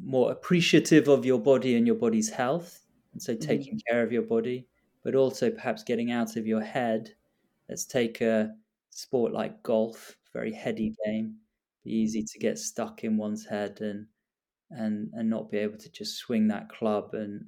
more 0.00 0.30
appreciative 0.30 1.08
of 1.08 1.24
your 1.24 1.40
body 1.40 1.74
and 1.74 1.84
your 1.84 1.96
body's 1.96 2.30
health 2.30 2.84
and 3.12 3.20
so 3.20 3.32
mm-hmm. 3.32 3.44
taking 3.44 3.74
mm-hmm. 3.74 3.92
care 3.92 4.04
of 4.04 4.12
your 4.12 4.22
body 4.22 4.68
but 5.02 5.16
also 5.16 5.50
perhaps 5.50 5.82
getting 5.82 6.12
out 6.12 6.36
of 6.36 6.46
your 6.46 6.62
head 6.62 7.10
let's 7.68 7.84
take 7.84 8.20
a 8.20 8.52
sport 8.90 9.32
like 9.32 9.60
golf 9.64 10.16
very 10.32 10.52
heady 10.52 10.94
game 11.04 11.34
be 11.82 11.90
easy 11.90 12.22
to 12.22 12.38
get 12.38 12.56
stuck 12.56 13.02
in 13.02 13.16
one's 13.16 13.44
head 13.44 13.80
and 13.80 14.06
and 14.72 15.10
and 15.14 15.28
not 15.28 15.50
be 15.50 15.58
able 15.58 15.78
to 15.78 15.90
just 15.90 16.16
swing 16.16 16.48
that 16.48 16.68
club 16.68 17.10
and 17.14 17.44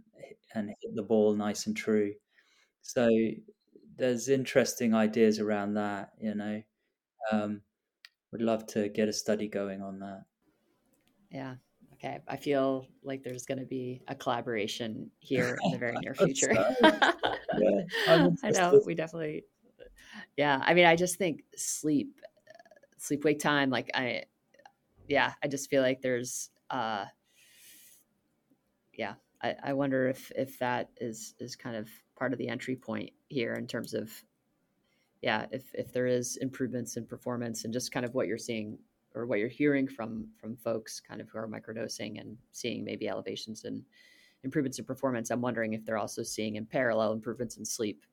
and 0.54 0.68
hit 0.68 0.94
the 0.94 1.02
ball 1.02 1.34
nice 1.34 1.66
and 1.66 1.76
true 1.76 2.12
so 2.82 3.08
there's 3.96 4.28
interesting 4.28 4.94
ideas 4.94 5.38
around 5.38 5.74
that 5.74 6.10
you 6.20 6.34
know 6.34 6.62
um, 7.32 7.62
would 8.32 8.42
love 8.42 8.66
to 8.66 8.88
get 8.88 9.08
a 9.08 9.12
study 9.12 9.48
going 9.48 9.80
on 9.80 10.00
that. 10.00 10.24
Yeah. 11.30 11.54
Okay. 11.94 12.18
I 12.26 12.36
feel 12.36 12.88
like 13.02 13.22
there's 13.22 13.46
going 13.46 13.60
to 13.60 13.64
be 13.64 14.02
a 14.08 14.14
collaboration 14.14 15.10
here 15.20 15.56
in 15.64 15.72
the 15.72 15.78
very 15.78 15.96
near 16.02 16.14
future. 16.14 16.52
yeah, 16.82 17.12
I 18.42 18.50
know. 18.50 18.82
We 18.84 18.94
definitely. 18.94 19.44
Yeah. 20.36 20.60
I 20.64 20.74
mean, 20.74 20.86
I 20.86 20.96
just 20.96 21.16
think 21.16 21.44
sleep, 21.56 22.20
sleep 22.98 23.24
wake 23.24 23.38
time. 23.38 23.70
Like 23.70 23.90
I, 23.94 24.24
yeah, 25.08 25.34
I 25.42 25.46
just 25.46 25.70
feel 25.70 25.82
like 25.82 26.02
there's, 26.02 26.50
uh, 26.70 27.04
yeah, 28.92 29.14
I, 29.42 29.54
I 29.62 29.72
wonder 29.72 30.08
if 30.08 30.30
if 30.36 30.58
that 30.58 30.90
is 30.98 31.34
is 31.38 31.56
kind 31.56 31.76
of 31.76 31.88
part 32.16 32.32
of 32.32 32.38
the 32.38 32.48
entry 32.48 32.76
point 32.76 33.10
here 33.28 33.54
in 33.54 33.66
terms 33.66 33.94
of 33.94 34.10
yeah, 35.22 35.46
if 35.50 35.74
if 35.74 35.92
there 35.92 36.06
is 36.06 36.36
improvements 36.38 36.96
in 36.96 37.06
performance 37.06 37.64
and 37.64 37.72
just 37.72 37.92
kind 37.92 38.04
of 38.06 38.14
what 38.14 38.26
you're 38.26 38.38
seeing 38.38 38.78
or 39.14 39.26
what 39.26 39.38
you're 39.38 39.48
hearing 39.48 39.86
from 39.86 40.28
from 40.40 40.56
folks 40.56 41.00
kind 41.00 41.20
of 41.20 41.28
who 41.28 41.38
are 41.38 41.48
microdosing 41.48 42.20
and 42.20 42.36
seeing 42.52 42.84
maybe 42.84 43.08
elevations 43.08 43.64
and 43.64 43.82
improvements 44.44 44.78
in 44.78 44.84
performance, 44.84 45.30
I'm 45.30 45.40
wondering 45.40 45.72
if 45.72 45.84
they're 45.84 45.98
also 45.98 46.22
seeing 46.22 46.56
in 46.56 46.66
parallel 46.66 47.12
improvements 47.12 47.56
in 47.56 47.64
sleep 47.64 48.04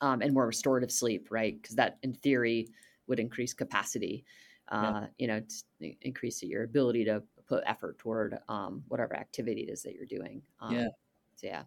um, 0.00 0.22
and 0.22 0.32
more 0.32 0.46
restorative 0.46 0.90
sleep, 0.90 1.28
right? 1.30 1.60
Because 1.60 1.76
that, 1.76 1.98
in 2.02 2.14
theory, 2.14 2.68
would 3.06 3.20
increase 3.20 3.52
capacity. 3.52 4.24
Uh, 4.72 5.02
yeah. 5.02 5.06
You 5.18 5.26
know, 5.28 5.94
increase 6.00 6.42
your 6.42 6.64
ability 6.64 7.04
to 7.04 7.22
put 7.46 7.62
effort 7.66 7.98
toward 7.98 8.38
um, 8.48 8.82
whatever 8.88 9.14
activity 9.16 9.62
it 9.62 9.70
is 9.70 9.82
that 9.82 9.94
you're 9.94 10.06
doing. 10.06 10.42
Um, 10.60 10.74
yeah. 10.74 10.88
So 11.36 11.46
yeah, 11.46 11.62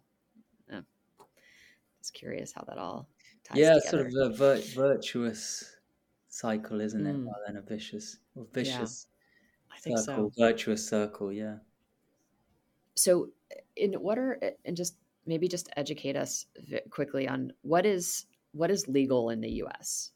yeah. 0.70 0.80
Just 2.00 2.14
curious 2.14 2.52
how 2.52 2.64
that 2.68 2.78
all 2.78 3.08
yeah 3.54 3.74
together. 3.74 3.88
sort 3.90 4.06
of 4.06 4.32
a 4.32 4.34
vir- 4.36 4.62
virtuous 4.74 5.76
cycle, 6.28 6.80
isn't 6.80 7.06
it? 7.06 7.12
Rather 7.12 7.44
than 7.46 7.56
a 7.56 7.62
vicious 7.62 8.18
or 8.34 8.46
vicious 8.52 9.06
I 9.72 9.78
think 9.78 9.98
circle, 9.98 10.30
so. 10.36 10.42
virtuous 10.44 10.86
circle. 10.88 11.32
Yeah. 11.32 11.56
So, 12.94 13.30
in 13.76 13.94
what 13.94 14.18
are 14.18 14.40
and 14.64 14.76
just 14.76 14.96
maybe 15.26 15.46
just 15.48 15.68
educate 15.76 16.16
us 16.16 16.46
quickly 16.90 17.28
on 17.28 17.52
what 17.62 17.86
is 17.86 18.26
what 18.52 18.70
is 18.70 18.88
legal 18.88 19.30
in 19.30 19.40
the 19.40 19.50
U.S. 19.62 20.12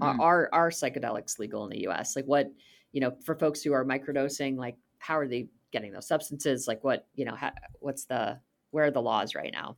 Are, 0.00 0.14
Mm. 0.14 0.20
are 0.20 0.48
are 0.52 0.70
psychedelics 0.70 1.38
legal 1.38 1.64
in 1.64 1.70
the 1.70 1.80
U.S.? 1.82 2.14
Like 2.16 2.24
what 2.24 2.50
you 2.92 3.00
know 3.00 3.16
for 3.24 3.34
folks 3.36 3.62
who 3.62 3.72
are 3.72 3.84
microdosing, 3.84 4.56
like 4.56 4.76
how 4.98 5.18
are 5.18 5.28
they 5.28 5.48
getting 5.72 5.92
those 5.92 6.08
substances? 6.08 6.66
Like 6.68 6.84
what 6.84 7.06
you 7.14 7.24
know, 7.24 7.34
how, 7.36 7.52
what's 7.80 8.04
the 8.06 8.40
where 8.70 8.84
are 8.86 8.90
the 8.90 9.02
laws 9.02 9.34
right 9.34 9.52
now? 9.52 9.76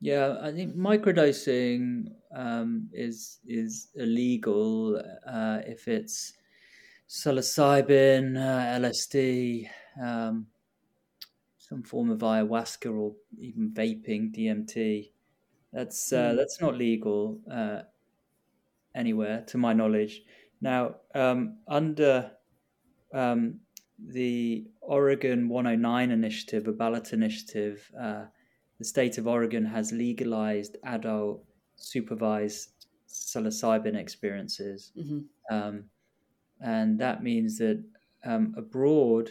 Yeah, 0.00 0.38
I 0.42 0.52
think 0.52 0.76
microdosing 0.76 2.12
um, 2.34 2.90
is 2.92 3.40
is 3.46 3.88
illegal 3.94 4.96
uh, 5.26 5.60
if 5.66 5.88
it's 5.88 6.34
psilocybin, 7.08 8.36
uh, 8.38 8.76
LSD, 8.76 9.70
um, 10.02 10.48
some 11.58 11.82
form 11.82 12.10
of 12.10 12.18
ayahuasca, 12.20 12.92
or 12.92 13.16
even 13.38 13.72
vaping, 13.72 14.32
DMT. 14.32 15.12
That's 15.72 16.12
uh, 16.12 16.34
Mm. 16.34 16.36
that's 16.36 16.60
not 16.60 16.76
legal 16.76 17.40
uh, 17.50 17.82
anywhere, 18.94 19.42
to 19.46 19.58
my 19.58 19.72
knowledge. 19.72 20.22
Now, 20.60 20.96
um, 21.14 21.58
under 21.66 22.33
um, 23.14 23.60
the 23.98 24.68
Oregon 24.82 25.48
109 25.48 26.10
initiative, 26.10 26.68
a 26.68 26.72
ballot 26.72 27.12
initiative, 27.14 27.90
uh, 27.98 28.26
the 28.78 28.84
state 28.84 29.18
of 29.18 29.26
Oregon 29.28 29.64
has 29.66 29.92
legalized 29.92 30.76
adult 30.84 31.46
supervised 31.76 32.86
psilocybin 33.08 33.96
experiences. 33.96 34.92
hmm 34.96 35.20
Um, 35.50 35.90
and 36.60 36.98
that 37.00 37.22
means 37.22 37.58
that 37.58 37.84
um, 38.24 38.54
a 38.56 38.62
broad 38.62 39.30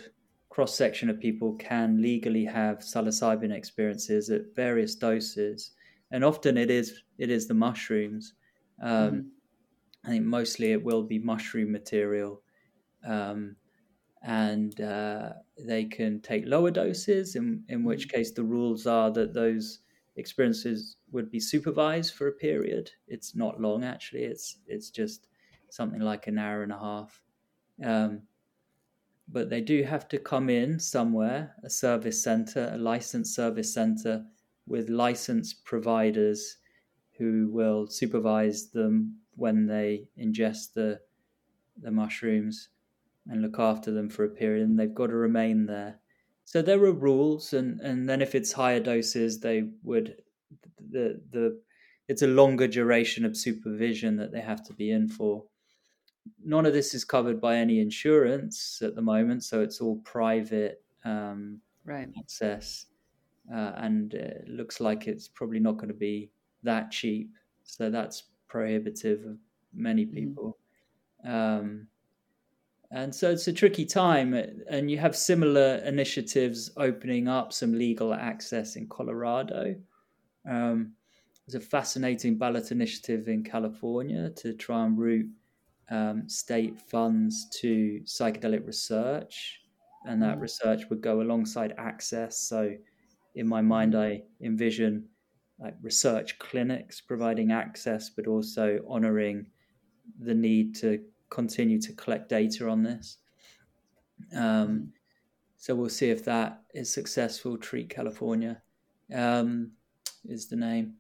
cross 0.50 0.76
section 0.76 1.10
of 1.10 1.20
people 1.20 1.56
can 1.56 2.02
legally 2.02 2.46
have 2.46 2.80
psilocybin 2.80 3.52
experiences 3.52 4.30
at 4.30 4.56
various 4.56 4.96
doses. 4.96 5.72
And 6.12 6.24
often 6.24 6.58
it 6.58 6.70
is 6.70 7.04
it 7.18 7.30
is 7.32 7.48
the 7.48 7.56
mushrooms. 7.56 8.34
Um, 8.82 9.14
Mhm. 9.16 9.32
I 10.06 10.10
think 10.10 10.26
mostly 10.26 10.72
it 10.72 10.84
will 10.84 11.04
be 11.04 11.20
mushroom 11.20 11.72
material. 11.72 12.44
Um, 13.06 13.58
and 14.24 14.80
uh, 14.80 15.34
they 15.58 15.84
can 15.84 16.22
take 16.22 16.46
lower 16.46 16.72
doses, 16.72 17.36
in, 17.36 17.64
in 17.68 17.84
which 17.84 18.10
case 18.10 18.32
the 18.32 18.44
rules 18.44 18.88
are 18.88 19.12
that 19.12 19.34
those 19.34 19.80
experiences 20.16 20.98
would 21.12 21.30
be 21.30 21.40
supervised 21.40 22.14
for 22.14 22.28
a 22.28 22.32
period. 22.32 22.90
It's 23.08 23.36
not 23.36 23.60
long, 23.60 23.84
actually. 23.84 24.24
It's 24.24 24.60
it's 24.66 24.90
just 24.90 25.28
something 25.70 26.00
like 26.00 26.28
an 26.28 26.38
hour 26.38 26.64
and 26.64 26.72
a 26.72 26.80
half. 26.80 27.22
Um, 27.84 28.22
but 29.28 29.50
they 29.50 29.62
do 29.62 29.84
have 29.84 30.08
to 30.10 30.20
come 30.20 30.50
in 30.50 30.80
somewhere, 30.80 31.56
a 31.64 31.70
service 31.70 32.22
center, 32.22 32.72
a 32.74 32.78
licensed 32.78 33.36
service 33.36 33.74
center 33.74 34.26
with 34.68 34.90
licensed 34.90 35.66
providers 35.66 36.58
who 37.18 37.50
will 37.52 37.88
supervise 37.88 38.70
them 38.70 39.18
when 39.36 39.66
they 39.66 40.08
ingest 40.18 40.74
the 40.74 41.00
the 41.82 41.92
mushrooms 41.92 42.70
and 43.28 43.42
look 43.42 43.60
after 43.60 43.92
them 43.92 44.10
for 44.10 44.24
a 44.26 44.30
period 44.30 44.64
and 44.64 44.80
they've 44.80 44.94
got 44.94 45.08
to 45.08 45.16
remain 45.16 45.66
there 45.66 46.00
so 46.46 46.62
there 46.62 46.84
are 46.84 46.92
rules 46.92 47.54
and 47.54 47.80
and 47.82 48.10
then 48.10 48.22
if 48.22 48.36
it's 48.36 48.52
higher 48.52 48.80
doses 48.80 49.40
they 49.40 49.64
would 49.84 50.22
the 50.80 51.22
the 51.32 51.62
it's 52.08 52.22
a 52.22 52.28
longer 52.28 52.68
duration 52.68 53.26
of 53.26 53.38
supervision 53.38 54.18
that 54.18 54.32
they 54.32 54.42
have 54.42 54.64
to 54.64 54.74
be 54.74 54.92
in 54.92 55.08
for 55.08 55.46
none 56.44 56.66
of 56.66 56.74
this 56.74 56.94
is 56.94 57.04
covered 57.06 57.40
by 57.42 57.56
any 57.58 57.80
insurance 57.80 58.82
at 58.82 58.96
the 58.96 59.02
moment 59.02 59.44
so 59.44 59.62
it's 59.62 59.82
all 59.82 59.98
private 60.02 60.84
um, 61.06 61.62
Right. 61.86 62.14
access 62.20 62.88
uh, 63.54 63.74
and 63.78 64.14
it 64.14 64.48
looks 64.48 64.80
like 64.80 65.08
it's 65.08 65.28
probably 65.28 65.60
not 65.60 65.74
going 65.78 65.90
to 65.90 65.94
be 65.96 66.32
that 66.64 66.92
cheap 66.92 67.34
so 67.64 67.90
that's 67.90 68.32
prohibitive 68.48 69.26
of 69.26 69.40
many 69.74 70.06
Mhm. 70.10 70.38
people 70.38 70.60
um, 71.26 71.88
and 72.94 73.16
so 73.16 73.32
it's 73.32 73.48
a 73.50 73.54
tricky 73.54 73.86
time 73.86 74.34
and 74.36 74.92
you 74.92 75.00
have 75.00 75.16
similar 75.18 75.78
initiatives 75.86 76.72
opening 76.78 77.28
up 77.28 77.54
some 77.54 77.74
legal 77.74 78.14
access 78.14 78.78
in 78.78 78.88
colorado 78.90 79.76
um, 80.50 80.94
there's 81.48 81.64
a 81.64 81.68
fascinating 81.68 82.38
ballot 82.38 82.72
initiative 82.72 83.28
in 83.28 83.44
california 83.44 84.30
to 84.32 84.54
try 84.54 84.86
and 84.86 84.98
route 84.98 85.30
um, 85.92 86.30
state 86.30 86.80
funds 86.80 87.50
to 87.62 88.02
psychedelic 88.06 88.66
research 88.68 89.62
and 90.06 90.22
that 90.22 90.38
Mm. 90.38 90.42
research 90.42 90.90
would 90.90 91.02
go 91.02 91.22
alongside 91.22 91.74
access 91.78 92.40
so 92.40 92.76
in 93.36 93.48
my 93.48 93.62
mind 93.62 93.96
i 93.96 94.24
envision 94.42 95.10
like 95.60 95.76
research 95.82 96.40
clinics 96.40 97.02
providing 97.02 97.52
access 97.52 98.10
but 98.10 98.28
also 98.28 98.80
honoring 98.88 99.48
the 100.20 100.34
need 100.36 100.76
to 100.76 101.04
continue 101.34 101.80
to 101.82 101.94
collect 101.94 102.30
data 102.30 102.70
on 102.70 102.84
this. 102.84 103.18
Um, 104.36 104.94
so 105.58 105.76
we'll 105.76 105.90
see 105.90 106.10
if 106.10 106.24
that 106.26 106.62
is 106.74 106.94
successful. 106.94 107.58
Treat 107.58 107.90
california 107.90 108.62
um, 109.14 109.72
is 110.26 110.48
the 110.48 110.56
name. 110.56 110.96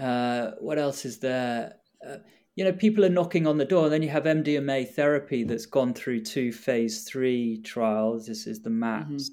Uh, 0.00 0.52
what 0.60 0.78
else 0.78 1.04
is 1.04 1.18
there? 1.18 1.74
Uh, 2.06 2.18
you 2.56 2.64
know 2.64 2.72
people 2.72 3.04
are 3.04 3.16
knocking 3.18 3.46
on 3.48 3.58
the 3.58 3.64
door 3.64 3.88
then 3.88 4.02
you 4.02 4.08
have 4.08 4.24
mdma 4.24 4.88
therapy 4.94 5.42
that's 5.42 5.66
gone 5.66 5.92
through 5.92 6.20
two 6.22 6.52
phase 6.52 7.02
three 7.04 7.60
trials. 7.62 8.26
This 8.26 8.46
is 8.46 8.62
the 8.62 8.70
maps 8.70 9.30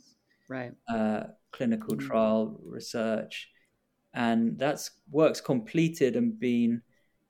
Right. 0.49 0.73
uh, 0.89 1.23
clinical 1.51 1.95
Mhm. 1.95 2.07
trial 2.07 2.59
research, 2.65 3.51
and 4.13 4.57
that's 4.57 4.91
work's 5.11 5.41
completed 5.41 6.15
and 6.15 6.37
been, 6.39 6.81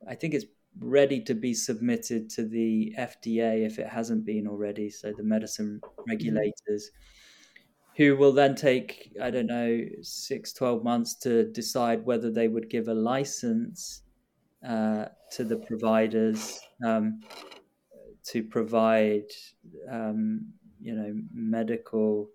I 0.08 0.16
think 0.16 0.34
it's 0.34 0.46
ready 0.80 1.22
to 1.22 1.34
be 1.34 1.54
submitted 1.54 2.30
to 2.30 2.46
the 2.46 2.94
FDA 2.98 3.66
if 3.66 3.80
it 3.80 3.88
hasn't 3.88 4.26
been 4.26 4.48
already. 4.48 4.90
So 4.90 5.14
the 5.16 5.24
medicine 5.24 5.82
regulators, 6.08 6.92
who 7.98 8.16
will 8.16 8.32
then 8.32 8.56
take 8.56 9.14
I 9.22 9.32
don't 9.32 9.48
know 9.48 9.82
six, 10.02 10.54
12 10.54 10.84
months 10.84 11.16
to 11.18 11.52
decide 11.52 12.06
whether 12.06 12.32
they 12.32 12.48
would 12.48 12.70
give 12.70 12.88
a 12.88 12.94
license 12.94 14.04
uh, 14.68 15.06
to 15.32 15.44
the 15.44 15.58
providers 15.58 16.60
um, 16.86 17.22
to 18.24 18.44
provide 18.44 19.26
um, 19.92 20.54
you 20.80 20.96
know 20.96 21.14
medical 21.34 22.30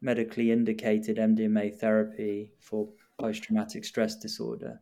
medically 0.00 0.50
indicated 0.50 1.16
MDMA 1.16 1.74
therapy 1.78 2.52
for 2.60 2.88
post 3.18 3.42
traumatic 3.44 3.84
stress 3.84 4.16
disorder. 4.16 4.80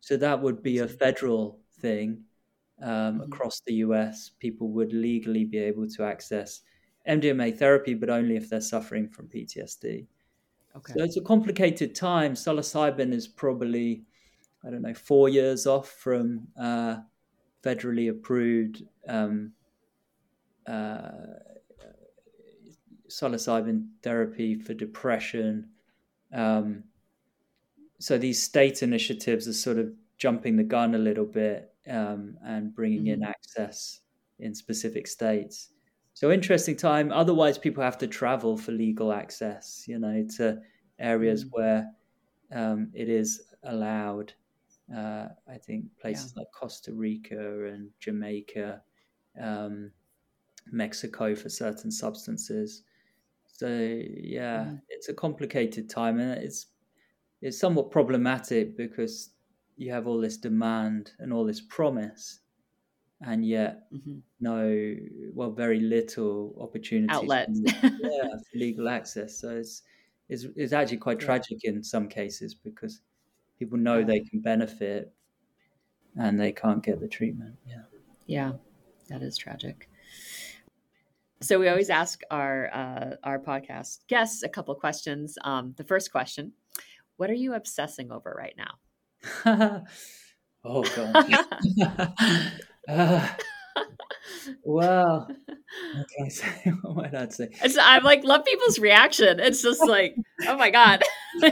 So 0.00 0.16
that 0.16 0.40
would 0.40 0.62
be 0.62 0.78
a 0.78 0.88
federal 0.88 1.60
thing 1.80 2.24
um, 2.82 3.20
Mhm. 3.20 3.24
across 3.26 3.60
the 3.66 3.74
US. 3.76 4.30
People 4.38 4.68
would 4.72 4.92
legally 4.92 5.44
be 5.44 5.58
able 5.58 5.88
to 5.88 6.04
access 6.04 6.62
MDMA 7.06 7.50
therapy, 7.52 7.94
but 7.94 8.10
only 8.10 8.36
if 8.36 8.48
they're 8.48 8.60
suffering 8.60 9.08
from 9.08 9.28
PTSD. 9.28 10.08
Okay. 10.76 10.94
So 10.96 11.04
it's 11.04 11.16
a 11.16 11.22
complicated 11.22 11.94
time. 11.94 12.34
Psilocybin 12.34 13.12
is 13.12 13.28
probably, 13.28 14.06
I 14.64 14.70
don't 14.70 14.82
know, 14.82 14.94
four 14.94 15.28
years 15.28 15.66
off 15.66 15.88
from 15.90 16.48
uh, 16.56 17.02
federally 17.62 18.10
approved 18.10 18.82
um, 19.08 19.54
uh, 20.66 21.10
psilocybin 23.08 23.88
therapy 24.02 24.54
for 24.54 24.74
depression. 24.74 25.70
Um, 26.32 26.84
so 27.98 28.18
these 28.18 28.42
state 28.42 28.82
initiatives 28.82 29.46
are 29.46 29.52
sort 29.52 29.78
of 29.78 29.94
jumping 30.16 30.56
the 30.56 30.64
gun 30.64 30.94
a 30.94 30.98
little 30.98 31.26
bit 31.26 31.71
um, 31.88 32.38
and 32.44 32.74
bringing 32.74 33.08
in 33.08 33.22
access 33.22 34.02
in 34.38 34.54
specific 34.54 35.06
states. 35.06 35.70
So 36.14 36.30
interesting 36.30 36.76
time. 36.76 37.12
Otherwise, 37.12 37.58
people 37.58 37.82
have 37.82 37.98
to 37.98 38.06
travel 38.06 38.56
for 38.56 38.72
legal 38.72 39.12
access. 39.12 39.86
You 39.88 39.98
know, 39.98 40.26
to 40.36 40.62
areas 40.98 41.44
Mm. 41.44 41.52
where 41.52 41.92
um, 42.52 42.90
it 42.94 43.08
is 43.08 43.54
allowed. 43.64 44.34
Uh, 44.94 45.28
I 45.48 45.58
think 45.58 45.96
places 45.98 46.34
like 46.36 46.48
Costa 46.54 46.92
Rica 46.94 47.66
and 47.66 47.92
Jamaica, 48.00 48.82
um, 49.40 49.92
Mexico 50.70 51.34
for 51.34 51.48
certain 51.48 51.90
substances. 51.90 52.84
So 53.46 53.68
yeah, 53.68 54.72
Mhm. 54.72 54.82
it's 54.88 55.08
a 55.08 55.14
complicated 55.14 55.90
time, 55.90 56.18
and 56.20 56.42
it's 56.42 56.68
it's 57.42 57.58
somewhat 57.58 57.90
problematic 57.92 58.76
because 58.76 59.31
you 59.76 59.92
have 59.92 60.06
all 60.06 60.20
this 60.20 60.36
demand 60.36 61.12
and 61.18 61.32
all 61.32 61.44
this 61.44 61.60
promise, 61.60 62.40
and 63.22 63.46
yet 63.46 63.88
hmm 63.90 64.20
no, 64.40 64.96
well, 65.34 65.52
very 65.52 65.80
little 65.80 66.56
opportunity 66.60 67.14
Outlets. 67.14 67.60
for, 67.60 67.68
yeah, 67.98 68.36
legal 68.54 68.88
access. 68.88 69.38
So 69.40 69.56
it's 69.58 69.82
it's, 70.28 70.44
it's 70.56 70.72
actually 70.72 70.98
quite 70.98 71.20
Yeah. 71.20 71.26
tragic 71.26 71.64
in 71.64 71.82
some 71.84 72.08
cases 72.08 72.54
because 72.54 73.02
people 73.58 73.78
know 73.78 73.98
Yeah. 74.00 74.04
they 74.04 74.20
can 74.20 74.40
benefit 74.40 75.14
and 76.16 76.38
they 76.40 76.52
can't 76.52 76.82
get 76.82 77.00
the 77.00 77.08
treatment. 77.08 77.56
Yeah. 77.66 77.82
Yeah. 78.26 78.52
that 79.08 79.22
is 79.22 79.36
tragic. 79.36 79.88
So 81.40 81.58
we 81.58 81.68
always 81.68 81.90
ask 81.90 82.20
our 82.30 82.70
uh, 82.72 83.16
our 83.24 83.38
podcast 83.38 84.06
guests 84.06 84.42
a 84.42 84.48
couple 84.48 84.74
questions. 84.76 85.36
Um, 85.42 85.74
the 85.76 85.84
first 85.84 86.12
question: 86.12 86.52
What 87.16 87.30
are 87.30 87.34
you 87.34 87.54
obsessing 87.54 88.12
over 88.12 88.34
right 88.36 88.54
now? 88.56 88.78
oh 89.46 90.82
god. 90.96 91.34
uh, 92.88 93.28
well, 94.64 95.28
what 95.94 96.08
can 96.08 96.26
I 96.26 96.28
say? 96.28 96.72
What 96.82 96.96
might 96.96 97.14
I 97.14 97.28
say? 97.28 97.48
It's, 97.62 97.78
I'm 97.80 98.02
like 98.02 98.24
love 98.24 98.44
people's 98.44 98.78
reaction. 98.78 99.40
It's 99.40 99.62
just 99.62 99.86
like, 99.86 100.16
oh 100.46 100.56
my 100.56 100.70
god, 100.70 101.02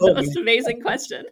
most 0.00 0.36
amazing 0.36 0.80
question. 0.80 1.26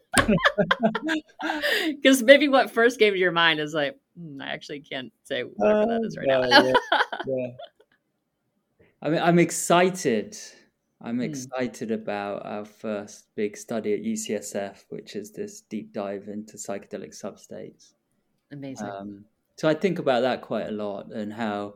Because 1.86 2.22
maybe 2.22 2.48
what 2.48 2.70
first 2.70 2.98
came 2.98 3.12
to 3.12 3.18
your 3.18 3.32
mind 3.32 3.60
is 3.60 3.74
like, 3.74 3.98
hmm, 4.18 4.40
I 4.40 4.48
actually 4.48 4.80
can't 4.80 5.12
say 5.24 5.42
whatever 5.42 5.82
uh, 5.82 5.86
that 5.86 6.04
is 6.04 6.16
right 6.16 6.28
uh, 6.28 6.46
now. 6.46 6.64
yeah, 6.64 6.72
yeah. 7.26 7.46
I 9.02 9.08
mean, 9.10 9.20
I'm 9.20 9.38
excited. 9.38 10.36
I'm 11.02 11.16
hmm. 11.16 11.22
excited 11.22 11.90
about 11.90 12.46
our 12.46 12.64
first 12.64 13.26
big 13.34 13.56
study 13.56 13.94
at 13.94 14.02
UCSF, 14.02 14.84
which 14.88 15.14
is 15.16 15.32
this 15.32 15.60
deep 15.62 15.92
dive 15.92 16.28
into 16.28 16.56
psychedelic 16.56 17.14
substates. 17.14 17.92
Amazing. 18.52 18.88
Um, 18.88 19.24
so 19.56 19.68
I 19.68 19.74
think 19.74 19.98
about 19.98 20.20
that 20.20 20.42
quite 20.42 20.68
a 20.68 20.72
lot 20.72 21.12
and 21.12 21.32
how, 21.32 21.74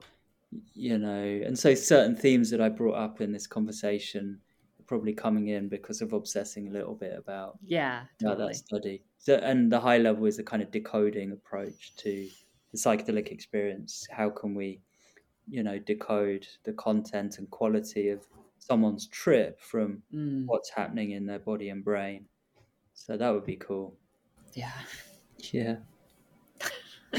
you 0.74 0.98
know, 0.98 1.40
and 1.44 1.58
so 1.58 1.74
certain 1.74 2.16
themes 2.16 2.50
that 2.50 2.60
I 2.60 2.68
brought 2.68 2.96
up 2.96 3.20
in 3.20 3.32
this 3.32 3.46
conversation 3.46 4.38
are 4.78 4.84
probably 4.84 5.12
coming 5.12 5.48
in 5.48 5.68
because 5.68 6.00
of 6.00 6.12
obsessing 6.12 6.68
a 6.68 6.70
little 6.70 6.94
bit 6.94 7.14
about 7.16 7.58
yeah 7.64 8.02
totally. 8.20 8.34
about 8.34 8.48
that 8.48 8.56
study. 8.56 9.02
So, 9.18 9.36
and 9.36 9.70
the 9.70 9.80
high 9.80 9.98
level 9.98 10.26
is 10.26 10.38
a 10.38 10.42
kind 10.42 10.62
of 10.62 10.70
decoding 10.70 11.32
approach 11.32 11.94
to 11.96 12.28
the 12.72 12.78
psychedelic 12.78 13.28
experience. 13.28 14.06
How 14.10 14.30
can 14.30 14.54
we 14.54 14.80
you 15.48 15.62
know 15.62 15.78
decode 15.78 16.46
the 16.64 16.72
content 16.74 17.38
and 17.38 17.50
quality 17.50 18.08
of 18.10 18.26
someone's 18.70 19.08
trip 19.08 19.60
from 19.60 20.00
mm. 20.14 20.44
what's 20.46 20.70
happening 20.70 21.10
in 21.10 21.26
their 21.26 21.40
body 21.40 21.70
and 21.70 21.84
brain 21.84 22.24
so 22.94 23.16
that 23.16 23.30
would 23.30 23.44
be 23.44 23.56
cool 23.56 23.96
yeah 24.54 24.70
yeah 25.52 25.74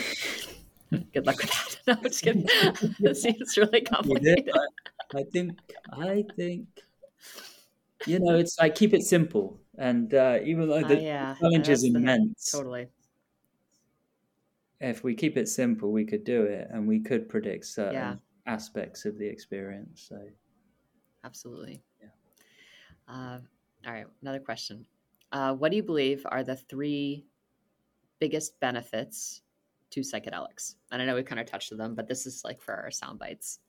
good 1.13 1.25
luck 1.25 1.37
with 1.37 1.51
that 1.51 1.77
no, 1.87 1.93
I'm 1.93 2.03
just 2.03 2.23
kidding. 2.23 2.45
it 2.47 3.17
seems 3.17 3.57
really 3.57 3.81
complicated 3.81 4.49
I, 5.13 5.19
I, 5.19 5.23
think 5.23 5.59
i 5.91 6.23
think 6.37 6.67
you 8.05 8.19
know 8.19 8.35
it's 8.35 8.57
like 8.57 8.75
keep 8.75 8.93
it 8.93 9.03
simple 9.03 9.59
and 9.77 10.13
uh, 10.13 10.39
even 10.45 10.69
though 10.69 10.87
the 10.87 10.99
uh, 10.99 11.01
yeah. 11.01 11.35
challenge 11.37 11.67
is 11.67 11.83
immense 11.83 12.49
totally 12.49 12.87
if 14.81 15.03
we 15.03 15.13
keep 15.13 15.37
it 15.37 15.47
simple, 15.47 15.91
we 15.91 16.05
could 16.05 16.23
do 16.23 16.41
it, 16.41 16.67
and 16.71 16.87
we 16.87 16.99
could 16.99 17.29
predict 17.29 17.65
certain 17.65 17.93
yeah. 17.93 18.15
aspects 18.47 19.05
of 19.05 19.17
the 19.19 19.27
experience. 19.27 20.07
So, 20.09 20.17
absolutely. 21.23 21.83
Yeah. 22.01 22.09
Uh, 23.07 23.39
all 23.85 23.93
right. 23.93 24.05
Another 24.21 24.39
question. 24.39 24.85
Uh, 25.31 25.53
what 25.53 25.71
do 25.71 25.77
you 25.77 25.83
believe 25.83 26.25
are 26.25 26.43
the 26.43 26.55
three 26.55 27.25
biggest 28.19 28.59
benefits 28.59 29.41
to 29.91 30.01
psychedelics? 30.01 30.75
And 30.91 31.01
I 31.01 31.05
know 31.05 31.15
we 31.15 31.23
kind 31.23 31.39
of 31.39 31.47
touched 31.47 31.71
on 31.71 31.77
them, 31.77 31.95
but 31.95 32.07
this 32.07 32.25
is 32.25 32.41
like 32.43 32.61
for 32.61 32.73
our 32.73 32.91
sound 32.91 33.19
bites. 33.19 33.59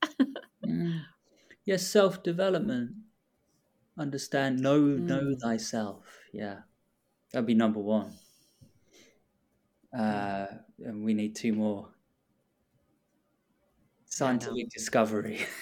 mm. 0.65 1.01
Yes, 1.65 1.87
self 1.87 2.23
development. 2.23 2.91
Understand, 3.97 4.59
know, 4.59 4.81
mm. 4.81 4.99
know 4.99 5.35
thyself. 5.41 6.19
Yeah, 6.33 6.59
that'd 7.31 7.45
be 7.45 7.53
number 7.53 7.79
one. 7.79 8.11
Uh, 9.97 10.47
and 10.79 11.05
we 11.05 11.13
need 11.13 11.35
two 11.35 11.53
more. 11.53 11.89
Scientific 14.05 14.69
discovery. 14.69 15.45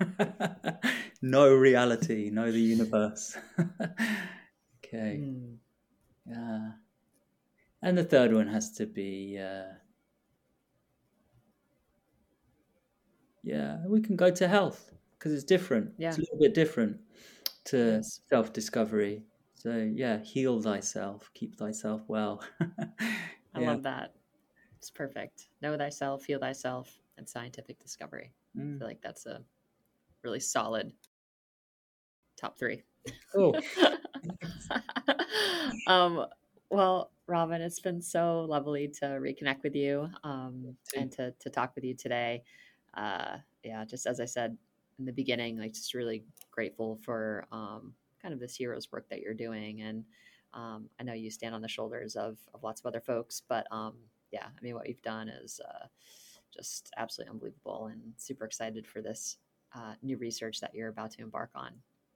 no 1.22 1.54
reality, 1.54 2.30
know 2.30 2.50
the 2.50 2.60
universe. 2.60 3.36
okay. 4.84 5.20
Mm. 5.22 5.56
Uh, 6.30 6.72
and 7.82 7.96
the 7.96 8.04
third 8.04 8.34
one 8.34 8.48
has 8.48 8.72
to 8.72 8.86
be 8.86 9.38
uh, 9.38 9.72
yeah, 13.42 13.78
we 13.86 14.00
can 14.00 14.16
go 14.16 14.30
to 14.30 14.48
health 14.48 14.90
because 15.18 15.32
it's 15.32 15.44
different. 15.44 15.92
Yeah. 15.96 16.08
It's 16.08 16.18
a 16.18 16.20
little 16.20 16.38
bit 16.38 16.54
different 16.54 16.98
to 17.66 17.94
yes. 17.96 18.20
self 18.28 18.52
discovery. 18.52 19.22
So, 19.54 19.90
yeah, 19.92 20.18
heal 20.18 20.60
thyself, 20.60 21.30
keep 21.34 21.56
thyself 21.56 22.02
well. 22.06 22.42
I 22.60 23.60
yeah. 23.60 23.70
love 23.70 23.82
that. 23.82 24.14
It's 24.76 24.90
perfect. 24.90 25.48
Know 25.62 25.76
thyself, 25.76 26.22
feel 26.22 26.38
thyself, 26.38 27.00
and 27.16 27.28
scientific 27.28 27.78
discovery. 27.80 28.32
Mm. 28.56 28.76
I 28.76 28.78
feel 28.78 28.86
like 28.86 29.02
that's 29.02 29.26
a 29.26 29.40
really 30.22 30.40
solid 30.40 30.92
top 32.36 32.58
three. 32.58 32.82
Oh. 33.34 33.54
um, 35.86 36.26
well, 36.70 37.10
Robin, 37.26 37.60
it's 37.60 37.80
been 37.80 38.00
so 38.00 38.46
lovely 38.48 38.88
to 39.00 39.06
reconnect 39.06 39.62
with 39.62 39.74
you 39.74 40.08
um, 40.24 40.76
and 40.96 41.10
to, 41.12 41.32
to 41.40 41.50
talk 41.50 41.74
with 41.74 41.84
you 41.84 41.94
today. 41.94 42.42
Uh, 42.94 43.36
yeah, 43.64 43.84
just 43.84 44.06
as 44.06 44.20
I 44.20 44.24
said 44.24 44.56
in 44.98 45.04
the 45.04 45.12
beginning, 45.12 45.58
like 45.58 45.72
just 45.72 45.94
really 45.94 46.24
grateful 46.50 46.98
for 47.02 47.46
um, 47.52 47.94
kind 48.20 48.34
of 48.34 48.40
this 48.40 48.56
hero's 48.56 48.90
work 48.90 49.08
that 49.10 49.20
you're 49.20 49.34
doing 49.34 49.82
and 49.82 50.04
um, 50.54 50.88
I 50.98 51.02
know 51.02 51.12
you 51.12 51.30
stand 51.30 51.54
on 51.54 51.62
the 51.62 51.68
shoulders 51.68 52.16
of, 52.16 52.38
of 52.54 52.62
lots 52.62 52.80
of 52.80 52.86
other 52.86 53.00
folks, 53.00 53.42
but 53.48 53.66
um, 53.70 53.94
yeah, 54.32 54.46
I 54.46 54.62
mean, 54.62 54.74
what 54.74 54.88
you've 54.88 55.02
done 55.02 55.28
is 55.28 55.60
uh, 55.66 55.86
just 56.54 56.90
absolutely 56.96 57.32
unbelievable 57.32 57.90
and 57.92 58.00
super 58.16 58.44
excited 58.44 58.86
for 58.86 59.02
this 59.02 59.36
uh, 59.74 59.94
new 60.02 60.16
research 60.16 60.60
that 60.60 60.74
you're 60.74 60.88
about 60.88 61.12
to 61.12 61.22
embark 61.22 61.50
on. 61.54 61.72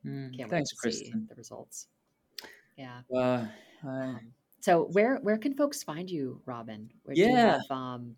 Mm, 0.07 0.37
Can't 0.37 0.51
thanks, 0.51 0.53
wait 0.53 0.67
to 0.69 0.77
Kristen. 0.77 1.21
see 1.21 1.27
the 1.29 1.35
results. 1.35 1.89
Yeah. 2.77 3.01
Uh, 3.15 3.47
um, 3.85 4.21
so 4.61 4.85
where 4.93 5.17
where 5.19 5.39
can 5.39 5.55
folks 5.55 5.83
find 5.83 6.11
you, 6.11 6.41
Robin? 6.47 6.91
Where 7.05 7.17
yeah. 7.17 7.59
Have, 7.59 7.71
um... 7.71 8.17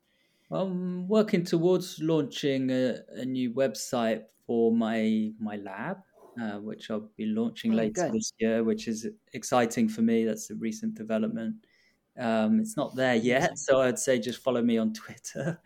I'm 0.51 1.09
working 1.09 1.45
towards 1.45 2.01
launching 2.01 2.70
a, 2.70 2.99
a 3.11 3.24
new 3.24 3.53
website 3.53 4.22
for 4.47 4.72
my 4.72 5.32
my 5.39 5.57
lab 5.57 5.99
uh, 6.41 6.59
which 6.59 6.91
I'll 6.91 7.09
be 7.16 7.26
launching 7.26 7.72
oh, 7.72 7.76
later 7.76 8.03
good. 8.03 8.12
this 8.12 8.32
year, 8.39 8.64
which 8.64 8.89
is 8.89 9.07
exciting 9.32 9.89
for 9.89 10.03
me. 10.03 10.24
That's 10.24 10.51
a 10.51 10.55
recent 10.55 10.95
development. 10.95 11.57
Um, 12.18 12.61
it's 12.61 12.76
not 12.76 12.95
there 12.95 13.16
yet, 13.16 13.59
so 13.59 13.80
I'd 13.80 13.99
say 13.99 14.18
just 14.18 14.43
follow 14.43 14.62
me 14.62 14.78
on 14.78 14.93
Twitter 14.95 15.61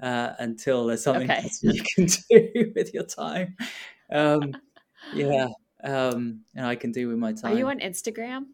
uh, 0.00 0.32
until 0.38 0.86
there's 0.86 1.02
something 1.02 1.30
okay. 1.30 1.48
you 1.62 1.82
can 1.94 2.06
do 2.30 2.72
with 2.74 2.92
your 2.94 3.04
time. 3.04 3.56
Um, 4.10 4.54
yeah, 5.14 5.48
um, 5.82 6.40
and 6.54 6.66
I 6.66 6.76
can 6.76 6.92
do 6.92 7.08
with 7.08 7.18
my 7.18 7.32
time. 7.32 7.52
Are 7.52 7.58
you 7.58 7.68
on 7.68 7.80
Instagram? 7.80 8.46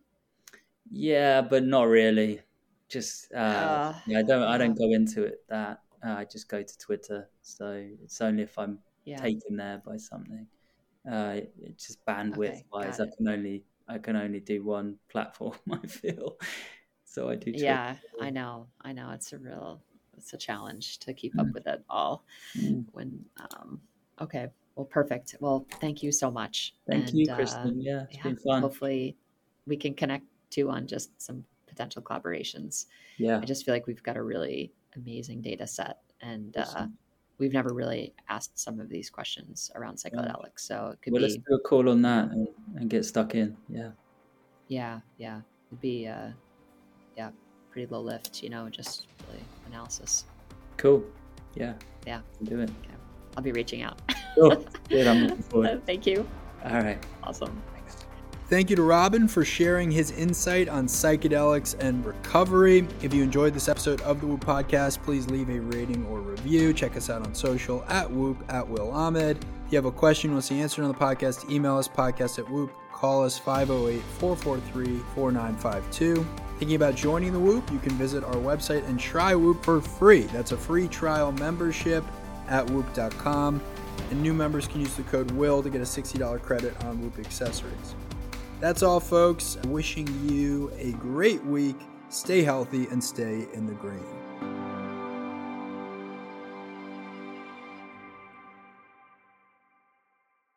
Yeah, 0.91 1.43
but 1.43 1.65
not 1.65 1.85
really. 1.85 2.41
Just 2.89 3.33
uh, 3.33 3.39
uh, 3.39 3.95
yeah, 4.07 4.19
I 4.19 4.23
don't 4.23 4.43
I 4.43 4.59
don't 4.59 4.77
go 4.77 4.91
into 4.93 5.25
it 5.25 5.45
that. 5.49 5.81
Uh, 6.05 6.13
I 6.13 6.25
just 6.25 6.49
go 6.49 6.63
to 6.63 6.79
Twitter, 6.79 7.29
so 7.43 7.87
it's 8.03 8.21
only 8.21 8.43
if 8.43 8.59
I'm 8.59 8.79
yeah. 9.05 9.19
taken 9.19 9.57
there 9.57 9.83
by 9.85 9.97
something. 9.97 10.47
Uh, 11.11 11.41
it's 11.63 11.87
just 11.87 12.05
bandwidth 12.05 12.51
okay, 12.51 12.65
wise, 12.73 13.01
I 13.01 13.07
can 13.17 13.29
only 13.29 13.65
I 13.89 13.99
can 13.99 14.17
only 14.17 14.41
do 14.41 14.65
one 14.65 14.97
platform. 15.09 15.57
I 15.73 15.87
feel 15.87 16.37
so. 17.05 17.29
I 17.29 17.37
do. 17.37 17.53
Yeah, 17.55 17.97
I 18.21 18.31
know. 18.31 18.69
I 18.81 18.93
know. 18.93 19.11
It's 19.11 19.33
a 19.33 19.39
real. 19.39 19.83
It's 20.21 20.35
a 20.35 20.37
challenge 20.37 20.99
to 20.99 21.15
keep 21.15 21.35
mm. 21.35 21.41
up 21.41 21.55
with 21.55 21.67
it 21.67 21.83
all. 21.89 22.25
Mm. 22.57 22.85
When 22.93 23.25
um, 23.39 23.81
okay, 24.21 24.49
well, 24.77 24.85
perfect. 24.85 25.37
Well, 25.41 25.67
thank 25.81 26.03
you 26.03 26.13
so 26.13 26.31
much. 26.31 26.75
Thank 26.87 27.09
and, 27.09 27.19
you, 27.19 27.35
Kristen. 27.35 27.61
Uh, 27.61 27.73
yeah, 27.77 28.03
it's 28.05 28.17
yeah, 28.17 28.23
been 28.23 28.37
fun. 28.37 28.63
Hopefully, 28.63 29.17
we 29.67 29.77
can 29.77 29.95
connect 29.95 30.25
too 30.51 30.71
on 30.71 30.87
just 30.87 31.11
some 31.21 31.45
potential 31.67 32.03
collaborations. 32.03 32.87
Yeah, 33.19 33.39
I 33.39 33.45
just 33.45 33.65
feel 33.65 33.75
like 33.75 33.87
we've 33.87 34.03
got 34.03 34.17
a 34.17 34.23
really 34.23 34.73
amazing 34.97 35.41
data 35.41 35.67
set, 35.67 35.99
and 36.21 36.57
uh, 36.57 36.61
awesome. 36.61 36.83
uh, 36.83 36.87
we've 37.39 37.53
never 37.55 37.73
really 37.73 38.13
asked 38.29 38.59
some 38.59 38.79
of 38.79 38.89
these 38.89 39.09
questions 39.11 39.71
around 39.75 39.97
psychedelics. 39.97 40.61
So 40.61 40.91
it 40.93 41.03
could 41.03 41.13
well, 41.15 41.21
be. 41.21 41.29
Let's 41.29 41.37
do 41.37 41.55
a 41.55 41.61
call 41.61 41.89
on 41.89 42.03
that 42.03 42.31
and, 42.31 42.49
and 42.77 42.91
get 42.91 43.05
stuck 43.05 43.35
in. 43.35 43.57
Yeah. 43.69 43.91
Yeah, 44.69 45.01
yeah, 45.19 45.41
it'd 45.69 45.81
be 45.81 46.07
uh, 46.07 46.29
yeah, 47.17 47.31
pretty 47.71 47.93
low 47.93 48.01
lift. 48.01 48.43
You 48.43 48.51
know, 48.51 48.69
just 48.69 49.07
really 49.29 49.43
analysis. 49.67 50.25
Cool. 50.77 51.05
Yeah. 51.55 51.75
Yeah. 52.07 52.21
Do 52.43 52.61
it. 52.61 52.71
Okay. 52.71 52.95
I'll 53.37 53.43
be 53.43 53.53
reaching 53.53 53.83
out. 53.83 54.01
Cool. 54.35 54.65
Good. 54.89 55.07
I'm 55.07 55.25
looking 55.25 55.43
forward. 55.43 55.83
Thank 55.87 56.07
you. 56.07 56.29
All 56.65 56.73
right. 56.73 56.99
Awesome. 57.23 57.63
Thanks. 57.73 57.97
Thank 58.49 58.71
you 58.71 58.77
to 58.77 58.83
Robin 58.83 59.29
for 59.29 59.45
sharing 59.45 59.91
his 59.91 60.11
insight 60.11 60.69
on 60.69 60.87
psychedelics 60.87 61.79
and 61.81 62.05
recovery. 62.05 62.87
If 63.03 63.15
you 63.15 63.23
enjoyed 63.23 63.55
this 63.55 63.69
episode 63.69 64.01
of 64.03 64.21
the 64.21 64.27
Whoop 64.27 64.45
Podcast, 64.45 65.03
please 65.03 65.29
leave 65.31 65.49
a 65.49 65.61
rating 65.61 66.05
or 66.07 66.21
review. 66.21 66.73
Check 66.73 66.97
us 66.97 67.09
out 67.09 67.25
on 67.25 67.35
social 67.35 67.85
at 67.89 68.11
Whoop 68.11 68.43
at 68.49 68.69
Will 68.69 68.91
Ahmed. 68.91 69.37
If 69.67 69.73
you 69.73 69.77
have 69.77 69.85
a 69.85 69.93
question 69.93 70.31
you 70.31 70.35
want 70.35 70.45
to 70.45 70.55
see 70.55 70.61
answered 70.61 70.83
on 70.83 70.89
the 70.89 70.99
podcast, 70.99 71.49
email 71.49 71.79
us 71.79 71.87
podcast 71.87 72.39
at 72.39 72.51
Whoop. 72.51 72.73
Call 72.93 73.25
us 73.25 73.39
508 73.39 74.03
443 74.19 74.99
4952. 75.15 76.27
Thinking 76.61 76.77
about 76.77 76.95
joining 76.95 77.33
the 77.33 77.41
Whoop, 77.41 77.73
you 77.73 77.79
can 77.79 77.93
visit 77.93 78.23
our 78.23 78.35
website 78.35 78.87
and 78.87 79.01
try 79.01 79.35
Whoop 79.35 79.65
for 79.65 79.81
free. 79.81 80.25
That's 80.25 80.53
a 80.53 80.59
free 80.59 80.89
trial 80.89 81.33
membership 81.33 82.05
at 82.49 82.69
whoop.com. 82.69 83.63
And 84.11 84.23
new 84.23 84.35
members 84.35 84.69
can 84.69 84.81
use 84.81 84.95
the 84.95 85.03
code 85.05 85.31
WILL 85.31 85.63
to 85.63 85.71
get 85.71 85.81
a 85.81 85.85
$60 85.85 86.43
credit 86.43 86.79
on 86.85 87.01
Whoop 87.01 87.19
accessories. 87.19 87.95
That's 88.61 88.83
all, 88.83 89.01
folks. 89.01 89.57
Wishing 89.69 90.07
you 90.29 90.71
a 90.77 90.93
great 90.93 91.43
week. 91.47 91.81
Stay 92.11 92.43
healthy 92.43 92.89
and 92.89 93.03
stay 93.03 93.47
in 93.55 93.67
the 93.67 93.73
green. 93.73 94.20